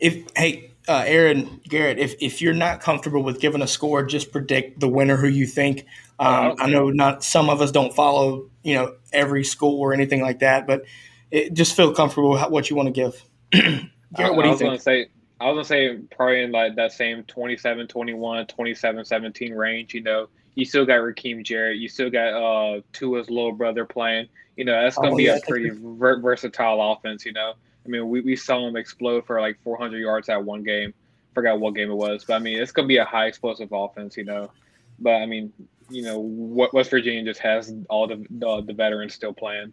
[0.00, 4.32] If hey, uh, Aaron Garrett, if if you're not comfortable with giving a score, just
[4.32, 5.86] predict the winner who you think.
[6.20, 10.20] Um, I know not some of us don't follow you know every score or anything
[10.20, 10.84] like that, but
[11.30, 13.10] it, just feel comfortable with what you want to
[13.52, 13.82] give.
[14.16, 14.68] Garrett, what do you was think?
[14.70, 15.06] gonna say
[15.40, 19.94] I was gonna say probably in like that same 27, 21, 27, 17 range.
[19.94, 24.28] You know, you still got Rakim Jarrett, you still got uh Tua's little brother playing.
[24.56, 25.36] You know, that's gonna Oh, be yeah.
[25.36, 27.24] a pretty ver- versatile offense.
[27.24, 27.52] You know,
[27.84, 30.92] I mean, we, we saw him explode for like 400 yards that one game.
[31.34, 34.16] Forgot what game it was, but I mean, it's gonna be a high explosive offense.
[34.16, 34.50] You know,
[34.98, 35.52] but I mean,
[35.90, 39.72] you know, what West Virginia just has all the the, the veterans still playing.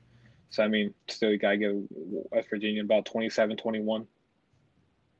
[0.52, 4.06] So I mean, still you gotta give West Virginia about 27, 21.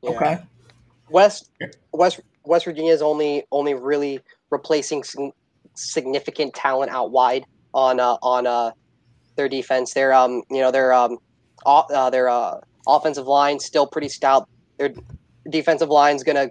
[0.06, 0.12] Yeah.
[0.12, 0.38] Okay.
[1.10, 1.50] West
[1.94, 4.20] West West Virginia is only only really
[4.52, 5.32] replacing sig-
[5.76, 8.72] significant talent out wide on uh, on uh,
[9.36, 9.94] their defense.
[9.94, 11.18] Their um you know their um
[11.66, 14.48] o- uh, their uh, offensive line still pretty stout.
[14.78, 14.94] Their
[15.50, 16.50] defensive line's gonna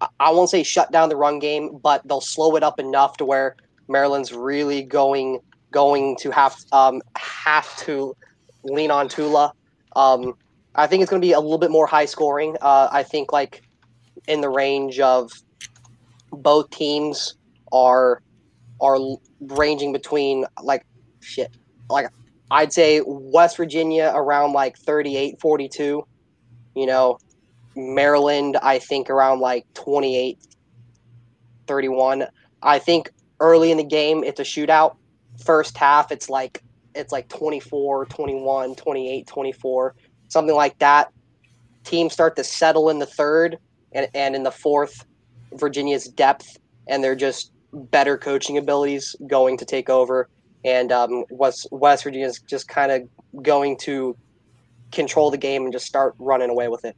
[0.00, 3.16] I- I won't say shut down the run game, but they'll slow it up enough
[3.18, 3.56] to where
[3.88, 5.40] Maryland's really going
[5.72, 8.14] going to have um have to
[8.64, 9.52] lean on Tula.
[9.96, 10.34] Um,
[10.74, 12.56] I think it's going to be a little bit more high scoring.
[12.60, 13.62] Uh, I think like
[14.26, 15.30] in the range of
[16.32, 17.36] both teams
[17.72, 18.22] are
[18.80, 18.98] are
[19.40, 20.84] ranging between like
[21.20, 21.50] shit
[21.88, 22.06] like
[22.50, 26.06] I'd say West Virginia around like 38 42
[26.74, 27.18] you know
[27.76, 30.38] Maryland I think around like 28
[31.66, 32.26] 31
[32.62, 33.10] I think
[33.40, 34.96] early in the game it's a shootout.
[35.44, 36.62] First half it's like
[36.94, 39.94] it's like 24 21 28 24
[40.34, 41.10] something like that.
[41.84, 43.56] Teams start to settle in the third
[43.92, 45.06] and, and in the fourth,
[45.54, 46.58] Virginia's depth
[46.88, 50.28] and their just better coaching abilities going to take over.
[50.64, 54.16] And um, West, West Virginia's just kind of going to
[54.92, 56.96] control the game and just start running away with it.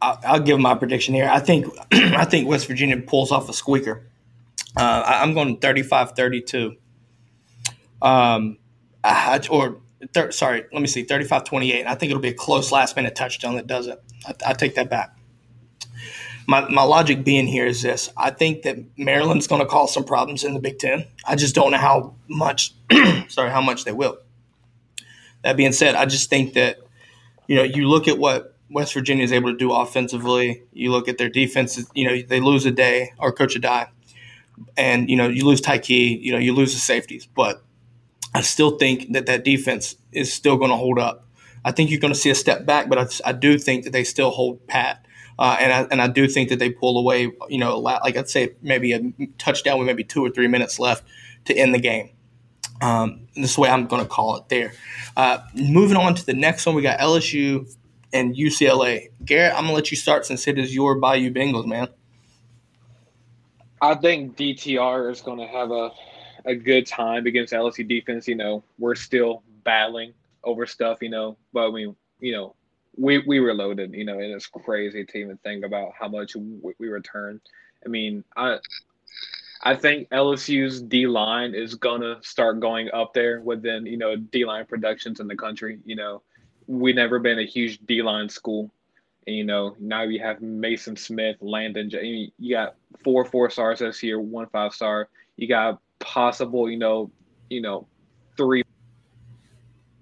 [0.00, 1.28] I'll, give my prediction here.
[1.28, 4.06] I think I think West Virginia pulls off a squeaker.
[4.76, 6.76] Uh, I, I'm going 35-32.
[8.00, 8.58] Um,
[9.02, 9.80] I, or
[10.12, 11.86] thir- sorry, let me see, 35-28.
[11.86, 14.02] I think it'll be a close last minute touchdown that does it.
[14.26, 15.14] I, I take that back.
[16.46, 20.04] My, my logic being here is this: I think that Maryland's going to cause some
[20.04, 21.04] problems in the Big Ten.
[21.26, 22.74] I just don't know how much.
[23.28, 24.16] sorry, how much they will.
[25.42, 26.78] That being said, I just think that
[27.48, 30.62] you know you look at what West Virginia is able to do offensively.
[30.72, 31.84] You look at their defense.
[31.94, 33.88] You know they lose a day or coach a die,
[34.74, 35.90] and you know you lose Tyke.
[35.90, 37.62] You know you lose the safeties, but
[38.38, 41.26] I still think that that defense is still going to hold up.
[41.64, 43.92] I think you're going to see a step back, but I, I do think that
[43.92, 45.04] they still hold pat.
[45.40, 47.32] Uh, and I and I do think that they pull away.
[47.48, 49.00] You know, like I'd say maybe a
[49.38, 51.02] touchdown with maybe two or three minutes left
[51.46, 52.10] to end the game.
[52.80, 54.72] Um, this is the way I'm going to call it there.
[55.16, 57.68] Uh, moving on to the next one, we got LSU
[58.12, 59.08] and UCLA.
[59.24, 61.88] Garrett, I'm going to let you start since it is your Bayou Bengals, man.
[63.82, 65.90] I think DTR is going to have a
[66.48, 68.26] a good time against LSU defense.
[68.26, 70.98] You know, we're still battling over stuff.
[71.02, 72.54] You know, but I mean, you know,
[72.96, 73.94] we we were loaded.
[73.94, 77.40] You know, and it's crazy to even think about how much we, we returned.
[77.84, 78.58] I mean, I
[79.62, 84.44] I think LSU's D line is gonna start going up there within you know D
[84.44, 85.78] line productions in the country.
[85.84, 86.22] You know,
[86.66, 88.70] we never been a huge D line school.
[89.26, 91.90] And, you know, now you have Mason Smith, Landon.
[92.38, 95.08] You got four four stars this year, one five star.
[95.36, 97.10] You got possible, you know,
[97.50, 97.86] you know,
[98.36, 98.62] three,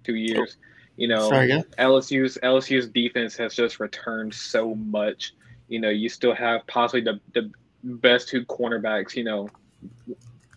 [0.04, 0.56] two years.
[0.96, 1.62] You know, Sorry, yeah.
[1.78, 5.34] LSU's LSU's defense has just returned so much.
[5.68, 7.50] You know, you still have possibly the the
[7.82, 9.14] best two cornerbacks.
[9.14, 9.48] You know,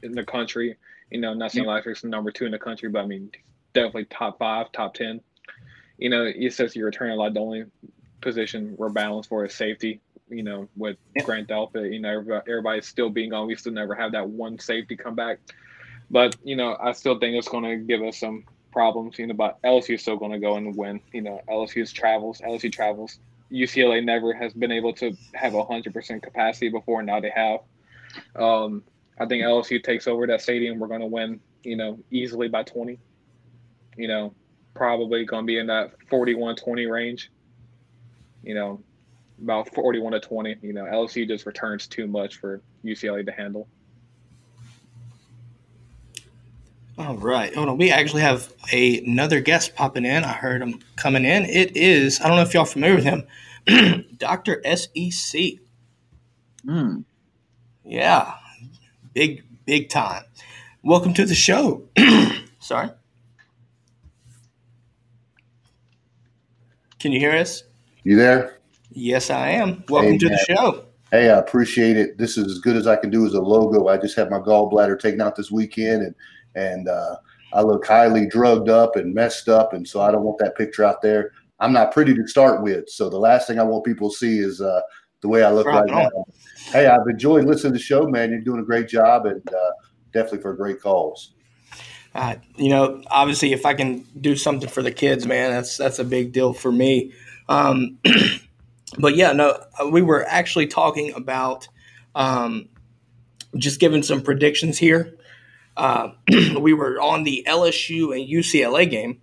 [0.04, 0.76] in the country.
[1.12, 3.32] You know, not saying Electric's number two in the country, but I mean,
[3.74, 5.22] definitely top five, top ten.
[5.98, 7.34] You know, it says you return a lot.
[7.34, 7.66] The only
[8.22, 10.02] position we're balanced for is safety.
[10.30, 11.24] You know, with Yeah.
[11.24, 13.48] Grant Delpit, you know, everybody's still being gone.
[13.48, 15.40] We still never have that one safety come back.
[16.10, 19.20] But you know, I still think it's going to give us some problems.
[19.20, 21.02] You know, but LSU is still going to go and win.
[21.12, 22.40] You know, LSU's travels.
[22.40, 23.20] LSU travels.
[23.52, 27.02] UCLA never has been able to have a hundred percent capacity before.
[27.02, 27.62] Now they have.
[28.36, 28.84] Um,
[29.20, 30.80] I think LSU takes over that stadium.
[30.80, 33.00] We're going to win you know, easily by 20.
[33.98, 34.34] You know,
[34.74, 37.32] probably going to be in that 41 20 range.
[38.44, 38.84] You know,
[39.42, 40.58] about 41 to 20.
[40.62, 43.68] You know, LSU just returns too much for UCLA to handle.
[46.98, 47.54] All right.
[47.56, 47.78] Hold on.
[47.78, 50.26] We actually have a, another guest popping in.
[50.26, 51.46] I heard him coming in.
[51.46, 54.62] It is, I don't know if y'all familiar with him, Dr.
[54.66, 55.42] SEC.
[56.66, 57.06] Mm.
[57.86, 58.34] Yeah.
[59.14, 60.24] Big, big time.
[60.84, 61.84] Welcome to the show.
[62.60, 62.90] Sorry.
[67.00, 67.64] Can you hear us?
[68.04, 68.59] You there?
[68.92, 69.84] Yes, I am.
[69.90, 70.86] Welcome Hey, to the show.
[71.12, 72.18] Hey, I appreciate it.
[72.18, 73.88] This is as good as I can do as a logo.
[73.88, 76.16] I just had my gallbladder taken out this weekend, and
[76.56, 77.18] and uh,
[77.54, 80.84] I look highly drugged up and messed up, and so I don't want that picture
[80.84, 81.32] out there.
[81.60, 84.40] I'm not pretty to start with, so the last thing I want people to see
[84.40, 84.82] is uh,
[85.22, 86.26] the way I look Right right now.
[86.72, 88.30] Hey, I've enjoyed listening to the show, man.
[88.30, 89.72] You're doing a great job, and uh,
[90.14, 91.34] definitely for a great calls.
[92.16, 96.00] Uh, you know, obviously, if I can do something for the kids, man, that's that's
[96.00, 97.14] a big deal for me.
[97.48, 98.00] Um,
[98.98, 99.58] but yeah, no,
[99.92, 101.68] we were actually talking about
[102.16, 102.70] um,
[103.58, 105.16] just giving some predictions here.
[105.78, 106.10] Uh,
[106.60, 109.22] we were on the LSU and UCLA game.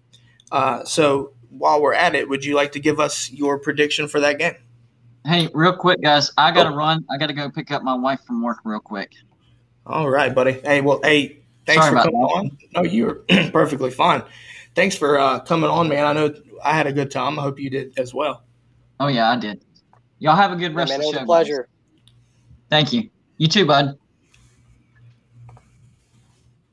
[0.52, 4.20] Uh, so while we're at it, would you like to give us your prediction for
[4.20, 4.54] that game?
[5.24, 6.76] Hey, real quick, guys, I gotta Oh.
[6.76, 7.04] run.
[7.10, 9.12] I gotta go pick up my wife from work real quick.
[9.84, 10.52] All right, buddy.
[10.52, 12.26] Hey, well, hey, thanks Sorry for coming that.
[12.26, 12.58] on.
[12.74, 13.14] No, you're
[13.52, 14.22] perfectly fine.
[14.76, 16.04] Thanks for uh, coming on, man.
[16.04, 16.32] I know
[16.64, 17.38] I had a good time.
[17.38, 18.44] I hope you did as well.
[19.00, 19.64] Oh yeah, I did.
[20.18, 21.22] Y'all have a good Yeah, rest man, of it the was show.
[21.22, 21.56] a pleasure.
[21.62, 22.12] guys.
[22.70, 23.10] Thank you.
[23.38, 23.98] You too, bud.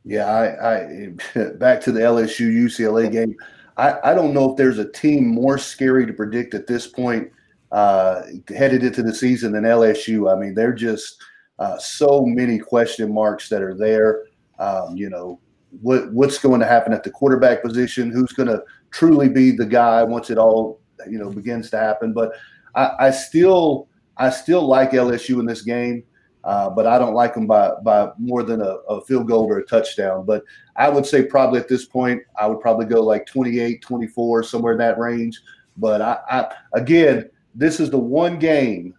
[0.05, 1.07] Yeah, I, I
[1.55, 3.35] back to the LSU UCLA game.
[3.77, 7.31] I, I don't know if there's a team more scary to predict at this point
[7.71, 10.31] uh, headed into the season than LSU.
[10.31, 11.21] I mean, they're just
[11.59, 14.25] uh, so many question marks that are there.
[14.59, 15.39] Um, you know,
[15.81, 18.11] what what's going to happen at the quarterback position?
[18.11, 20.79] Who's going to truly be the guy once it all
[21.09, 22.13] you know begins to happen?
[22.13, 22.33] But
[22.75, 23.87] I, I still
[24.17, 26.03] I still like LSU in this game.
[26.43, 29.59] Uh, but I don't like them by by more than a, a field goal or
[29.59, 30.25] a touchdown.
[30.25, 30.43] But
[30.75, 34.73] I would say probably at this point, I would probably go like 28, 24, somewhere
[34.73, 35.41] in that range.
[35.77, 38.93] But I, I again, this is the one game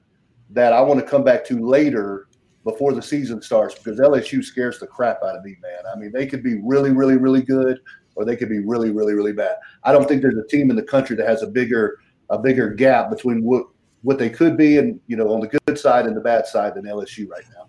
[0.51, 2.29] that I want to come back to later
[2.65, 5.83] before the season starts because LSU scares the crap out of me, man.
[5.95, 7.79] I mean, they could be really, really, really good,
[8.15, 9.57] or they could be really, really, really bad.
[9.83, 11.99] I don't think there's a team in the country that has a bigger
[12.31, 13.67] a bigger gap between what
[14.03, 16.75] what they could be and you know on the good side and the bad side
[16.75, 17.67] than LSU right now.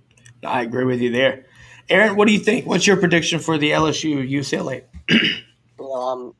[0.47, 1.45] I agree with you there.
[1.89, 2.65] Aaron, what do you think?
[2.65, 4.83] What's your prediction for the LSU UCLA?
[5.77, 6.33] Um,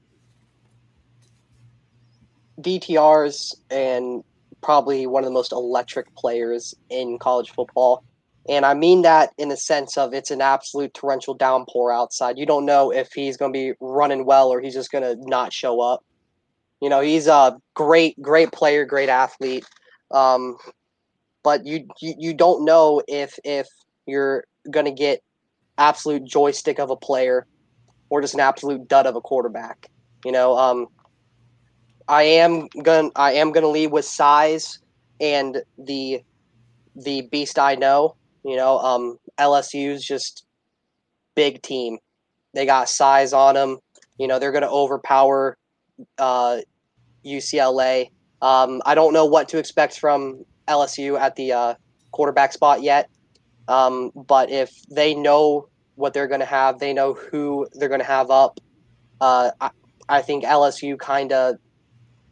[2.61, 4.23] DTRs and
[4.61, 8.03] probably one of the most electric players in college football.
[8.47, 12.37] And I mean that in the sense of it's an absolute torrential downpour outside.
[12.37, 15.15] You don't know if he's going to be running well or he's just going to
[15.27, 16.03] not show up.
[16.81, 19.65] You know, he's a great, great player, great athlete.
[20.11, 20.57] Um,
[21.43, 23.67] but you, you you don't know if if
[24.05, 25.23] you're going to get
[25.77, 27.47] absolute joystick of a player
[28.09, 29.89] or just an absolute dud of a quarterback.
[30.23, 30.87] You know, um,
[32.07, 34.79] I am going I am gonna lead with size
[35.19, 36.21] and the
[36.95, 38.15] the beast I know.
[38.45, 40.45] You know, um, LSU's just
[41.35, 41.97] big team.
[42.53, 43.79] They got size on them.
[44.17, 45.57] You know, they're gonna overpower
[46.17, 46.57] uh,
[47.25, 48.11] UCLA.
[48.41, 51.73] Um, I don't know what to expect from LSU at the uh,
[52.11, 53.09] quarterback spot yet.
[53.67, 58.01] Um, but if they know what they're going to have, they know who they're going
[58.01, 58.59] to have up.
[59.19, 59.69] Uh, I,
[60.07, 61.55] I think LSU kind of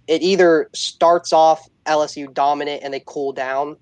[0.08, 3.78] it either starts off LSU dominant and they cool down,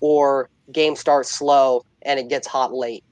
[0.00, 3.04] or game starts slow and it gets hot late.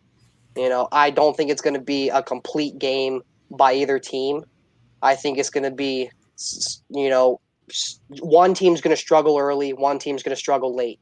[0.57, 4.45] You know, I don't think it's going to be a complete game by either team.
[5.03, 6.11] I think it's going to be,
[6.91, 7.41] you know,
[8.21, 10.99] one team's going to struggle early, one team's going to struggle late.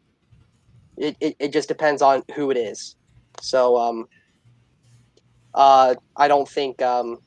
[0.96, 2.96] It, it, it just depends on who it is.
[3.40, 4.08] So, um,
[5.54, 7.18] uh, I don't think, um,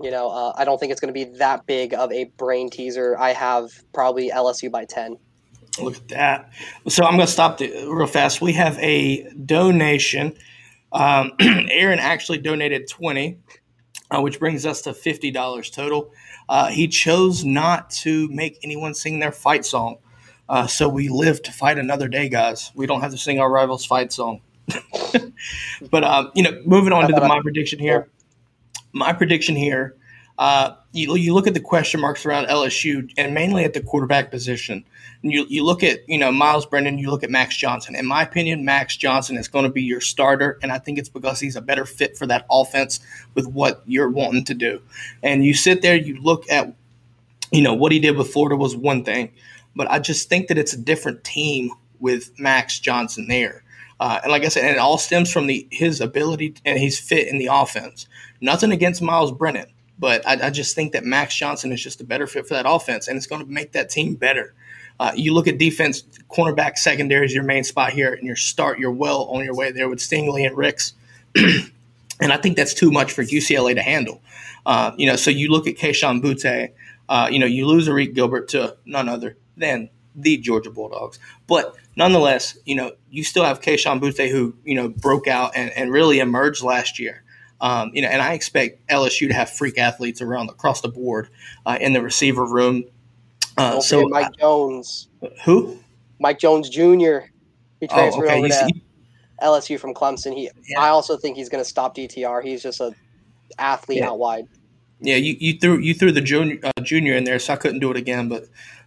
[0.00, 2.70] you know, uh, I don't think it's going to be that big of a brain
[2.70, 3.16] teaser.
[3.18, 5.16] I have probably LSU by 10.
[5.78, 6.50] Look at that.
[6.88, 8.40] So I'm going to stop the, real fast.
[8.40, 10.36] We have a donation.
[10.92, 13.38] Um, Aaron actually donated 20,
[14.10, 16.12] uh, which brings us to $50 total.
[16.48, 19.98] Uh, he chose not to make anyone sing their fight song.
[20.48, 22.70] Uh, so we live to fight another day, guys.
[22.74, 24.40] We don't have to sing our rivals' fight song.
[25.90, 28.08] but, um, you know, moving on to the, my prediction here.
[28.92, 29.96] My prediction here
[30.38, 34.30] uh, you, you look at the question marks around LSU and mainly at the quarterback
[34.30, 34.84] position.
[35.22, 37.96] And you, you look at, you know, Myles Brennan, you look at Max Johnson.
[37.96, 40.58] In my opinion, Max Johnson is going to be your starter.
[40.62, 43.00] And I think it's because he's a better fit for that offense
[43.34, 44.80] with what you're wanting to do.
[45.22, 46.74] And you sit there, you look at,
[47.50, 49.32] you know, what he did with Florida was one thing.
[49.74, 53.62] But I just think that it's a different team with Max Johnson there.
[53.98, 56.98] Uh, and like I said, and it all stems from the his ability and his
[56.98, 58.06] fit in the offense.
[58.40, 59.66] Nothing against Myles Brennan,
[59.98, 62.66] but I, I, just think that Max Johnson is just a better fit for that
[62.68, 64.54] offense, and it's going to make that team better.
[64.98, 68.78] Uh, you look at defense, cornerback secondary is your main spot here, and your start,
[68.78, 70.94] you're well on your way there with Stingley and Ricks.
[71.36, 74.22] and I think that's too much for UCLA to handle.
[74.64, 76.72] Uh, you know, so you look at Kayshon Boutte,
[77.08, 81.18] uh, you know, you lose Arik Gilbert to none other than the Georgia Bulldogs.
[81.46, 85.70] But nonetheless, you know, you still have Kayshon Boutte who, you know, broke out and,
[85.72, 87.22] and really emerged last year.
[87.60, 91.28] Um, you know, and I expect LSU to have freak athletes around across the board
[91.64, 92.84] uh, in the receiver room.
[93.56, 95.08] Uh, so Mike Jones,
[95.44, 95.78] who?
[96.18, 97.18] Mike Jones Jr.
[97.80, 98.38] He transferred oh, okay.
[98.38, 98.70] over to
[99.42, 100.34] LSU from Clemson.
[100.34, 100.80] He, yeah.
[100.80, 102.42] I also think he's going to stop DTR.
[102.42, 102.94] He's just a
[103.58, 104.08] athlete yeah.
[104.08, 104.46] out wide.
[105.00, 107.80] Yeah, you, you threw you threw the junior uh, junior in there, so I couldn't
[107.80, 108.28] do it again.
[108.28, 108.44] But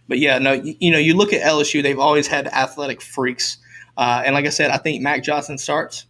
[0.08, 3.58] but yeah, no, you, you know, you look at LSU; they've always had athletic freaks,
[3.96, 6.06] uh, and like I said, I think Max Johnson starts,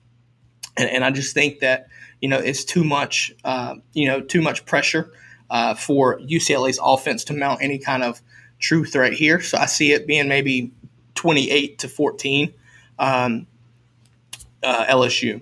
[0.79, 1.89] and, and I just think that
[2.21, 5.13] you know it's too much, uh, you know, too much pressure
[5.51, 8.21] uh, for UCLA's offense to mount any kind of
[8.59, 9.41] true threat here.
[9.41, 10.73] So I see it being maybe
[11.15, 12.53] twenty-eight to fourteen,
[12.99, 13.47] um,
[14.63, 15.41] uh, LSU.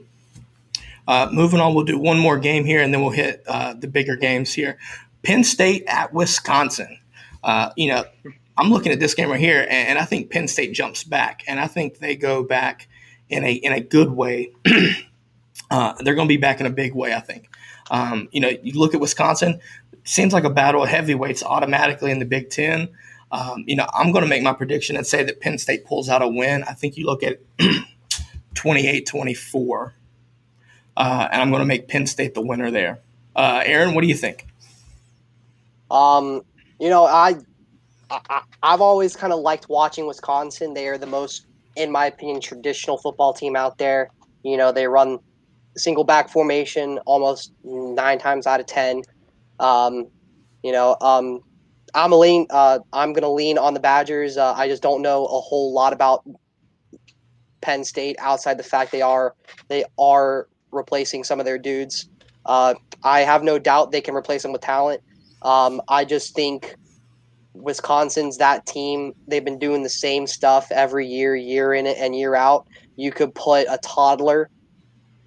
[1.07, 3.89] Uh, moving on, we'll do one more game here, and then we'll hit uh, the
[3.89, 4.79] bigger games here.
[5.23, 6.99] Penn State at Wisconsin.
[7.77, 8.05] you know,
[8.59, 11.43] I'm looking at this game right here, and, and I think Penn State jumps back,
[11.47, 12.89] and I think they go back
[13.31, 14.53] in a in a good way.
[15.71, 17.49] uh, they're going to be back in a big way, I think.
[17.91, 19.61] Um, you know, you look at Wisconsin,
[20.05, 22.89] seems like a battle of heavyweights automatically in the Big Ten.
[23.31, 26.09] Um, you know, I'm going to make my prediction and say that Penn State pulls
[26.09, 26.65] out a win.
[26.65, 27.41] I think you look at
[28.55, 29.95] 28 24,
[30.97, 33.01] uh, and I'm going to make Penn State the winner there.
[33.37, 34.47] Uh, Aaron, what do you think?
[35.91, 36.43] Um,
[36.81, 37.37] you know, I
[38.11, 40.75] I, have always kind of liked watching Wisconsin.
[40.75, 41.47] They are the most,
[41.77, 44.11] in my opinion, traditional football team out there.
[44.43, 45.19] You know, they run
[45.77, 49.03] single back formation almost nine times out of ten.
[49.61, 50.07] Um,
[50.63, 51.41] you know, um,
[51.95, 52.47] I'm a lean.
[52.51, 54.37] Uh, I'm gonna lean on the Badgers.
[54.37, 56.25] Uh, I just don't know a whole lot about
[57.61, 59.35] Penn State outside the fact they are
[59.69, 62.09] they are replacing some of their dudes.
[62.45, 65.03] Uh, I have no doubt they can replace them with talent.
[65.43, 66.75] Um, I just think
[67.55, 69.13] Wisconsin's that team.
[69.27, 72.67] They've been doing the same stuff every year, year in and year out.
[72.97, 74.51] You could put a toddler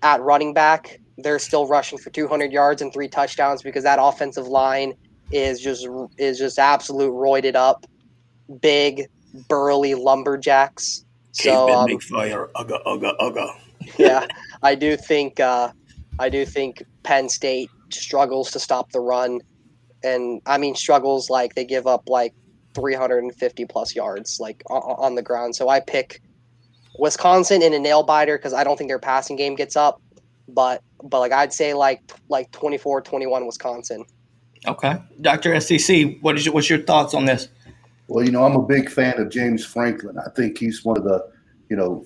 [0.01, 0.99] at running back.
[1.17, 4.93] They're still rushing for 200 yards and three touchdowns because that offensive line
[5.31, 5.87] is just
[6.17, 7.85] is just absolute roided up,
[8.61, 9.07] big,
[9.47, 11.05] burly lumberjacks.
[11.33, 13.55] So um, big fire, ugga, ugga, ugga.
[13.97, 14.25] yeah,
[14.63, 15.71] I do think uh,
[16.19, 19.41] I do think Penn State struggles to stop the run
[20.03, 22.33] and I mean struggles like they give up like
[22.73, 25.55] 350 plus yards like on the ground.
[25.55, 26.21] So I pick
[27.01, 29.99] Wisconsin in a nail biter because I don't think their passing game gets up.
[30.47, 31.99] But but like I'd say like
[32.29, 34.05] like 24-21 Wisconsin.
[34.67, 37.47] Okay, Doctor SEC, what is your, what's your thoughts on this?
[38.07, 40.15] Well, you know I'm a big fan of James Franklin.
[40.19, 41.27] I think he's one of the
[41.69, 42.05] you know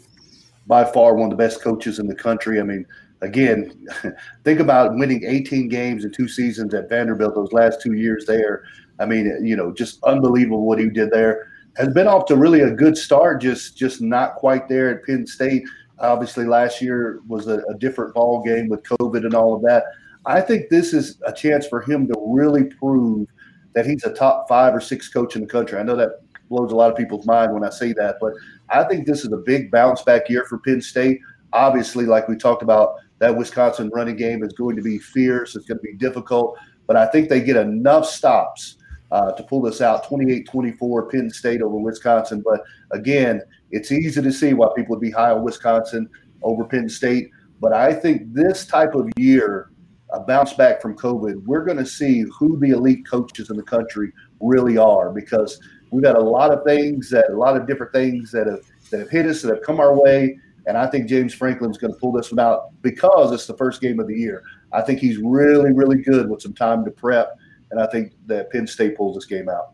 [0.66, 2.62] by far one of the best coaches in the country.
[2.62, 2.86] I mean,
[3.22, 3.86] again,
[4.46, 8.64] think about winning 18 games in two seasons at Vanderbilt those last two years there.
[9.00, 11.52] I mean, you know, just unbelievable what he did there.
[11.78, 15.28] Has been off to really a good start, just just not quite there at Penn
[15.28, 15.64] State.
[16.00, 19.84] Obviously, last year was a, a different ball game with COVID and all of that.
[20.26, 23.28] I think this is a chance for him to really prove
[23.74, 25.78] that he's a top five or six coach in the country.
[25.78, 28.34] I know that blows a lot of people's mind when I say that, but
[28.70, 31.20] I think this is a big bounce back year for Penn State.
[31.54, 35.56] Obviously, like we talked about, that Wisconsin running game is going to be fierce.
[35.56, 36.58] It's going to be difficult,
[36.88, 38.78] but I think they get enough stops
[39.11, 42.44] uh, to pull this out 28 24 Penn State over Wisconsin.
[42.45, 42.61] But
[42.91, 43.41] again,
[43.72, 46.10] it's easy to see why people would be high on Wisconsin
[46.44, 47.30] over Penn State.
[47.61, 49.72] But I think this type of year,
[50.11, 53.64] a bounce back from COVID, we're going to see who the elite coaches in the
[53.64, 55.60] country really are because
[55.91, 58.61] we've got a lot of things that a lot of different things that have
[58.91, 60.38] that have hit us that have come our way
[60.68, 63.82] and I think James Franklin's going to pull this one out because it's the first
[63.82, 64.44] game of the year.
[64.73, 67.38] I think he's really, really good with some time to prep.
[67.72, 69.72] And I think that Penn State pulls this game out.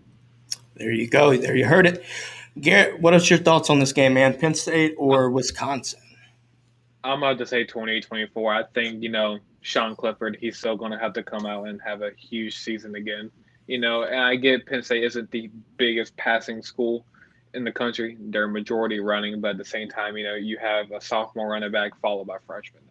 [0.76, 1.36] There you go.
[1.36, 2.04] There you heard it.
[2.60, 4.38] Garrett, what are your thoughts on this game, man?
[4.38, 6.00] Penn State or Wisconsin?
[7.04, 8.54] I'm about to say 2024.
[8.54, 11.82] I think, you know, Sean Clifford, he's still going to have to come out and
[11.82, 13.32] have a huge season again.
[13.68, 17.06] You know, and I get Penn State isn't the biggest passing school
[17.54, 18.18] in the country.
[18.20, 21.72] They're majority running, but at the same time, you know, you have a sophomore running
[21.72, 22.91] back followed by freshman now,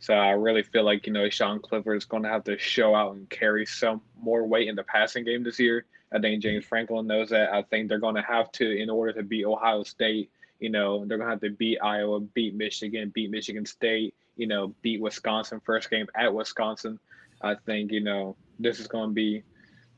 [0.00, 2.94] So I really feel like, you know, Sean Clifford is going to have to show
[2.94, 5.84] out and carry some more weight in the passing game this year.
[6.12, 7.52] I think James Franklin knows that.
[7.52, 10.30] I think they're going to have to, in order to beat Ohio State,
[10.60, 14.46] you know, they're going to have to beat Iowa, beat Michigan, beat Michigan State, you
[14.46, 16.98] know, beat Wisconsin first game at Wisconsin.
[17.42, 19.42] I think, you know, this is going to be,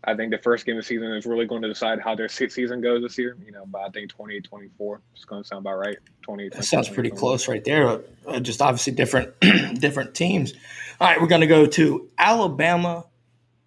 [0.04, 2.28] I think the first game of the season is really going to decide how their
[2.28, 5.60] season goes this year, you know, but I think 28 24 is going to sound
[5.60, 5.98] about right.
[6.22, 8.00] 20 That sounds pretty close right there.
[8.26, 9.38] Uh, just obviously different,
[9.80, 10.54] different teams.
[11.00, 13.04] All right, we're going to go to Alabama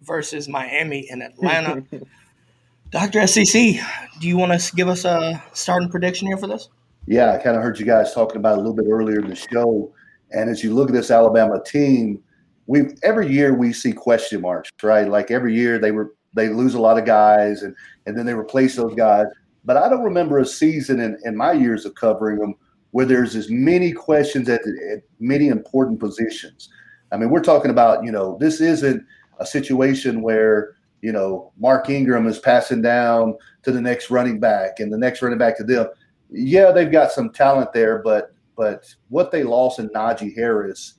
[0.02, 1.84] versus Miami and Atlanta.
[2.90, 3.26] Dr.
[3.26, 3.74] SEC,
[4.20, 6.68] do you want to give us a starting prediction here for this?
[7.06, 9.28] Yeah, I kind of heard you guys talking about it a little bit earlier in
[9.28, 9.92] the show.
[10.30, 12.22] And as you look at this Alabama team,
[12.66, 15.08] we every year we see question marks, right?
[15.08, 17.74] Like every year they were they lose a lot of guys and
[18.06, 19.26] and then they replace those guys.
[19.64, 22.54] But I don't remember a season in, in my years of covering them
[22.90, 24.60] where there's as many questions at,
[24.92, 26.68] at many important positions.
[27.10, 29.04] I mean, we're talking about, you know, this isn't
[29.38, 30.74] a situation where
[31.04, 35.20] you know, Mark Ingram is passing down to the next running back and the next
[35.20, 35.86] running back to them.
[36.30, 40.94] Yeah, they've got some talent there, but but what they lost in Najee Harris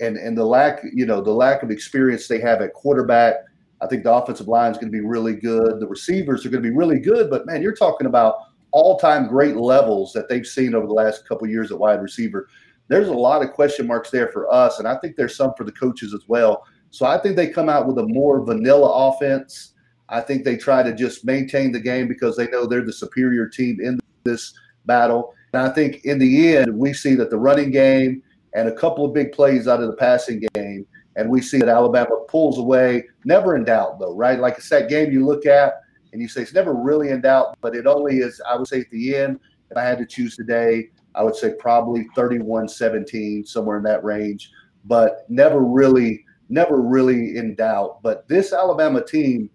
[0.00, 3.34] and and the lack, you know, the lack of experience they have at quarterback.
[3.80, 5.80] I think the offensive line is going to be really good.
[5.80, 8.36] The receivers are going to be really good, but man, you're talking about
[8.72, 12.48] all-time great levels that they've seen over the last couple years at wide receiver.
[12.88, 15.64] There's a lot of question marks there for us, and I think there's some for
[15.64, 16.64] the coaches as well.
[16.90, 19.74] So I think they come out with a more vanilla offense.
[20.08, 23.48] I think they try to just maintain the game because they know they're the superior
[23.48, 24.54] team in this
[24.86, 25.34] battle.
[25.52, 28.22] And I think in the end, we see that the running game
[28.54, 30.86] and a couple of big plays out of the passing game,
[31.16, 33.04] and we see that Alabama pulls away.
[33.24, 34.38] Never in doubt, though, right?
[34.38, 35.80] Like it's that game you look at
[36.12, 38.80] and you say it's never really in doubt, but it only is, I would say,
[38.80, 39.40] at the end,
[39.70, 44.04] if I had to choose today, I would say probably 31 17, somewhere in that
[44.04, 44.50] range,
[44.84, 48.02] but never really never really in doubt.
[48.02, 49.50] But this Alabama team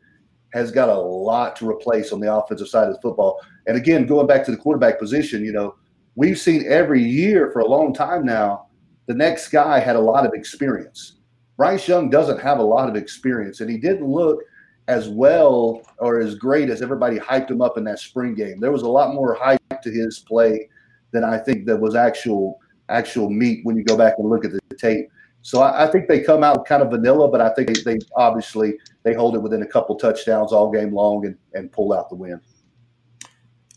[0.53, 3.39] has got a lot to replace on the offensive side of the football.
[3.67, 5.75] And again, going back to the quarterback position, you know,
[6.15, 8.67] we've seen every year for a long time now,
[9.07, 11.20] the next guy had a lot of experience.
[11.61, 14.41] Bryce Young doesn't have a lot of experience, and he didn't look
[14.87, 18.59] as well or as great as everybody hyped him up in that spring game.
[18.59, 20.67] There was a lot more hype to his play
[21.11, 22.59] than I think that was actual
[22.89, 25.07] actual meat when you go back and look at the tape.
[25.43, 27.99] So I, I, think they come out kind of vanilla, but I think they, they,
[28.15, 32.09] obviously they hold it within a couple touchdowns all game long and, and pull out
[32.09, 32.41] the win.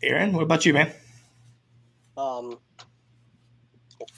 [0.03, 0.91] Aaron, what about you, man?
[2.17, 2.59] Um,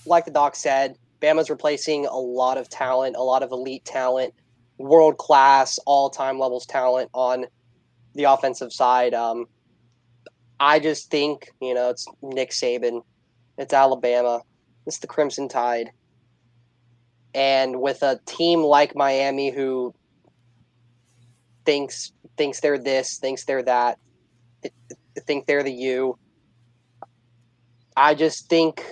[0.07, 0.97] like the doc said,
[1.27, 4.33] Bama's replacing a lot of talent, a lot of elite talent,
[4.79, 7.47] world class, all time levels talent on
[8.15, 9.13] the offensive side.
[9.13, 9.47] Um,
[10.61, 13.03] I just think you know it's Nick Saban,
[13.59, 14.43] it's Alabama,
[14.87, 15.91] it's the Crimson Tide
[17.37, 19.95] and with a team like Miami who
[21.67, 23.99] thinks thinks they're this, thinks they're that,
[25.27, 26.19] think they're the U.
[27.95, 28.83] I just think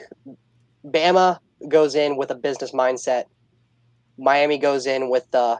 [0.84, 3.24] Bama goes in with a business mindset.
[4.18, 5.58] Miami goes in with the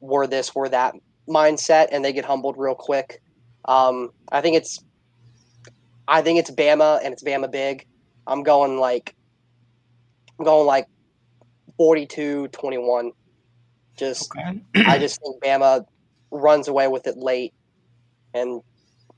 [0.00, 0.94] we're this, we're that
[1.28, 3.20] mindset, and they get humbled real quick.
[3.66, 4.82] Um, I think it's
[6.08, 7.86] I think it's Bama and it's Bama big.
[8.26, 9.14] I'm going like
[10.38, 10.86] I'm going like
[11.76, 13.12] 42 21.
[13.96, 14.58] Just, okay.
[14.86, 15.84] I just think Bama
[16.30, 17.52] runs away with it late,
[18.32, 18.62] and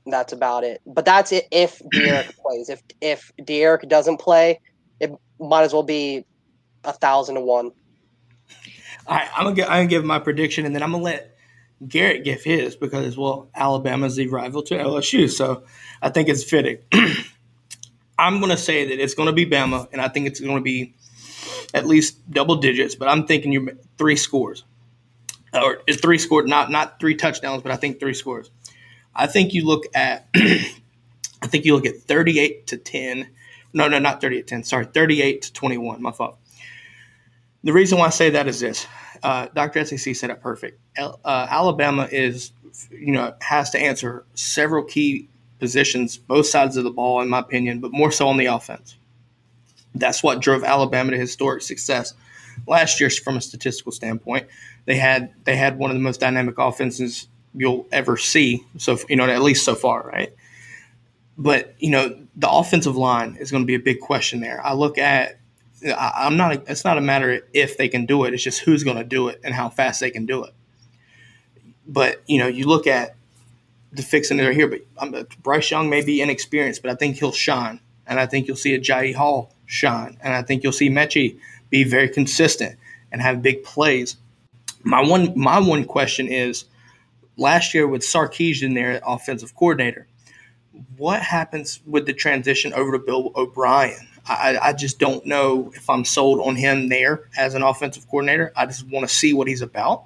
[0.05, 0.81] that's about it.
[0.85, 2.69] But that's it if D'Eriq plays.
[2.69, 4.59] If if D'Eriq doesn't play,
[4.99, 5.11] it
[5.43, 6.25] might as well be
[6.83, 7.71] a thousand to one.
[9.05, 11.37] All right, I'm gonna, give, I'm gonna give my prediction, and then I'm gonna let
[11.87, 15.63] Garrett give his because well, Alabama's the rival to LSU, so
[16.01, 16.77] I think it's fitting.
[18.17, 20.93] I'm gonna say that it's gonna be Bama, and I think it's gonna be
[21.73, 24.63] at least double digits, but I'm thinking you three scores.
[25.53, 28.49] Or is three scored, not not three touchdowns, but I think three scores.
[29.15, 33.27] I think you look at I think you look at 38 to 10.
[33.73, 34.63] No, no, not 38 10.
[34.63, 36.01] Sorry, 38 to 21.
[36.01, 36.37] My fault.
[37.63, 38.87] The reason why I say that is this.
[39.21, 39.85] Uh, Dr.
[39.85, 40.79] SEC said it perfect.
[40.97, 42.51] uh, Alabama is,
[42.91, 45.29] you know, has to answer several key
[45.59, 48.97] positions, both sides of the ball, in my opinion, but more so on the offense.
[49.95, 52.13] That's what drove Alabama to historic success
[52.67, 54.47] last year from a statistical standpoint.
[54.85, 58.65] They had they had one of the most dynamic offenses you'll ever see.
[58.77, 60.33] So you know at least so far, right?
[61.37, 64.65] But you know the offensive line is going to be a big question there.
[64.65, 65.39] I look at
[65.85, 66.53] I, am not.
[66.69, 68.33] It's not a matter if they can do it.
[68.33, 70.53] It's just who's going to do it and how fast they can do it.
[71.87, 73.15] But you know, you look at
[73.91, 74.67] the fixing it here.
[74.67, 78.47] But um, Bryce Young may be inexperienced, but I think he'll shine, and I think
[78.47, 81.39] you'll see Agiye Hall shine, and I think you'll see Metchie
[81.69, 82.77] be very consistent
[83.11, 84.17] and have big plays.
[84.83, 86.65] My one my one question is,
[87.37, 90.07] last year with Sarkisian there, offensive coordinator,
[90.97, 94.07] what happens with the transition over to Bill O'Brien?
[94.25, 98.53] I, I just don't know if I'm sold on him there as an offensive coordinator.
[98.55, 100.05] I just want to see what he's about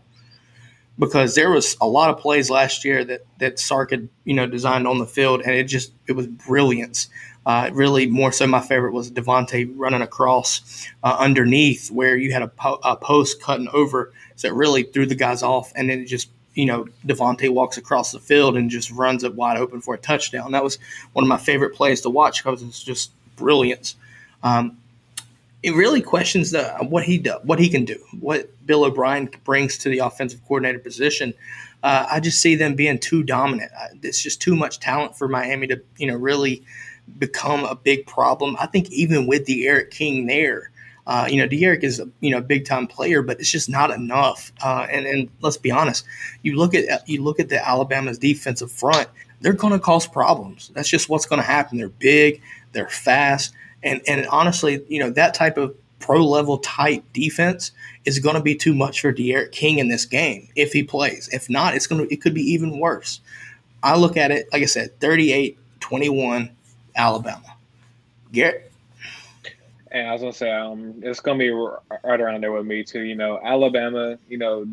[0.99, 4.47] because there was a lot of plays last year that that Sark had you know
[4.47, 7.09] designed on the field, and it just it was brilliance.
[7.45, 12.41] Uh, really, more so, my favorite was DeVonta running across uh, underneath where you had
[12.41, 16.01] a, po- a, post cutting over, so it really threw the guys off, and then
[16.01, 19.79] it just you know DeVonta walks across the field and just runs it wide open
[19.79, 20.51] for a touchdown.
[20.51, 20.79] That was
[21.13, 23.95] one of my favorite plays to watch because it's just brilliance.
[24.41, 24.77] Um,
[25.61, 29.77] it really questions the, what he does, what he can do, what Bill O'Brien brings
[29.79, 31.33] to the offensive coordinator position.
[31.83, 33.71] Uh, I just see them being too dominant.
[34.01, 36.63] It's just too much talent for Miami to, you know, really
[37.19, 38.57] become a big problem.
[38.59, 40.71] I think even with D'Eriq King there,
[41.07, 43.69] uh, you know, D'Eriq is a you know a big time player, but it's just
[43.69, 44.51] not enough.
[44.61, 46.05] Uh, and and let's be honest,
[46.43, 49.07] you look at you look at the Alabama's defensive front;
[49.39, 50.69] they're going to cause problems.
[50.75, 51.77] That's just what's going to happen.
[51.77, 52.41] They're big,
[52.73, 53.53] they're fast,
[53.83, 57.71] and and honestly, you know that type of pro level type defense
[58.03, 61.29] is going to be too much for D'Eriq King in this game if he plays.
[61.31, 63.21] If not, it's going to it could be even worse.
[63.81, 66.51] I look at it like I said, 38-21
[66.97, 67.55] Alabama.
[68.33, 68.66] Garrett.
[69.91, 73.01] And I was gonna say, um, it's gonna be right around there with me too.
[73.01, 74.17] You know, Alabama.
[74.27, 74.65] You know,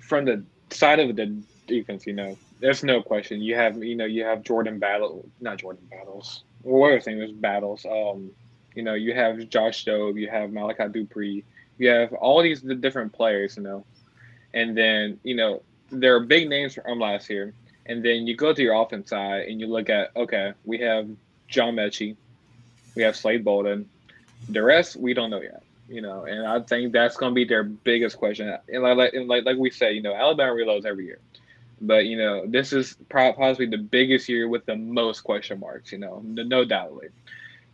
[0.00, 1.36] from the side of the
[1.66, 3.40] defense, you know, there's no question.
[3.40, 6.42] You have, you know, you have Jordan Battle, not Jordan Battles.
[6.62, 7.18] What other thing?
[7.18, 7.84] There's battles.
[7.86, 8.30] Um,
[8.74, 11.44] you know, you have Josh Jobe, you have Malachi Dupree,
[11.78, 13.84] you have all these different players, you know,
[14.54, 17.54] and then you know there are big names from last year,
[17.86, 21.08] and then you go to your offense side and you look at okay, we have
[21.48, 22.16] John Metchie,
[22.94, 23.88] we have Slade Bolden,
[24.48, 27.44] the rest we don't know yet, you know, and I think that's going to be
[27.44, 28.56] their biggest question.
[28.68, 31.18] And like, and like like we say, you know, Alabama reloads every year.
[31.80, 35.92] But you know, this is possibly the biggest year with the most question marks.
[35.92, 37.08] You know, no doubtly.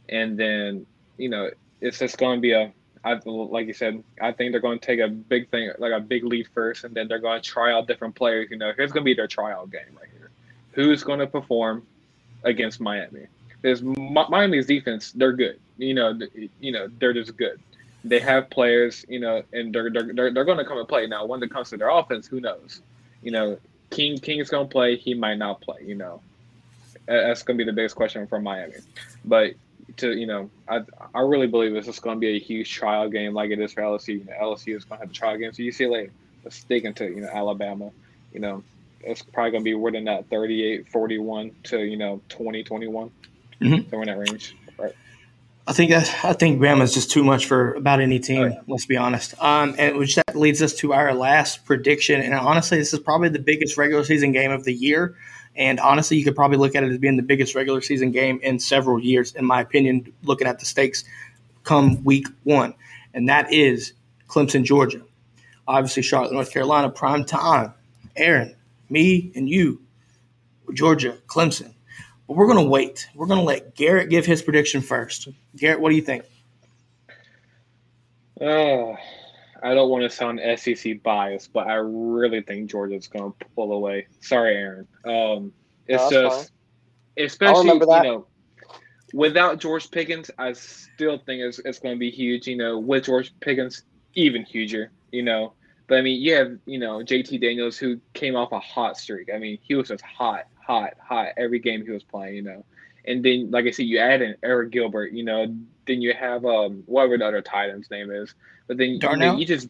[0.09, 0.87] And then
[1.17, 1.51] you know,
[1.81, 2.73] it's just going to be a,
[3.05, 6.01] I, like you said, I think they're going to take a big thing, like a
[6.01, 8.49] big lead first, and then they're going to try out different players.
[8.51, 10.31] You know, here's going to be their tryout game right here.
[10.73, 11.87] Who's going to perform
[12.45, 13.27] against Miami?
[13.63, 15.59] Because Miami's defense, they're good.
[15.79, 16.19] You know,
[16.61, 17.61] you know, they're just good.
[18.05, 21.07] They have players, you know, and they're they're they're, they're going to come and play.
[21.07, 22.83] Now, when it comes to their offense, who knows?
[23.23, 23.59] You know,
[23.91, 24.97] King King is going to play.
[24.97, 25.79] He might not play.
[25.85, 26.21] You know,
[27.07, 28.75] that's going to be the biggest question for Miami.
[29.25, 29.55] But
[29.99, 30.81] to you know, I
[31.15, 33.73] I really believe this is going to be a huge trial game like it is
[33.73, 34.19] for LSU.
[34.19, 36.11] You know, LSU is going to have a trial game, so UCLA
[36.45, 37.91] is sticking to you know Alabama.
[38.33, 38.65] You know,
[39.03, 43.11] it's probably going to be within that 38-41 to you know 20 21
[43.65, 43.91] mm-hmm.
[43.91, 44.57] somewhere in that range.
[44.79, 44.95] Right.
[45.67, 48.43] I think I think Bama's just too much for about any team.
[48.43, 48.59] Right.
[48.67, 49.35] Let's be honest.
[49.43, 52.21] Um, and which that leads us to our last prediction.
[52.21, 55.17] And honestly, this is probably the biggest regular season game of the year.
[55.55, 58.41] And honestly, you could probably look at it as being the biggest regular season game
[58.43, 61.05] in several years, in my opinion, looking at the stakes
[61.63, 62.75] come week one.
[63.15, 63.93] And that is
[64.29, 65.03] Clemson, Georgia.
[65.69, 67.75] Obviously, Charlotte, North Carolina, prime time.
[68.17, 68.57] Aaron,
[68.89, 69.81] me, and you,
[70.73, 71.75] Georgia, Clemson.
[72.33, 73.11] But we're going to wait.
[73.15, 75.29] We're going to let Garrett give his prediction first.
[75.55, 76.25] Garrett, what do you think?
[78.41, 78.97] Oh,
[79.63, 83.73] I don't want to sound SEC biased, but I really think Georgia's going to pull
[83.73, 84.07] away.
[84.21, 84.89] Sorry, Aaron.
[85.05, 85.53] Um,
[85.87, 86.53] it's no, just,
[87.19, 87.27] fine.
[87.27, 88.27] especially you know,
[89.13, 92.47] without George Pickens, I still think it's, it's going to be huge.
[92.47, 93.83] You know, with George Pickens,
[94.15, 94.91] even huger.
[95.11, 95.53] You know,
[95.87, 99.29] but I mean, you have you know JT Daniels who came off a hot streak.
[99.35, 102.37] I mean, he was just hot, hot, hot every game he was playing.
[102.37, 102.65] You know,
[103.05, 105.13] and then like I said, you add in Arik Gilbert.
[105.13, 105.55] You know,
[105.87, 108.35] then you have um whatever the other tight end's name is.
[108.67, 109.39] But then Darnell?
[109.39, 109.69] you just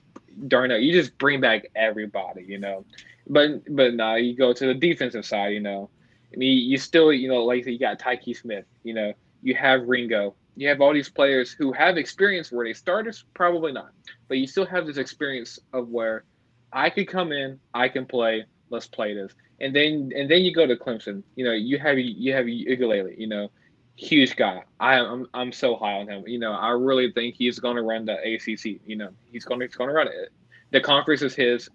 [0.48, 2.84] Darnell, you just bring back everybody, you know.
[3.28, 5.90] But but now you go to the defensive side, you know.
[6.32, 9.12] I mean, you still, you know, like you got Tykee Smith, you know,
[9.42, 13.72] you have Ringo, you have all these players who have experience where they starters, probably
[13.72, 13.90] not,
[14.28, 16.24] but you still have this experience of where
[16.72, 20.52] I could come in, I can play, let's play this, and then and then you
[20.52, 23.50] go to Clemson, you know, you have you have Uiagalelei, you know,
[23.96, 24.64] huge guy.
[24.80, 26.26] I am I'm, I'm so high on him.
[26.26, 28.80] You know, I really think he's going to run the ACC.
[28.86, 30.32] You know, he's going to he's going to run it.
[30.70, 31.68] The conference is his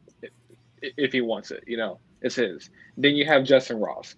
[0.82, 1.64] if he wants it.
[1.68, 2.70] You know, it's his.
[2.98, 4.16] Then you have Justin Ross.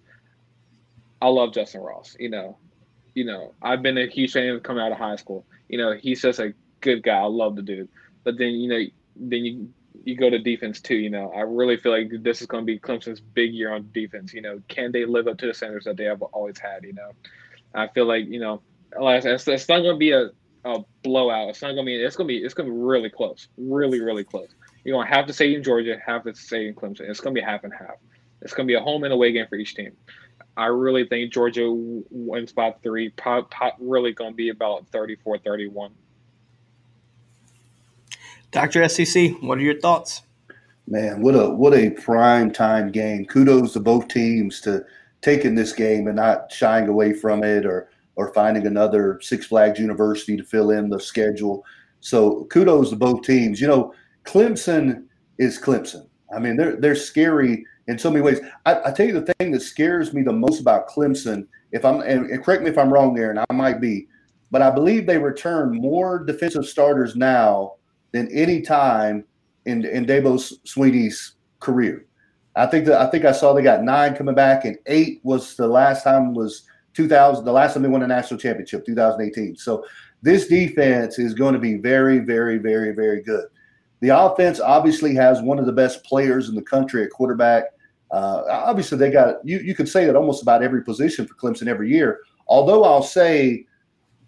[1.22, 2.16] I love Justin Ross.
[2.18, 2.56] You know,
[3.14, 5.44] you know I've been a huge fan of coming out of high school.
[5.68, 7.18] You know, he's just a good guy.
[7.18, 7.88] I love the dude.
[8.24, 8.84] But then you know,
[9.16, 9.68] then you
[10.04, 10.96] you go to defense too.
[10.96, 13.88] You know, I really feel like this is going to be Clemson's big year on
[13.92, 14.32] defense.
[14.32, 16.84] You know, can they live up to the standards that they have always had?
[16.84, 17.12] You know,
[17.74, 18.62] I feel like you know,
[18.92, 20.30] it's, it's not going to be a,
[20.64, 21.50] a blowout.
[21.50, 21.96] It's not going to be.
[21.96, 22.38] It's going to be.
[22.38, 23.48] It's going to be really close.
[23.56, 24.48] Really, really close.
[24.84, 27.02] You're going to have to say in Georgia, have to say in Clemson.
[27.02, 27.96] It's going to be half and half.
[28.42, 29.92] It's going to be a home and away game for each team.
[30.56, 33.10] I really think Georgia wins by three.
[33.10, 35.92] Pop, pop, really going to be about 34 31.
[38.52, 38.88] Dr.
[38.88, 40.22] SEC, what are your thoughts?
[40.88, 43.24] Man, what a what a prime time game.
[43.24, 44.84] Kudos to both teams to
[45.22, 49.78] taking this game and not shying away from it or or finding another Six Flags
[49.78, 51.64] University to fill in the schedule.
[52.00, 53.60] So kudos to both teams.
[53.60, 53.94] You know,
[54.24, 55.04] Clemson
[55.38, 56.08] is Clemson.
[56.34, 58.40] I mean, they're they're scary in so many ways.
[58.66, 62.00] I, I tell you the thing that scares me the most about Clemson, if I'm
[62.00, 64.08] and, and correct me if I'm wrong, Aaron, I might be,
[64.50, 67.74] but I believe they return more defensive starters now
[68.12, 69.24] than any time
[69.66, 72.06] in in Dabo Swinney's career.
[72.56, 75.56] I think that I think I saw they got nine coming back, and eight was
[75.56, 76.64] the last time was
[76.94, 77.44] 2000.
[77.44, 79.56] The last time they won a national championship, 2018.
[79.56, 79.84] So
[80.22, 83.46] this defense is going to be very, very, very, very good.
[84.00, 87.64] The offense obviously has one of the best players in the country at quarterback.
[88.10, 89.58] Uh, obviously, they got you.
[89.58, 92.20] You could say that almost about every position for Clemson every year.
[92.48, 93.66] Although I'll say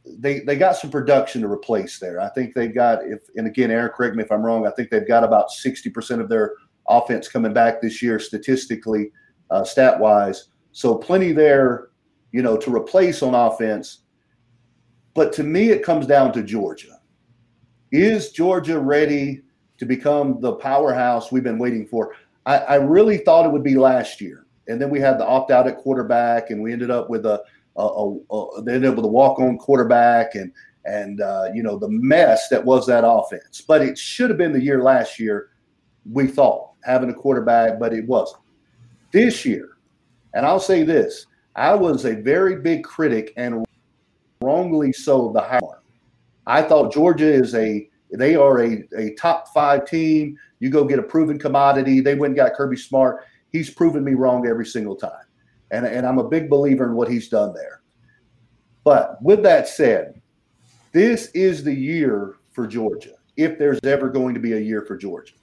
[0.05, 2.21] they they got some production to replace there.
[2.21, 4.67] I think they've got if and again, Aaron, correct me if I'm wrong.
[4.67, 6.55] I think they've got about sixty percent of their
[6.89, 9.13] offense coming back this year, statistically,
[9.51, 10.49] uh, stat wise.
[10.73, 11.91] So plenty there,
[12.33, 14.01] you know, to replace on offense.
[15.15, 16.99] But to me, it comes down to Georgia.
[17.93, 19.43] Is Georgia ready
[19.77, 22.15] to become the powerhouse we've been waiting for?
[22.47, 25.51] I, I really thought it would be last year, and then we had the opt
[25.51, 27.43] out at quarterback, and we ended up with a
[27.77, 30.53] a, a, they ended up with a walk on quarterback and
[30.85, 33.61] and uh, you know the mess that was that offense.
[33.61, 35.51] But it should have been the year last year.
[36.11, 38.43] We thought having a quarterback, but it wasn't.
[39.13, 39.77] This year,
[40.35, 43.65] and I'll say this: I was a very big critic, and
[44.41, 45.83] wrongly so, the hire.
[46.47, 50.37] I thought Georgia is a they are a, a top five team.
[50.59, 52.01] You go get a proven commodity.
[52.01, 53.25] They went and got Kirby Smart.
[53.51, 55.25] He's proven me wrong every single time
[55.73, 57.81] and, and I'm a big believer in what he's done there.
[58.85, 60.21] But with that said,
[60.93, 64.97] this is the year for Georgia, if there's ever going to be a year for
[64.97, 65.35] Georgia.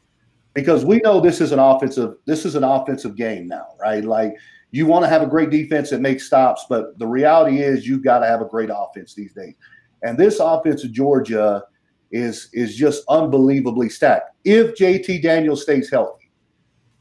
[0.54, 4.04] Because we know this is an offensive this is an offensive game now, right?
[4.04, 4.34] Like
[4.72, 8.04] you want to have a great defense that makes stops, but the reality is you've
[8.04, 9.56] got to have a great offense these days.
[10.04, 11.64] And this offense of Georgia
[12.12, 14.32] is is just unbelievably stacked.
[14.44, 16.19] If JT Daniels stays healthy,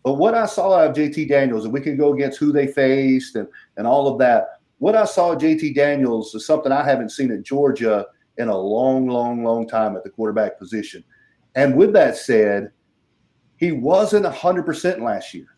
[0.02, 2.66] but what I saw out of JT Daniels, and we can go against who they
[2.66, 7.10] faced and, and all of that, what I saw JT Daniels is something I haven't
[7.10, 8.06] seen at Georgia
[8.36, 11.02] in a long, long, long time at the quarterback position.
[11.56, 12.70] And with that said,
[13.56, 15.48] he wasn't 100% last year.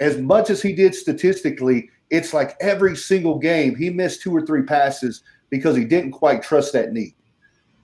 [0.00, 4.44] As much as he did statistically, it's like every single game he missed two or
[4.44, 7.14] three passes because he didn't quite trust that knee.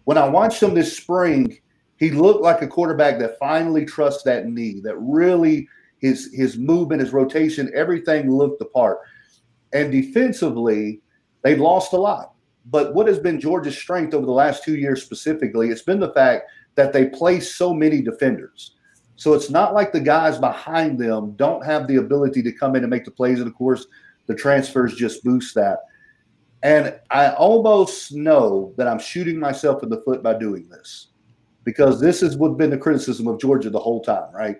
[0.05, 1.59] When I watched him this spring,
[1.98, 5.68] he looked like a quarterback that finally trusts that knee, that really
[5.98, 8.98] his his movement, his rotation, everything looked the part.
[9.73, 11.01] And defensively,
[11.43, 12.32] they've lost a lot.
[12.66, 15.68] But what has been Georgia's strength over the last two years specifically?
[15.68, 18.73] It's been the fact that they play so many defenders.
[19.16, 22.82] So it's not like the guys behind them don't have the ability to come in
[22.82, 23.39] and make the plays.
[23.39, 23.86] And of course,
[24.27, 25.78] the transfers just boost that.
[26.62, 31.09] And I almost know that I'm shooting myself in the foot by doing this
[31.66, 34.56] because this has been the criticism of Georgia the whole time, right?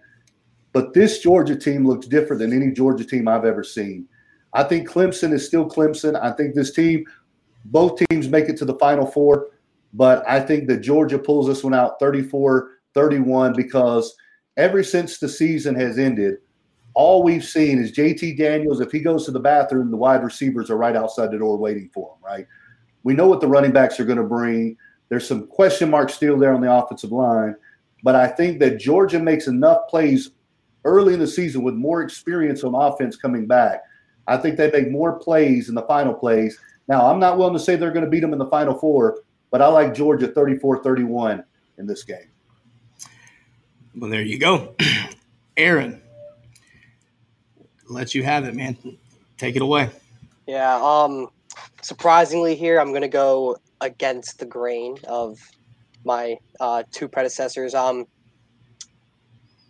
[0.73, 4.09] But this Georgia team looks different than any Georgia team I've ever seen.
[4.53, 6.21] I think Clemson is still Clemson.
[6.21, 7.05] I think this team,
[7.67, 9.51] both teams make it to the Final Four,
[9.95, 14.17] but I think that Georgia pulls this one out 34 31 because
[14.57, 16.39] ever since the season has ended,
[16.95, 18.81] all we've seen is JT Daniels.
[18.81, 21.89] If he goes to the bathroom, the wide receivers are right outside the door waiting
[21.95, 22.47] for him, right?
[23.05, 24.77] We know what the running backs are going to bring.
[25.09, 27.55] There's some question marks still there on the offensive line,
[28.03, 30.31] but I think that Georgia makes enough plays
[30.85, 33.83] early in the season with more experience on offense coming back.
[34.27, 36.59] I think they make more plays in the final plays.
[36.89, 39.19] Now, I'm not willing to say they're going to beat them in the final four,
[39.51, 41.45] but I like Georgia 34 31
[41.79, 42.29] in this game.
[43.97, 44.75] Well, there you go.
[45.57, 46.03] Aaron,
[47.89, 48.77] let you have it, man.
[49.39, 49.91] Take it away.
[50.47, 50.79] Yeah.
[50.83, 51.29] Um,
[51.83, 55.39] surprisingly, here, I'm going to go against the grain of
[56.05, 57.75] my uh, two predecessors.
[57.75, 58.07] Um,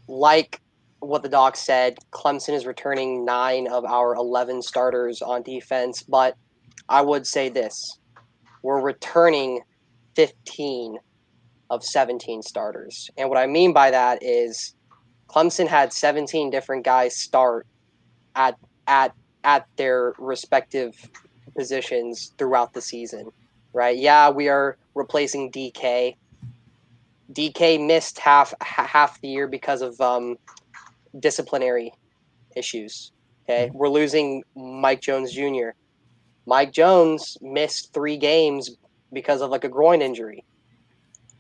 [0.09, 0.61] like
[1.01, 6.37] what the doc said, Clemson is returning nine of our 11 starters on defense, but
[6.89, 7.99] I would say this
[8.63, 9.61] we're returning
[10.15, 10.99] 15
[11.71, 13.11] of 17 starters.
[13.17, 14.75] And what I mean by that is
[15.29, 17.67] Clemson had 17 different guys start
[18.35, 18.57] at
[18.87, 19.13] at
[19.45, 20.95] at their respective
[21.57, 23.31] positions throughout the season.
[23.77, 23.99] Right?
[23.99, 26.17] Yeah, we are replacing DK.
[27.31, 30.39] DK missed half half the year because of um,
[31.21, 31.93] disciplinary
[32.57, 33.13] issues.
[33.45, 35.77] Okay, we're losing Mike Jones Jr.
[36.47, 38.71] Mike Jones missed three games
[39.13, 40.43] because of like a groin injury.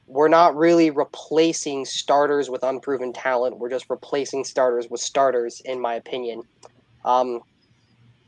[0.06, 3.56] We're not really replacing starters with unproven talent.
[3.56, 6.42] We're just replacing starters with starters, in my opinion.
[7.02, 7.40] Um,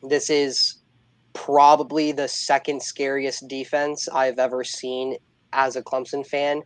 [0.02, 0.76] this is
[1.32, 5.16] probably the second scariest defense I've ever seen
[5.52, 6.62] as a Clemson fan.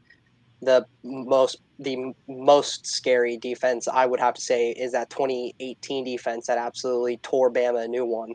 [0.60, 6.46] The most the most scary defense I would have to say is that 2018 defense
[6.46, 8.34] that absolutely tore Bama a new one.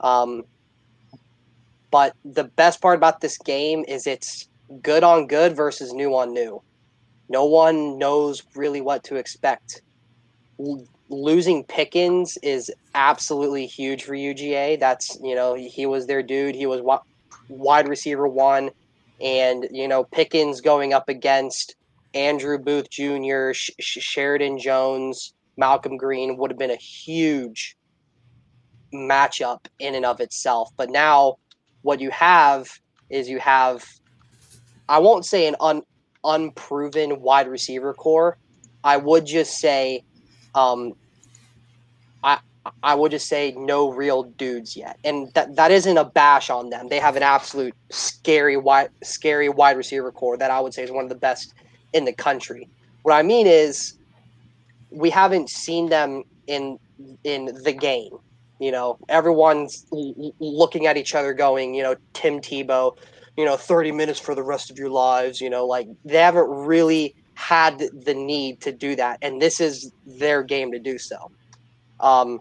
[0.00, 0.44] Um,
[1.90, 4.48] but the best part about this game is it's
[4.82, 6.62] good on good versus new on new.
[7.28, 9.82] No one knows really what to expect.
[11.08, 14.80] Losing Pickens is absolutely huge for UGA.
[14.80, 16.54] That's, you know, he was their dude.
[16.54, 16.80] He was
[17.48, 18.70] wide receiver one.
[19.20, 21.76] And, you know, Pickens going up against
[22.14, 27.76] Andrew Booth Jr., Sh- Sheridan Jones, Malcolm Green would have been a huge
[28.92, 30.70] matchup in and of itself.
[30.76, 31.36] But now
[31.82, 32.68] what you have
[33.10, 33.84] is you have
[34.88, 35.82] I won't say an un,
[36.24, 38.36] unproven wide receiver core.
[38.82, 40.02] I would just say
[40.54, 40.94] um
[42.22, 42.38] I
[42.82, 44.98] I would just say no real dudes yet.
[45.04, 46.88] And that that isn't a bash on them.
[46.88, 50.90] They have an absolute scary wide scary wide receiver core that I would say is
[50.90, 51.54] one of the best
[51.92, 52.68] in the country.
[53.02, 53.94] What I mean is
[54.90, 56.78] we haven't seen them in
[57.24, 58.18] in the game.
[58.60, 62.96] You know, everyone's looking at each other going, you know, Tim Tebow,
[63.36, 66.48] you know, 30 minutes for the rest of your lives, you know, like they haven't
[66.48, 69.18] really had the need to do that.
[69.22, 71.30] And this is their game to do so.
[72.00, 72.40] Um,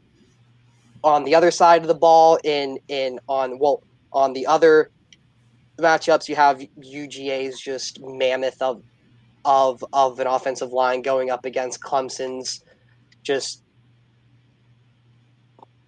[1.03, 4.89] on the other side of the ball, in in on well, on the other
[5.77, 8.83] matchups, you have UGA's just mammoth of
[9.45, 12.63] of of an offensive line going up against Clemson's
[13.23, 13.61] just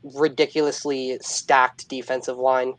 [0.04, 2.74] ridiculously stacked defensive line.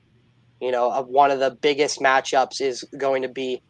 [0.60, 3.62] You know, uh, one of the biggest matchups is going to be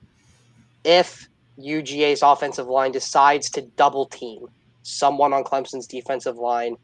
[0.85, 1.29] if
[1.59, 4.47] UGA's offensive line decides to double team
[4.83, 6.77] someone on Clemson's defensive line,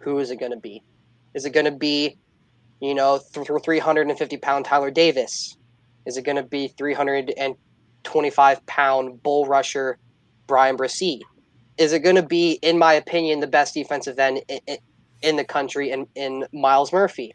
[0.00, 0.82] who is it going to be?
[1.34, 2.18] Is it going to be,
[2.80, 5.56] you know, 350 pound Tyler Davis?
[6.06, 9.98] Is it going to be 325 pound bull rusher
[10.46, 11.20] Bryan Bresee?
[11.78, 14.42] Is it going to be, in my opinion, the best defensive end
[15.22, 17.34] in the country in, in Myles Murphy?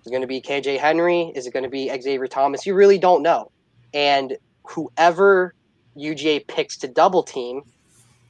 [0.00, 1.32] Is it going to be KJ Henry?
[1.34, 2.64] Is it going to be Xavier Thomas?
[2.64, 3.50] You really don't know.
[3.92, 5.54] And whoever
[5.96, 7.62] UGA picks to double team,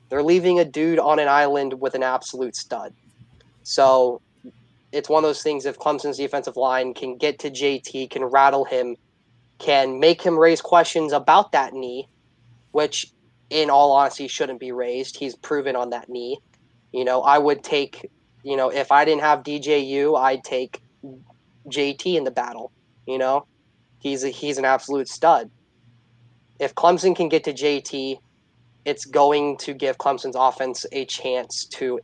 [0.09, 2.95] they're leaving a dude on an island with an absolute stud.
[3.63, 4.21] So
[4.93, 8.65] it's one of those things if Clemson's defensive line can get to JT, can rattle
[8.65, 8.97] him,
[9.59, 12.09] can make him raise questions about that knee,
[12.71, 13.13] which
[13.51, 15.17] in all honesty shouldn't be raised.
[15.17, 16.39] He's proven on that knee.
[16.93, 18.11] You know, I would take
[18.47, 20.81] you know, if I didn't have DJU, I'd take
[21.67, 22.71] JT in the battle.
[23.05, 23.45] You know,
[23.99, 25.51] he's a, he's an absolute stud.
[26.59, 28.19] If Clemson can get to JT,
[28.85, 32.01] it's going to give Clemson's offense a chance to,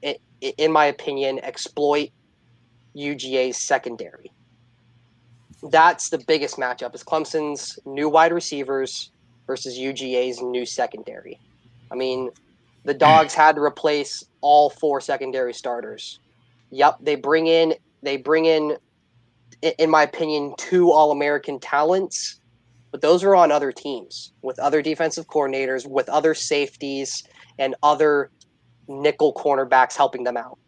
[0.59, 2.11] in my opinion, exploit
[2.97, 4.33] UGA's secondary.
[5.63, 9.11] That's the biggest matchup: is Clemson's new wide receivers
[9.47, 11.41] versus UGA's new secondary.
[11.91, 12.31] I mean,
[12.85, 16.19] the Dogs had to replace all four secondary starters.
[16.71, 18.77] Yep, they bring in they bring in,
[19.79, 22.41] in my opinion, two All American talents,
[22.93, 27.25] but those are on other teams with other defensive coordinators, with other safeties,
[27.59, 28.31] and other
[28.87, 30.59] nickel cornerbacks helping them out.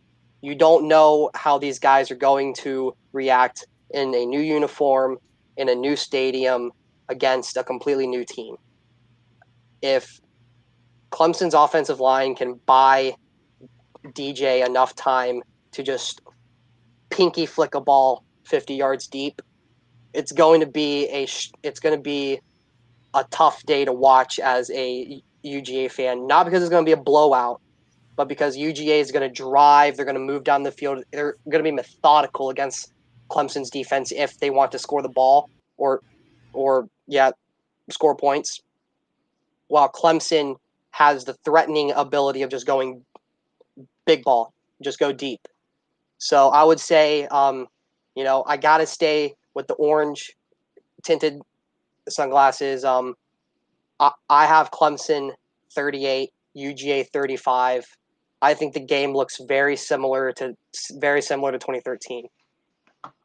[0.41, 5.19] You don't know how these guys are going to react in a new uniform,
[5.57, 6.73] in a new stadium,
[7.09, 8.57] against a completely new team.
[9.83, 10.21] If
[11.11, 13.15] Clemson's offensive line can buy
[14.09, 15.43] DJ enough time
[15.73, 16.21] to just
[17.11, 19.41] pinky flick a ball 50 yards deep.
[20.15, 21.27] It's going to be a
[21.63, 22.41] it's going to be
[23.15, 26.27] a tough day to watch as a UGA fan.
[26.27, 27.61] Not because it's going to be a blowout,
[28.17, 29.97] but because UGA is going to drive.
[29.97, 31.05] They're going to move down the field.
[31.13, 32.93] They're going to be methodical against
[33.31, 36.03] Clemson's defense if they want to score the ball or
[36.53, 37.33] or yeah,
[37.91, 38.61] score points.
[39.69, 40.57] While Clemson
[40.93, 43.05] has the threatening ability of just going
[44.07, 45.41] big ball, just go deep.
[46.19, 47.67] So I would say, um,
[48.15, 50.33] you know, I got to stay with the orange
[51.03, 51.41] tinted
[52.09, 52.85] sunglasses.
[52.85, 53.15] Um,
[54.01, 55.33] I, I have Clemson
[55.75, 57.87] 38, UGA 35.
[58.43, 60.55] I think the game looks very similar to
[60.93, 62.27] very similar to 2013.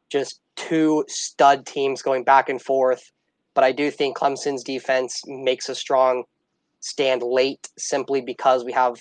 [0.08, 3.12] Just two stud teams going back and forth,
[3.54, 6.24] but I do think Clemson's defense makes a strong
[6.80, 8.96] stand late simply because we have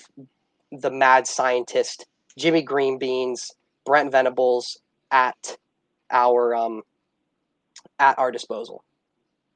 [0.71, 2.05] the mad scientist
[2.37, 3.51] Jimmy Greenbeans,
[3.85, 4.77] Brent Venables
[5.11, 5.57] at
[6.11, 6.83] our um,
[7.99, 8.83] at our disposal.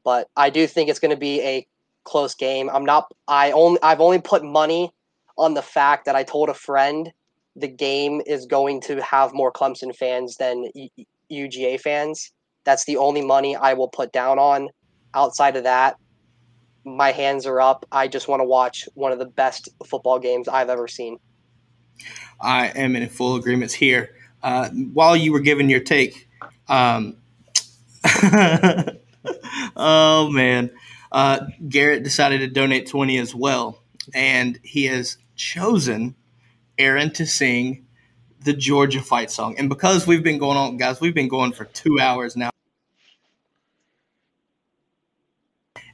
[0.03, 1.67] But I do think it's going to be a
[2.03, 2.69] close game.
[2.69, 3.11] I'm not.
[3.27, 3.79] I only.
[3.81, 4.91] I've only put money
[5.37, 7.11] on the fact that I told a friend
[7.55, 10.69] the game is going to have more Clemson fans than
[11.31, 12.31] UGA fans.
[12.63, 14.69] That's the only money I will put down on.
[15.13, 15.97] Outside of that,
[16.85, 17.85] my hands are up.
[17.91, 21.19] I just want to watch one of the best football games I've ever seen.
[22.41, 24.15] I am in full agreement here.
[24.41, 26.27] Uh, while you were giving your take,
[26.67, 27.17] um,
[29.75, 30.71] oh man,
[31.11, 33.81] uh, Garrett decided to donate twenty as well,
[34.13, 36.15] and he has chosen
[36.77, 37.85] Aaron to sing
[38.43, 39.55] the Georgia fight song.
[39.57, 42.49] And because we've been going on, guys, we've been going for two hours now.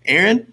[0.06, 0.52] Aaron,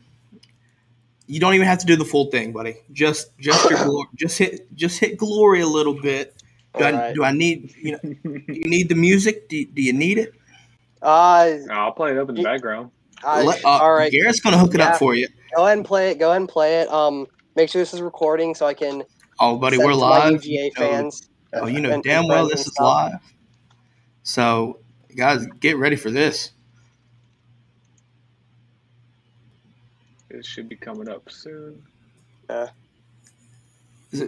[1.27, 2.77] you don't even have to do the full thing, buddy.
[2.93, 4.09] Just just your glory.
[4.17, 6.35] Just hit just hit glory a little bit.
[6.79, 7.15] Do I, Alright.
[7.15, 7.99] do I need you know?
[8.03, 9.49] Do you need the music?
[9.49, 10.35] Do, do you need it?
[11.03, 12.91] Uh, I'll play it up in the background.
[13.25, 14.11] I, Let- uh, all right.
[14.13, 14.91] Garrett's gonna hook it Yeah.
[14.91, 15.29] up for you.
[15.55, 16.19] Go ahead and play it.
[16.19, 16.89] Go ahead and play it.
[16.89, 19.03] Um, make sure this is recording so I can.
[19.41, 20.33] Oh, buddy, send we're it to my live.
[20.35, 21.29] UGA You know- fans.
[21.55, 23.19] oh, you know and- damn and well this is live.
[24.23, 24.81] So,
[25.17, 26.53] guys, get ready for this.
[30.31, 31.83] It should be coming up soon.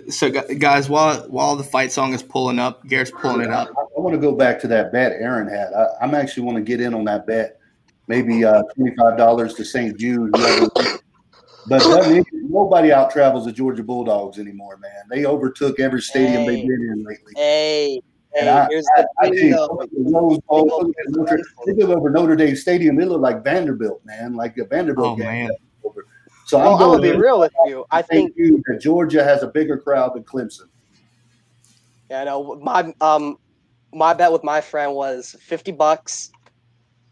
[0.09, 3.69] So, guys, while while the fight song is pulling up, Garrett's pulling it up.
[3.69, 5.73] I want to go back to that bet Aaron had.
[5.73, 7.59] I, I'm actually want to get in on that bet.
[8.09, 9.97] Maybe uh, twenty five dollars to St.
[9.97, 10.33] Jude.
[10.33, 15.03] But doesn't nobody out travels the Georgia Bulldogs anymore, man.
[15.11, 17.33] They overtook every stadium they've been in lately.
[17.37, 18.01] Hey,
[18.35, 22.09] And hey, I, here's I, the I thing, think Rose Bowl, Notre- they look over
[22.11, 22.99] Notre Dame Stadium.
[23.01, 25.27] It looked like Vanderbilt, man, like a Vanderbilt Oh game.
[25.27, 25.59] man, Over.
[26.49, 27.85] So Well, I'm I'm gonna be real with you.
[27.91, 30.69] I think think you that Georgia has a bigger crowd than Clemson.
[32.11, 33.37] Yeah, no, my um,
[33.93, 36.31] my bet with my friend was fifty bucks.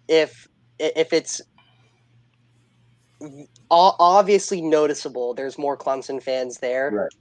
[0.09, 0.49] If
[0.79, 1.43] if it's
[3.71, 6.91] obviously noticeable, there's more Clemson fans there.
[6.91, 7.13] Right.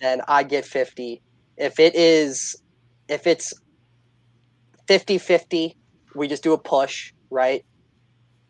[0.00, 1.22] Then I get fifty.
[1.56, 2.60] If it is,
[3.08, 3.54] if it's
[4.88, 5.76] 50-50,
[6.16, 7.64] we just do a push, right?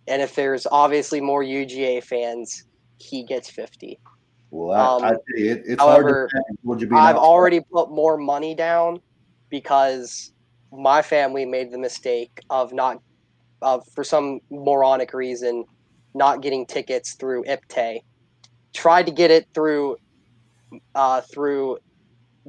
[0.06, 2.64] And if there's obviously more UGA fans,
[3.00, 3.98] he gets fifty.
[4.50, 6.28] Well, I, Um, I tell it, it's however,
[6.64, 9.00] hard to I've already put more money down
[9.50, 10.32] because
[10.72, 12.98] my family made the mistake of not,
[13.62, 15.64] of for some moronic reason,
[16.14, 18.00] not getting tickets through IPTAY.
[18.74, 19.96] Tried to get it through,
[20.94, 21.78] uh, through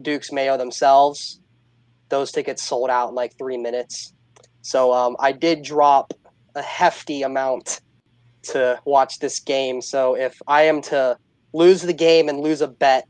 [0.01, 1.39] Duke's Mayo themselves.
[2.09, 4.13] Those tickets sold out in like three minutes.
[4.61, 6.13] So um, I did drop
[6.55, 7.79] a hefty amount
[8.43, 9.81] to watch this game.
[9.81, 11.17] So if I am to
[11.53, 13.07] lose the game and lose a bet,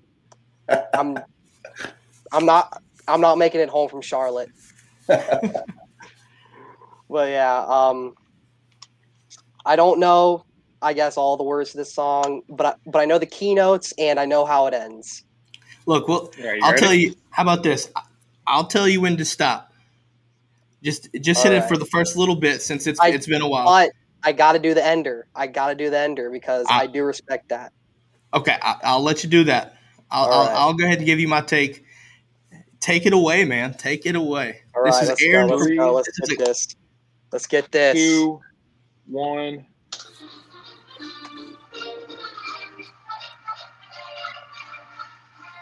[0.94, 1.18] I'm
[2.32, 4.50] I'm not I'm not making it home from Charlotte.
[7.08, 7.64] well, yeah.
[7.68, 8.14] Um,
[9.66, 10.46] I don't know.
[10.82, 13.94] I guess all the words to this song, but I, but I know the keynotes
[14.00, 15.24] and I know how it ends.
[15.86, 16.82] look, well, Yeah, I'll ready?
[16.82, 17.16] tell you.
[17.30, 17.90] How about this?
[17.96, 18.02] I-
[18.48, 19.72] I'll tell you when to stop.
[20.84, 23.48] Just just hit it for the first little bit since it's I- it's been a
[23.48, 23.66] while.
[23.66, 23.92] But
[24.24, 25.28] I got to do the ender.
[25.36, 27.72] I got to do the ender because I- I do respect that.
[28.34, 29.76] Okay, I, I'll let you do that.
[30.12, 30.56] I'll, I'll, right.
[30.56, 31.86] I'll go ahead and give you my take.
[32.80, 33.74] Take it away, man.
[33.76, 34.62] Take it away.
[34.76, 35.48] All this right, is let's Aaron.
[35.48, 35.50] go.
[35.50, 35.94] Let's go.
[35.94, 36.68] Let's this is get this.
[37.32, 37.98] Let's get this.
[37.98, 38.42] Two,
[39.08, 39.68] one.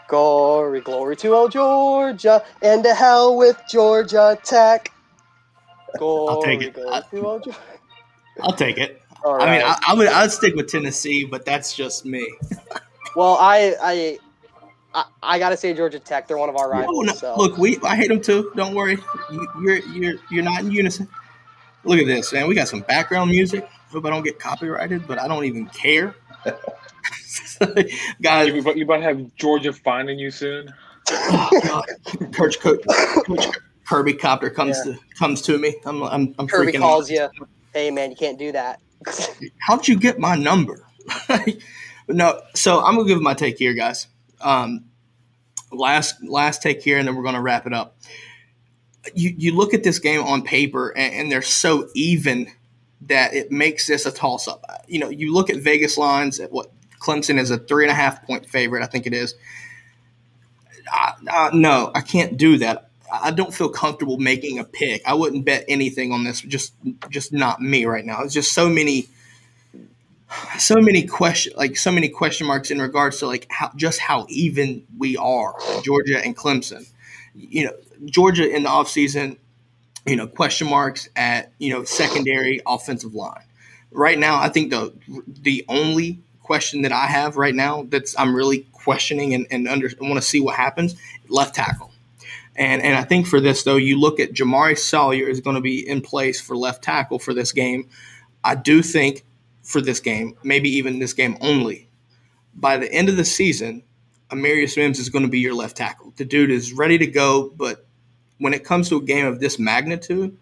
[0.08, 4.92] Glory, glory to old Georgia, and to hell with Georgia Tech.
[5.98, 6.74] Glory, take it.
[6.74, 7.58] glory I- to old Georgia.
[8.42, 9.02] I'll take it.
[9.24, 9.62] All I mean.
[9.64, 12.26] I, I would I'd stick with Tennessee, but that's just me.
[13.14, 14.18] well, I, I,
[14.94, 16.26] I, I gotta say Georgia Tech.
[16.26, 17.06] They're one of our rivals.
[17.06, 17.34] no, so.
[17.36, 18.50] Look, we I hate them too.
[18.56, 18.98] Don't worry.
[19.30, 21.06] You, you're you're you're not in unison.
[21.84, 22.46] Look at this, man.
[22.48, 23.68] We got some background music.
[23.90, 26.14] Hope I don't get copyrighted, but I don't even care.
[28.22, 30.72] Guys, You about, you about to have Georgia finding you soon?
[31.10, 31.84] God,
[32.32, 32.80] Coach, Coach,
[33.26, 33.46] Coach
[33.86, 34.92] Kirby Copter comes Yeah.
[34.94, 35.76] to comes to me.
[35.84, 37.30] I'm I'm, I'm Kirby freaking calls out.
[37.38, 37.46] you.
[37.72, 38.80] Hey man, you can't do that.
[39.60, 40.86] How'd you get my number?
[42.08, 44.08] no, so I'm gonna give my take here, guys.
[44.40, 44.86] Um,
[45.72, 47.96] last last take here, and then we're gonna wrap it up.
[49.14, 52.48] You you look at this game on paper, and, and they're so even
[53.02, 54.64] that it makes this a toss up.
[54.86, 56.70] You know, you look at Vegas lines at what
[57.00, 58.82] Clemson is a three and a half point favorite.
[58.82, 59.34] I think it is.
[60.92, 62.89] I, I, no, I can't do that.
[63.12, 65.02] I don't feel comfortable making a pick.
[65.06, 66.40] I wouldn't bet anything on this.
[66.40, 66.74] Just,
[67.08, 68.22] just not me right now.
[68.22, 69.08] It's just so many,
[70.58, 74.26] so many question, like so many question marks in regards to like how just how
[74.28, 76.88] even we are, Georgia and Clemson.
[77.34, 77.72] You know,
[78.06, 79.38] Georgia in the offseason,
[80.06, 83.42] you know, question marks at you know secondary offensive line.
[83.90, 84.92] Right now, I think the
[85.26, 89.88] the only question that I have right now that's I'm really questioning and, and under,
[90.00, 90.96] want to see what happens
[91.28, 91.89] left tackle.
[92.60, 95.62] And and I think for this though, you look at Jamaree Salyer is going to
[95.62, 97.88] be in place for left tackle for this game.
[98.44, 99.24] I do think
[99.62, 101.88] for this game, maybe even this game only.
[102.54, 103.82] By the end of the season,
[104.28, 106.12] Amarius Mims is going to be your left tackle.
[106.16, 107.86] The dude is ready to go, but
[108.38, 110.36] when it comes to a game of this magnitude,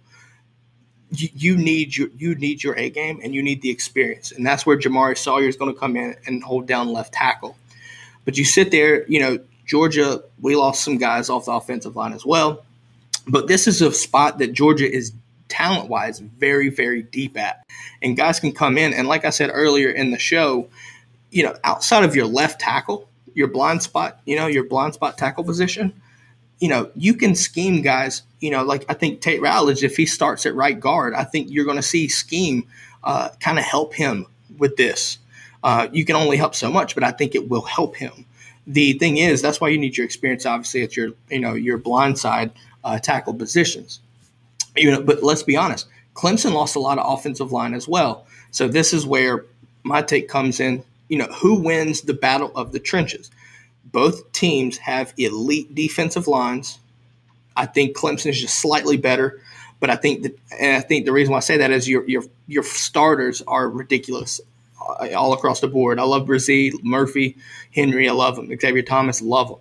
[1.11, 4.45] you, you need your you need your A game and you need the experience, and
[4.45, 7.57] that's where Jamaree Salyer is going to come in and hold down left tackle.
[8.25, 9.39] But you sit there, you know,
[9.69, 12.65] Georgia, we lost some guys off the offensive line as well.
[13.29, 15.13] But this is a spot that Georgia is
[15.49, 17.65] talent wise very, very deep at.
[18.03, 18.95] And guys can come in.
[18.95, 20.69] And like I said earlier in the show,
[21.31, 25.19] you know, outside of your left tackle, your blind spot, you know, your blind spot
[25.19, 25.93] tackle position,
[26.59, 30.07] you know, you can scheme guys, you know, like I think Tate Ratledge, if he
[30.07, 32.67] starts at right guard, I think you're going to see scheme
[33.05, 34.27] uh, kind of help him
[34.57, 35.19] with this.
[35.63, 38.25] Uh, you can only help so much, but I think it will help him.
[38.69, 41.79] The thing is, that's why you need your experience, obviously, at your, you know, your
[41.79, 42.53] blind side
[42.85, 44.01] uh, tackle positions.
[44.77, 48.27] You know, but let's be honest, Clemson lost a lot of offensive line as well.
[48.51, 49.47] So this is where
[49.85, 50.85] my take comes in.
[51.09, 53.31] You know, who wins the battle of the trenches?
[53.87, 56.79] Both teams have elite defensive lines.
[57.57, 59.41] I think Clemson is just slightly better,
[59.81, 62.07] but I think that, and I think the reason why I say that is your
[62.07, 64.41] your your starters are ridiculous
[64.81, 65.99] all across the board.
[65.99, 67.37] I love Bresee, Murphy,
[67.75, 68.09] Henry.
[68.09, 68.49] I love them.
[68.59, 69.59] Xavier Thomas, love them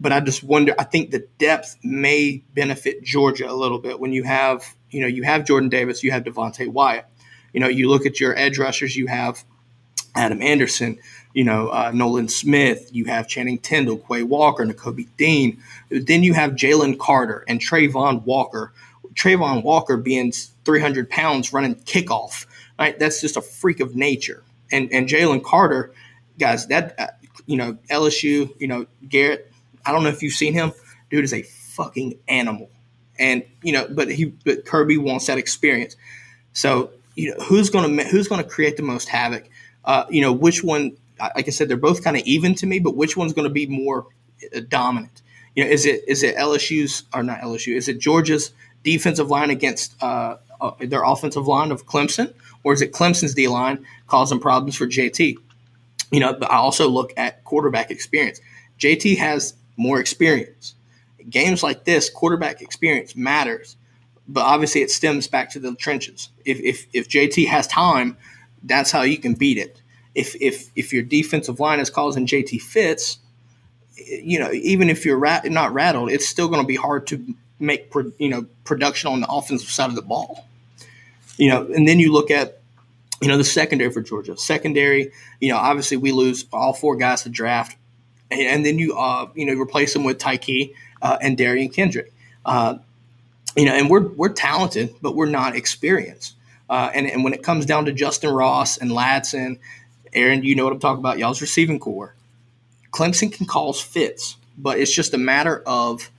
[0.00, 0.74] but I just wonder.
[0.78, 5.06] I think the depth may benefit Georgia a little bit when you have, you know,
[5.06, 7.06] you have Jordan Davis, you have Devonte Wyatt.
[7.52, 9.44] You know, you look at your edge rushers, you have
[10.14, 10.98] Adam Anderson,
[11.34, 15.62] you know, uh, Nolan Smith, you have Channing Tindall, Quay Walker, Nakobe Dean.
[15.90, 18.72] Then you have Jalen Carter and Travon Walker.
[19.14, 20.32] Travon Walker being
[20.64, 22.46] 300 pounds running kickoff,
[22.80, 22.98] right?
[22.98, 24.42] That's just a freak of nature.
[24.72, 25.92] And and Jalen Carter,
[26.38, 27.06] guys, that uh,
[27.46, 29.50] you know LSU, you know Garrett
[29.84, 30.72] I don't know if you've seen him.
[31.10, 32.70] Dude is a fucking animal.
[33.18, 35.96] And you know, but he but Kirby wants that experience.
[36.52, 39.48] So you know, who's gonna who's gonna create the most havoc?
[39.84, 40.96] Uh, you know, which one?
[41.18, 43.52] Like I said, they're both kind of even to me, but which one's going to
[43.52, 44.06] be more
[44.56, 45.20] uh, dominant?
[45.54, 47.76] You know, is it is it LSU's or not LSU?
[47.76, 48.52] Is it Georgia's
[48.84, 52.32] defensive line against uh, uh, their offensive line of Clemson,
[52.64, 55.36] or is it Clemson's D line causing problems for JT?
[56.10, 58.40] You know, but I also look at quarterback experience.
[58.78, 60.74] JT has more experience.
[61.28, 63.76] Games like this, quarterback experience matters,
[64.26, 66.30] but obviously it stems back to the trenches.
[66.44, 68.16] If, if, if JT has time,
[68.62, 69.80] that's how you can beat it.
[70.14, 73.18] If, if, if your defensive line is causing JT fits,
[73.96, 77.34] you know, even if you're rat, not rattled, it's still going to be hard to
[77.58, 80.46] make, pro, you know, production on the offensive side of the ball.
[81.40, 82.60] You know, and then you look at,
[83.20, 84.36] you know, the secondary for Georgia.
[84.36, 85.10] Secondary,
[85.40, 87.76] you know, obviously we lose all four guys to draft
[88.30, 92.12] and then you uh, you know replace them with Tyke uh, and Derion Kendrick.
[92.44, 92.78] Uh,
[93.56, 96.36] you know, and we're we're talented, but we're not experienced.
[96.68, 99.58] Uh, and and when it comes down to Justin Ross and Ladson,
[100.12, 101.18] Aaron, you know what I'm talking about.
[101.18, 102.14] Y'all's receiving corps.
[102.92, 106.10] Clemson can cause fits, but it's just a matter of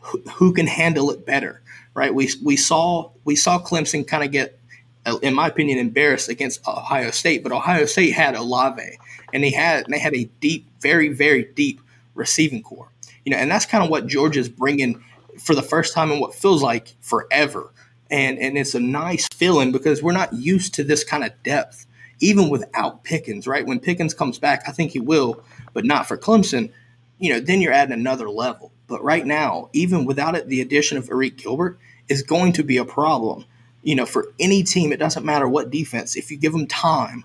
[0.00, 1.62] who, who can handle it better,
[1.94, 2.14] right?
[2.14, 4.55] We we saw we saw Clemson kind of get,
[5.06, 8.98] Uh, in my opinion, embarrassed against Ohio State, but Ohio State had Olave
[9.32, 11.80] and they had they had a deep, very very deep
[12.14, 12.90] receiving corps.
[13.24, 15.02] You know, and that's kind of what Georgia's bringing
[15.38, 17.72] for the first time in what feels like forever.
[18.10, 21.86] And and it's a nice feeling because we're not used to this kind of depth,
[22.20, 23.46] even without Pickens.
[23.46, 25.42] Right when Pickens comes back, I think he will,
[25.72, 26.72] but not for Clemson.
[27.18, 28.72] You know, then you're at another level.
[28.86, 31.78] But right now, even without it, the addition of Arik Gilbert
[32.08, 33.44] is going to be a problem.
[33.86, 36.16] You know, for any team, it doesn't matter what defense.
[36.16, 37.22] If you give them time,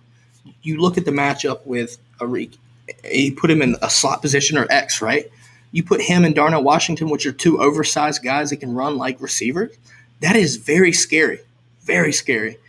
[0.62, 2.56] you look at the matchup with Arik,
[3.04, 5.26] eh, you put him in a slot position or X, right?
[5.72, 9.20] You put him and Darnell Washington, which are two oversized guys that can run like
[9.20, 9.76] receivers.
[10.20, 11.40] That is very scary,
[11.82, 12.60] very scary.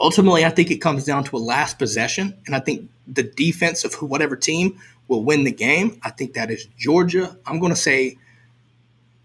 [0.00, 3.84] Ultimately, I think it comes down to a last possession, and I think the defense
[3.84, 6.00] of whatever team will win the game.
[6.02, 7.36] I think that is Georgia.
[7.44, 8.16] I'm going to say,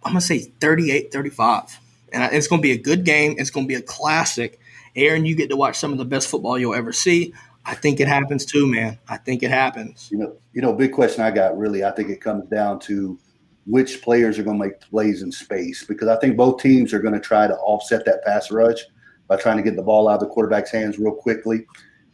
[0.04, 1.80] I'm going to say 38 35.
[2.14, 3.36] And it's going to be a good game.
[3.38, 4.60] It's going to be a classic.
[4.96, 7.34] Aaron, you get to watch some of the best football you'll ever see.
[7.66, 9.00] I think it happens too, man.
[9.08, 10.10] I think it happens.
[10.12, 11.84] You know, you know, big question I got really.
[11.84, 13.18] I think it comes down to
[13.66, 17.00] which players are going to make plays in space because I think both teams are
[17.00, 18.80] going to try to offset that pass rush
[19.28, 21.66] by trying to get the ball out of the quarterback's hands real quickly.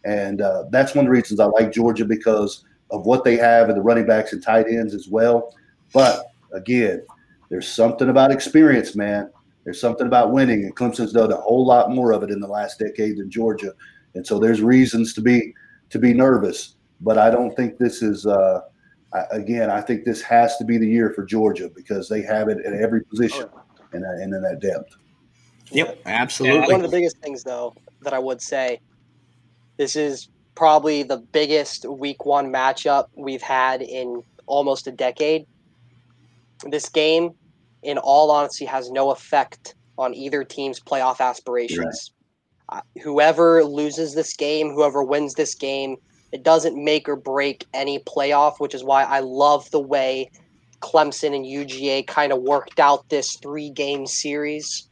[0.06, 3.70] And uh, that's one of the reasons I like Georgia because of what they have
[3.70, 5.56] and the running backs and tight ends as well.
[5.94, 7.06] But again,
[7.50, 9.32] there's something about experience, man.
[9.64, 12.48] There's something about winning, and Clemson's done a whole lot more of it in the
[12.48, 13.74] last decade than Georgia,
[14.16, 15.54] and so there's reasons to be
[15.90, 16.76] to be nervous.
[17.02, 18.26] But I don't think this is.
[18.26, 18.62] Uh,
[19.14, 22.48] I, again, I think this has to be the year for Georgia because they have
[22.48, 23.48] it at every position
[23.92, 24.96] and, and in that depth.
[25.72, 26.72] Yep, absolutely.
[26.72, 28.80] One of the biggest things, though, that I would say,
[29.78, 35.46] this is probably the biggest Week One matchup we've had in almost a decade.
[36.66, 37.34] This game,
[37.84, 42.12] in all honesty, has no effect on either team's playoff aspirations.
[42.72, 42.80] Right.
[42.80, 45.98] Uh, whoever loses this game, whoever wins this game,
[46.32, 50.30] it doesn't make or break any playoff, which is why I love the way
[50.82, 54.88] Clemson and UGA kind of worked out this three game series.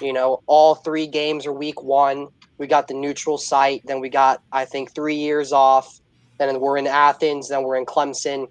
[0.00, 2.28] You know, all three games are week one.
[2.58, 6.00] We got the neutral site, then we got, I think, three years off.
[6.38, 8.48] Then we're in Athens, then we're in Clemson.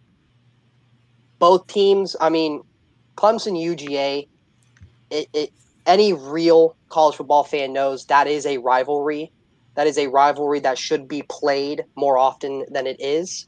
[1.40, 2.62] Both teams, I mean,
[3.16, 4.28] Clemson UGA,
[5.10, 5.52] it, it
[5.86, 9.32] any real college football fan knows that is a rivalry
[9.76, 13.48] that is a rivalry that should be played more often than it is.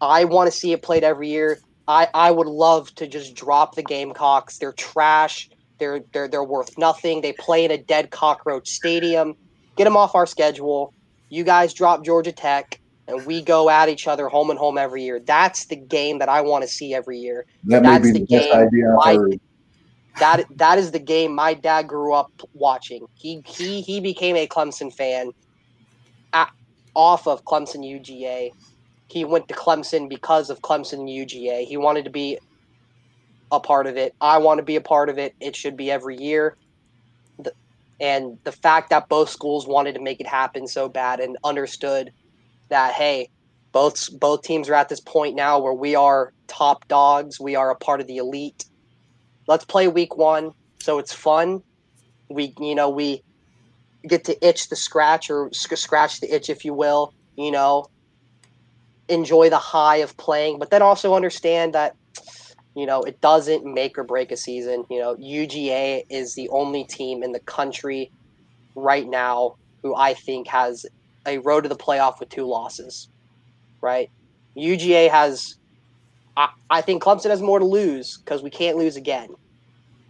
[0.00, 1.58] I want to see it played every year.
[1.88, 4.58] I, I would love to just drop the Gamecocks.
[4.58, 5.48] They're trash.
[5.78, 7.22] They're they're they're worth nothing.
[7.22, 9.34] They play in a dead cockroach stadium.
[9.76, 10.94] Get them off our schedule.
[11.28, 12.78] You guys drop Georgia Tech,
[13.08, 15.20] and we go at each other home and home every year.
[15.20, 17.46] That's the game that I want to see every year.
[17.64, 19.40] That That's the, the best idea I've
[20.18, 23.06] that that is the game my dad grew up watching.
[23.14, 25.32] He he he became a Clemson fan
[26.32, 26.50] at,
[26.94, 28.52] off of Clemson UGA.
[29.08, 31.66] He went to Clemson because of Clemson UGA.
[31.66, 32.38] He wanted to be
[33.50, 34.14] a part of it.
[34.20, 35.34] I want to be a part of it.
[35.40, 36.56] It should be every year.
[37.38, 37.52] The,
[38.00, 42.12] and the fact that both schools wanted to make it happen so bad and understood
[42.72, 43.30] that hey,
[43.72, 47.40] both both teams are at this point now where we are top dogs.
[47.40, 48.66] We are a part of the elite
[49.48, 51.62] let's play week one so it's fun.
[52.28, 53.22] We you know we
[54.06, 57.14] get to itch the scratch or scratch the itch if you will.
[57.36, 57.86] You know,
[59.08, 61.94] enjoy the high of playing, but then also understand that
[62.74, 64.84] you know it doesn't make or break a season.
[64.90, 68.10] You know, UGA is the only team in the country
[68.74, 70.84] right now who I think has
[71.26, 73.08] a road to the playoff with two losses.
[73.80, 74.10] Right,
[74.56, 75.56] UGA has
[76.36, 79.28] I, I think Clemson has more to lose because we can't lose again.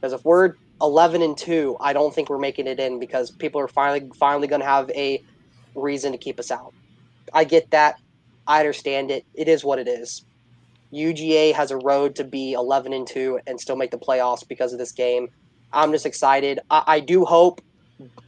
[0.00, 3.60] Because if we're 11 and 2, I don't think we're making it in because people
[3.60, 5.22] are finally finally going to have a
[5.74, 6.74] reason to keep us out.
[7.32, 7.96] I get that.
[8.46, 9.24] I understand it.
[9.34, 10.24] It is what it is.
[10.92, 14.72] UGA has a road to be 11 and 2 and still make the playoffs because
[14.72, 15.28] of this game.
[15.72, 16.60] I'm just excited.
[16.68, 17.62] I, I do hope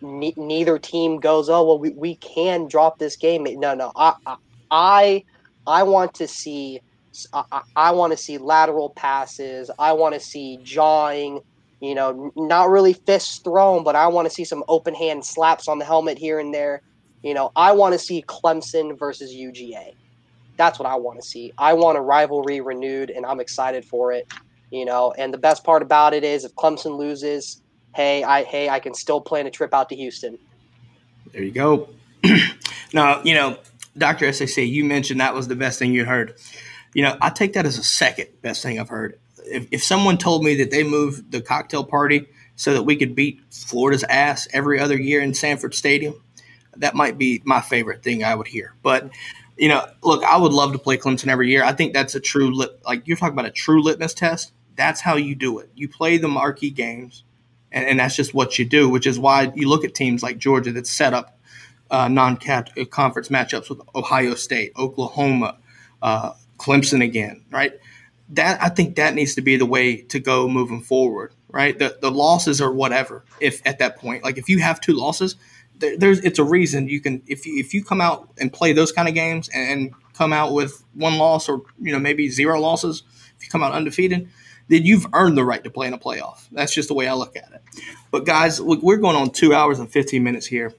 [0.00, 3.44] ne- neither team goes, oh, well, we, we can drop this game.
[3.44, 3.92] No, no.
[3.96, 4.36] I,
[4.70, 5.24] I,
[5.66, 6.80] I want to see–
[7.32, 9.70] I, I want to see lateral passes.
[9.78, 11.40] I want to see jawing.
[11.80, 15.68] You know, not really fists thrown, but I want to see some open hand slaps
[15.68, 16.82] on the helmet here and there.
[17.22, 19.94] You know, I want to see Clemson versus UGA.
[20.56, 21.52] That's what I want to see.
[21.58, 24.26] I want a rivalry renewed, and I'm excited for it.
[24.70, 27.62] You know, and the best part about it is if Clemson loses,
[27.94, 30.38] hey, I hey, I can still plan a trip out to Houston.
[31.32, 31.88] There you go.
[32.92, 33.58] now, you know,
[33.96, 34.32] Dr.
[34.32, 36.34] SEC, you mentioned that was the best thing you heard
[36.94, 39.18] you know, I take that as a second best thing I've heard.
[39.44, 42.26] If, if someone told me that they moved the cocktail party
[42.56, 46.22] so that we could beat Florida's ass every other year in Sanford Stadium,
[46.76, 48.74] that might be my favorite thing I would hear.
[48.82, 49.10] But
[49.56, 51.62] you know, look, I would love to play Clemson every year.
[51.62, 54.52] I think that's a true lit, like you're talking about a true litmus test.
[54.76, 55.70] That's how you do it.
[55.76, 57.22] You play the marquee games,
[57.74, 58.88] and, and that's just what you do.
[58.88, 61.38] Which is why you look at teams like Georgia that set up
[61.90, 65.58] uh, non-conference matchups with Ohio State, Oklahoma,
[66.00, 67.72] uh, Clemson again, right?
[68.30, 71.78] That I think that needs to be the way to go moving forward, right?
[71.78, 73.24] The the losses or whatever.
[73.40, 75.36] If at that point, like if you have two losses,
[75.78, 78.72] there, there's it's a reason you can if you if you come out and play
[78.72, 82.58] those kind of games and come out with one loss or you know maybe zero
[82.58, 83.02] losses,
[83.36, 84.28] if you come out undefeated,
[84.68, 86.46] then you've earned the right to play in a playoff.
[86.52, 87.62] That's just the way I look at it.
[88.10, 90.74] But guys, look, we're going on two hours and fifteen minutes here.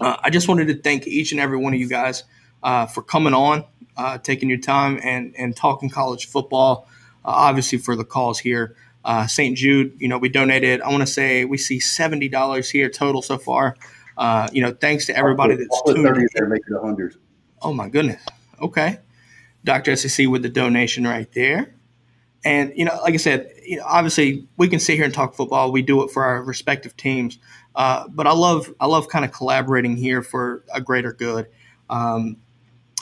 [0.00, 2.24] Uh, I just wanted to thank each and every one of you guys
[2.62, 3.64] uh, for coming on
[3.96, 6.88] uh, taking your time and, and talking college football.
[7.24, 9.56] Uh, obviously, for the calls here, uh, St.
[9.56, 13.38] Jude, you know, we donated, I want to say we see $70 here total so
[13.38, 13.76] far.
[14.16, 16.28] Uh, you know, thanks to everybody that's tuned 30 in.
[16.34, 17.16] there, make it 100.
[17.62, 18.22] Oh my goodness.
[18.60, 18.98] Okay.
[19.64, 19.96] Dr.
[19.96, 21.73] SEC with the donation right there.
[22.44, 25.34] And you know, like I said, you know, obviously we can sit here and talk
[25.34, 25.72] football.
[25.72, 27.38] We do it for our respective teams,
[27.74, 31.46] uh, but I love I love kind of collaborating here for a greater good.
[31.88, 32.36] Um,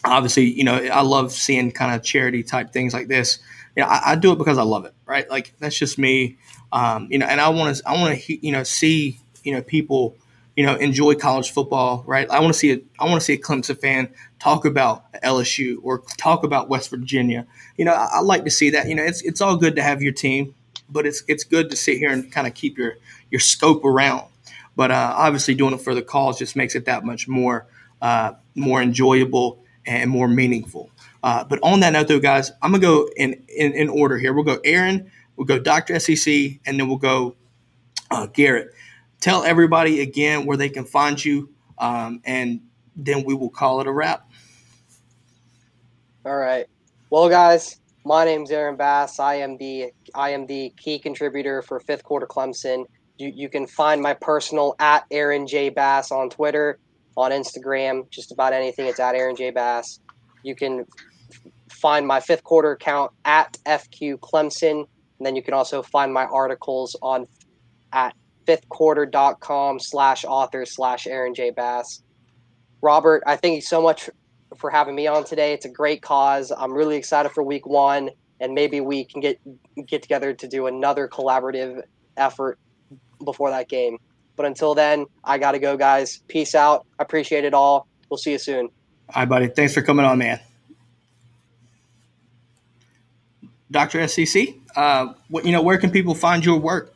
[0.04, 3.38] obviously, you know, I love seeing kind of charity type things like this.
[3.76, 5.28] You know, I, I do it because I love it, right?
[5.28, 6.38] Like that's just me.
[6.72, 9.62] Um, you know, and I want to I want to you know see you know
[9.62, 10.16] people
[10.56, 12.30] you know enjoy college football, right?
[12.30, 14.12] I want to see a I want to see a Clemson fan
[14.42, 17.46] talk about LSU or talk about West Virginia.
[17.76, 18.88] You know, I, I like to see that.
[18.88, 20.54] You know, it's it's all good to have your team,
[20.90, 22.94] but it's it's good to sit here and kind of keep your
[23.30, 24.26] your scope around.
[24.74, 27.68] But uh, obviously, doing it for the cause just makes it that much more
[28.00, 30.90] uh, more enjoyable and more meaningful.
[31.22, 34.32] Uh, but on that note, though, guys, I'm gonna go in, in in order here.
[34.32, 36.00] We'll go Aaron, we'll go Dr.
[36.00, 37.36] SEC, and then we'll go
[38.10, 38.72] uh, Garrett.
[39.20, 42.62] Tell everybody again where they can find you, um, and
[42.96, 44.28] then we will call it a wrap.
[46.24, 46.66] All right.
[47.10, 49.18] Well, guys, my name's Aaron Bass.
[49.18, 52.84] I am the I am the key contributor for Fifth Quarter Clemson.
[53.18, 56.78] You you can find my personal at Aaron J Bass on Twitter,
[57.16, 58.86] on Instagram, just about anything.
[58.86, 59.98] It's at Aaron J Bass.
[60.44, 60.86] You can
[61.70, 64.86] find my Fifth Quarter account at FQ Clemson,
[65.18, 67.26] and then you can also find my articles on
[67.92, 68.14] at
[68.46, 72.02] fifthquarter.com slash author slash Aaron J Bass.
[72.80, 74.08] Robert, I thank you so much
[74.56, 75.52] for having me on today.
[75.52, 76.52] It's a great cause.
[76.56, 78.10] I'm really excited for week one,
[78.40, 79.40] and maybe we can get
[79.86, 81.82] get together to do another collaborative
[82.16, 82.58] effort
[83.24, 83.98] before that game.
[84.36, 86.22] But until then, I gotta go, guys.
[86.28, 86.86] Peace out.
[86.98, 87.86] Appreciate it all.
[88.10, 88.68] We'll see you soon.
[89.14, 89.48] All right, buddy.
[89.48, 90.40] Thanks for coming on, man.
[93.70, 94.06] Dr.
[94.06, 96.94] SEC, uh, what, you know, where can people find your work?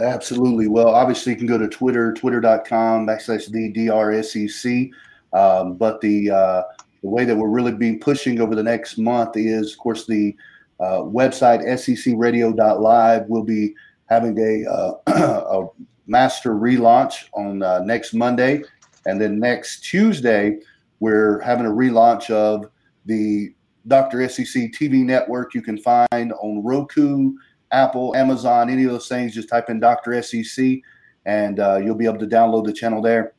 [0.00, 0.66] Absolutely.
[0.66, 4.90] Well, obviously, you can go to Twitter, twitter.com backslash the DRSEC.
[5.32, 6.62] Um, but the uh,
[7.06, 10.34] the way that we're really being pushing over the next month is, of course, the
[10.80, 13.26] uh, website secradio.live.
[13.28, 13.76] We'll be
[14.06, 15.68] having a, uh, a
[16.08, 18.64] master relaunch on uh, next Monday.
[19.06, 20.58] And then next Tuesday,
[20.98, 22.68] we're having a relaunch of
[23.04, 23.54] the
[23.86, 24.28] Dr.
[24.28, 27.34] SEC TV network you can find on Roku,
[27.70, 29.32] Apple, Amazon, any of those things.
[29.32, 30.20] Just type in Dr.
[30.24, 30.80] SEC
[31.24, 33.34] and uh, you'll be able to download the channel there.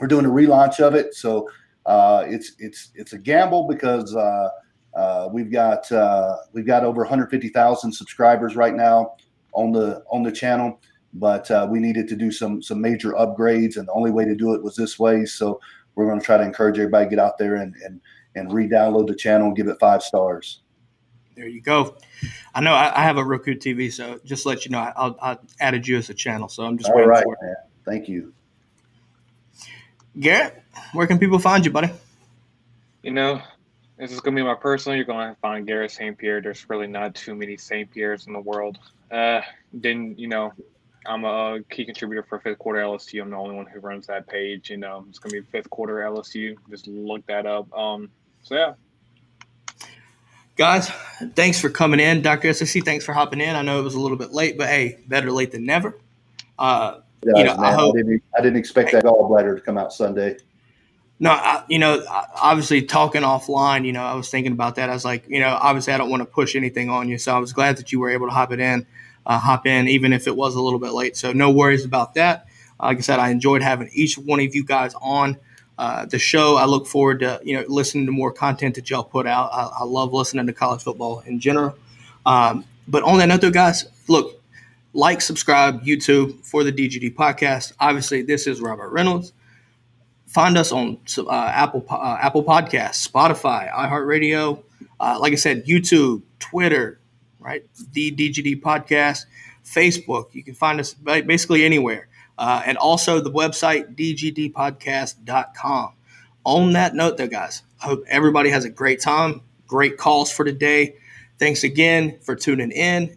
[0.00, 1.50] We're doing a relaunch of it, so
[1.86, 4.48] uh, it's it's it's a gamble because uh,
[4.94, 9.14] uh, we've got uh, we've got over 150,000 subscribers right now
[9.52, 10.80] on the on the channel,
[11.12, 14.34] but uh, we needed to do some some major upgrades, and the only way to
[14.34, 15.24] do it was this way.
[15.24, 15.60] So
[15.94, 18.00] we're going to try to encourage everybody to get out there and and
[18.36, 20.60] and re-download the channel and give it five stars.
[21.36, 21.96] There you go.
[22.54, 25.32] I know I, I have a Roku TV, so just let you know, I, I,
[25.32, 27.38] I added you as a channel, so I'm just All waiting right, for it.
[27.42, 27.54] man.
[27.84, 28.32] Thank you.
[30.18, 30.62] Garrett,
[30.92, 31.90] where can people find you, buddy?
[33.02, 33.40] You know,
[33.98, 34.96] this is gonna be my personal.
[34.96, 36.16] You're gonna find Garrett St.
[36.16, 36.40] Pierre.
[36.40, 37.90] There's really not too many St.
[37.90, 38.78] Pierres in the world.
[39.10, 39.40] Uh,
[39.72, 40.52] then you know,
[41.06, 43.22] I'm a key contributor for Fifth Quarter LSU.
[43.22, 44.70] I'm the only one who runs that page.
[44.70, 46.56] You know, it's gonna be Fifth Quarter LSU.
[46.70, 47.72] Just look that up.
[47.76, 48.10] Um,
[48.42, 48.74] so yeah,
[50.56, 50.88] Guys,
[51.34, 52.22] thanks for coming in.
[52.22, 52.52] Dr.
[52.52, 53.56] SEC, thanks for hopping in.
[53.56, 55.98] I know it was a little bit late, but hey, better late than never.
[56.56, 59.60] Uh, Guys, You know, I man, I, hope- didn't, I didn't expect that gallbladder to
[59.60, 60.36] come out Sunday.
[61.20, 64.90] No, I, you know, obviously talking offline, you know, I was thinking about that.
[64.90, 67.34] I was like, you know, obviously I don't want to push anything on you, so
[67.34, 68.84] I was glad that you were able to hop it in,
[69.24, 71.16] uh, hop in, even if it was a little bit late.
[71.16, 72.46] So no worries about that.
[72.80, 75.38] Like I said, I enjoyed having each one of you guys on
[75.78, 76.56] uh, the show.
[76.56, 79.50] I look forward to you know listening to more content that y'all put out.
[79.52, 81.76] I, I love listening to college football in general.
[82.26, 84.33] Um, but on that note, though, guys, look,
[84.94, 87.72] like, subscribe, YouTube for the DGD podcast.
[87.80, 89.32] Obviously, this is Robert Reynolds.
[90.26, 94.62] Find us on uh, Apple uh, Apple Podcasts, Spotify, iHeartRadio.
[94.98, 97.00] Uh, like I said, YouTube, Twitter,
[97.40, 97.64] right?
[97.92, 99.26] The DGD podcast,
[99.64, 100.32] Facebook.
[100.32, 102.08] You can find us basically anywhere.
[102.38, 105.92] Uh, and also the website, dgdpodcast.com.
[106.44, 109.40] On that note, though, guys, I hope everybody has a great time.
[109.66, 110.96] Great calls for today.
[111.38, 113.16] Thanks again for tuning in.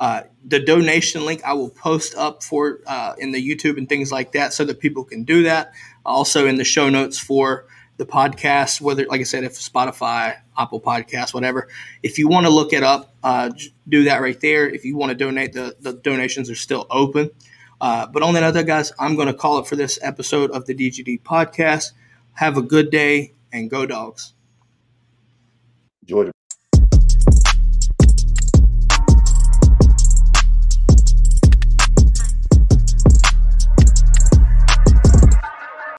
[0.00, 4.10] Uh, the donation link I will post up for uh, in the YouTube and things
[4.10, 5.72] like that so that people can do that.
[6.06, 7.66] Also in the show notes for
[7.98, 11.68] the podcast, whether, like I said, if Spotify, Apple Podcasts, whatever.
[12.02, 13.50] If you want to look it up, uh,
[13.86, 14.66] do that right there.
[14.66, 17.30] If you want to donate, the, the donations are still open.
[17.78, 20.64] Uh, but on that other, guys, I'm going to call it for this episode of
[20.64, 21.92] the DGD podcast.
[22.32, 24.32] Have a good day and go, dogs.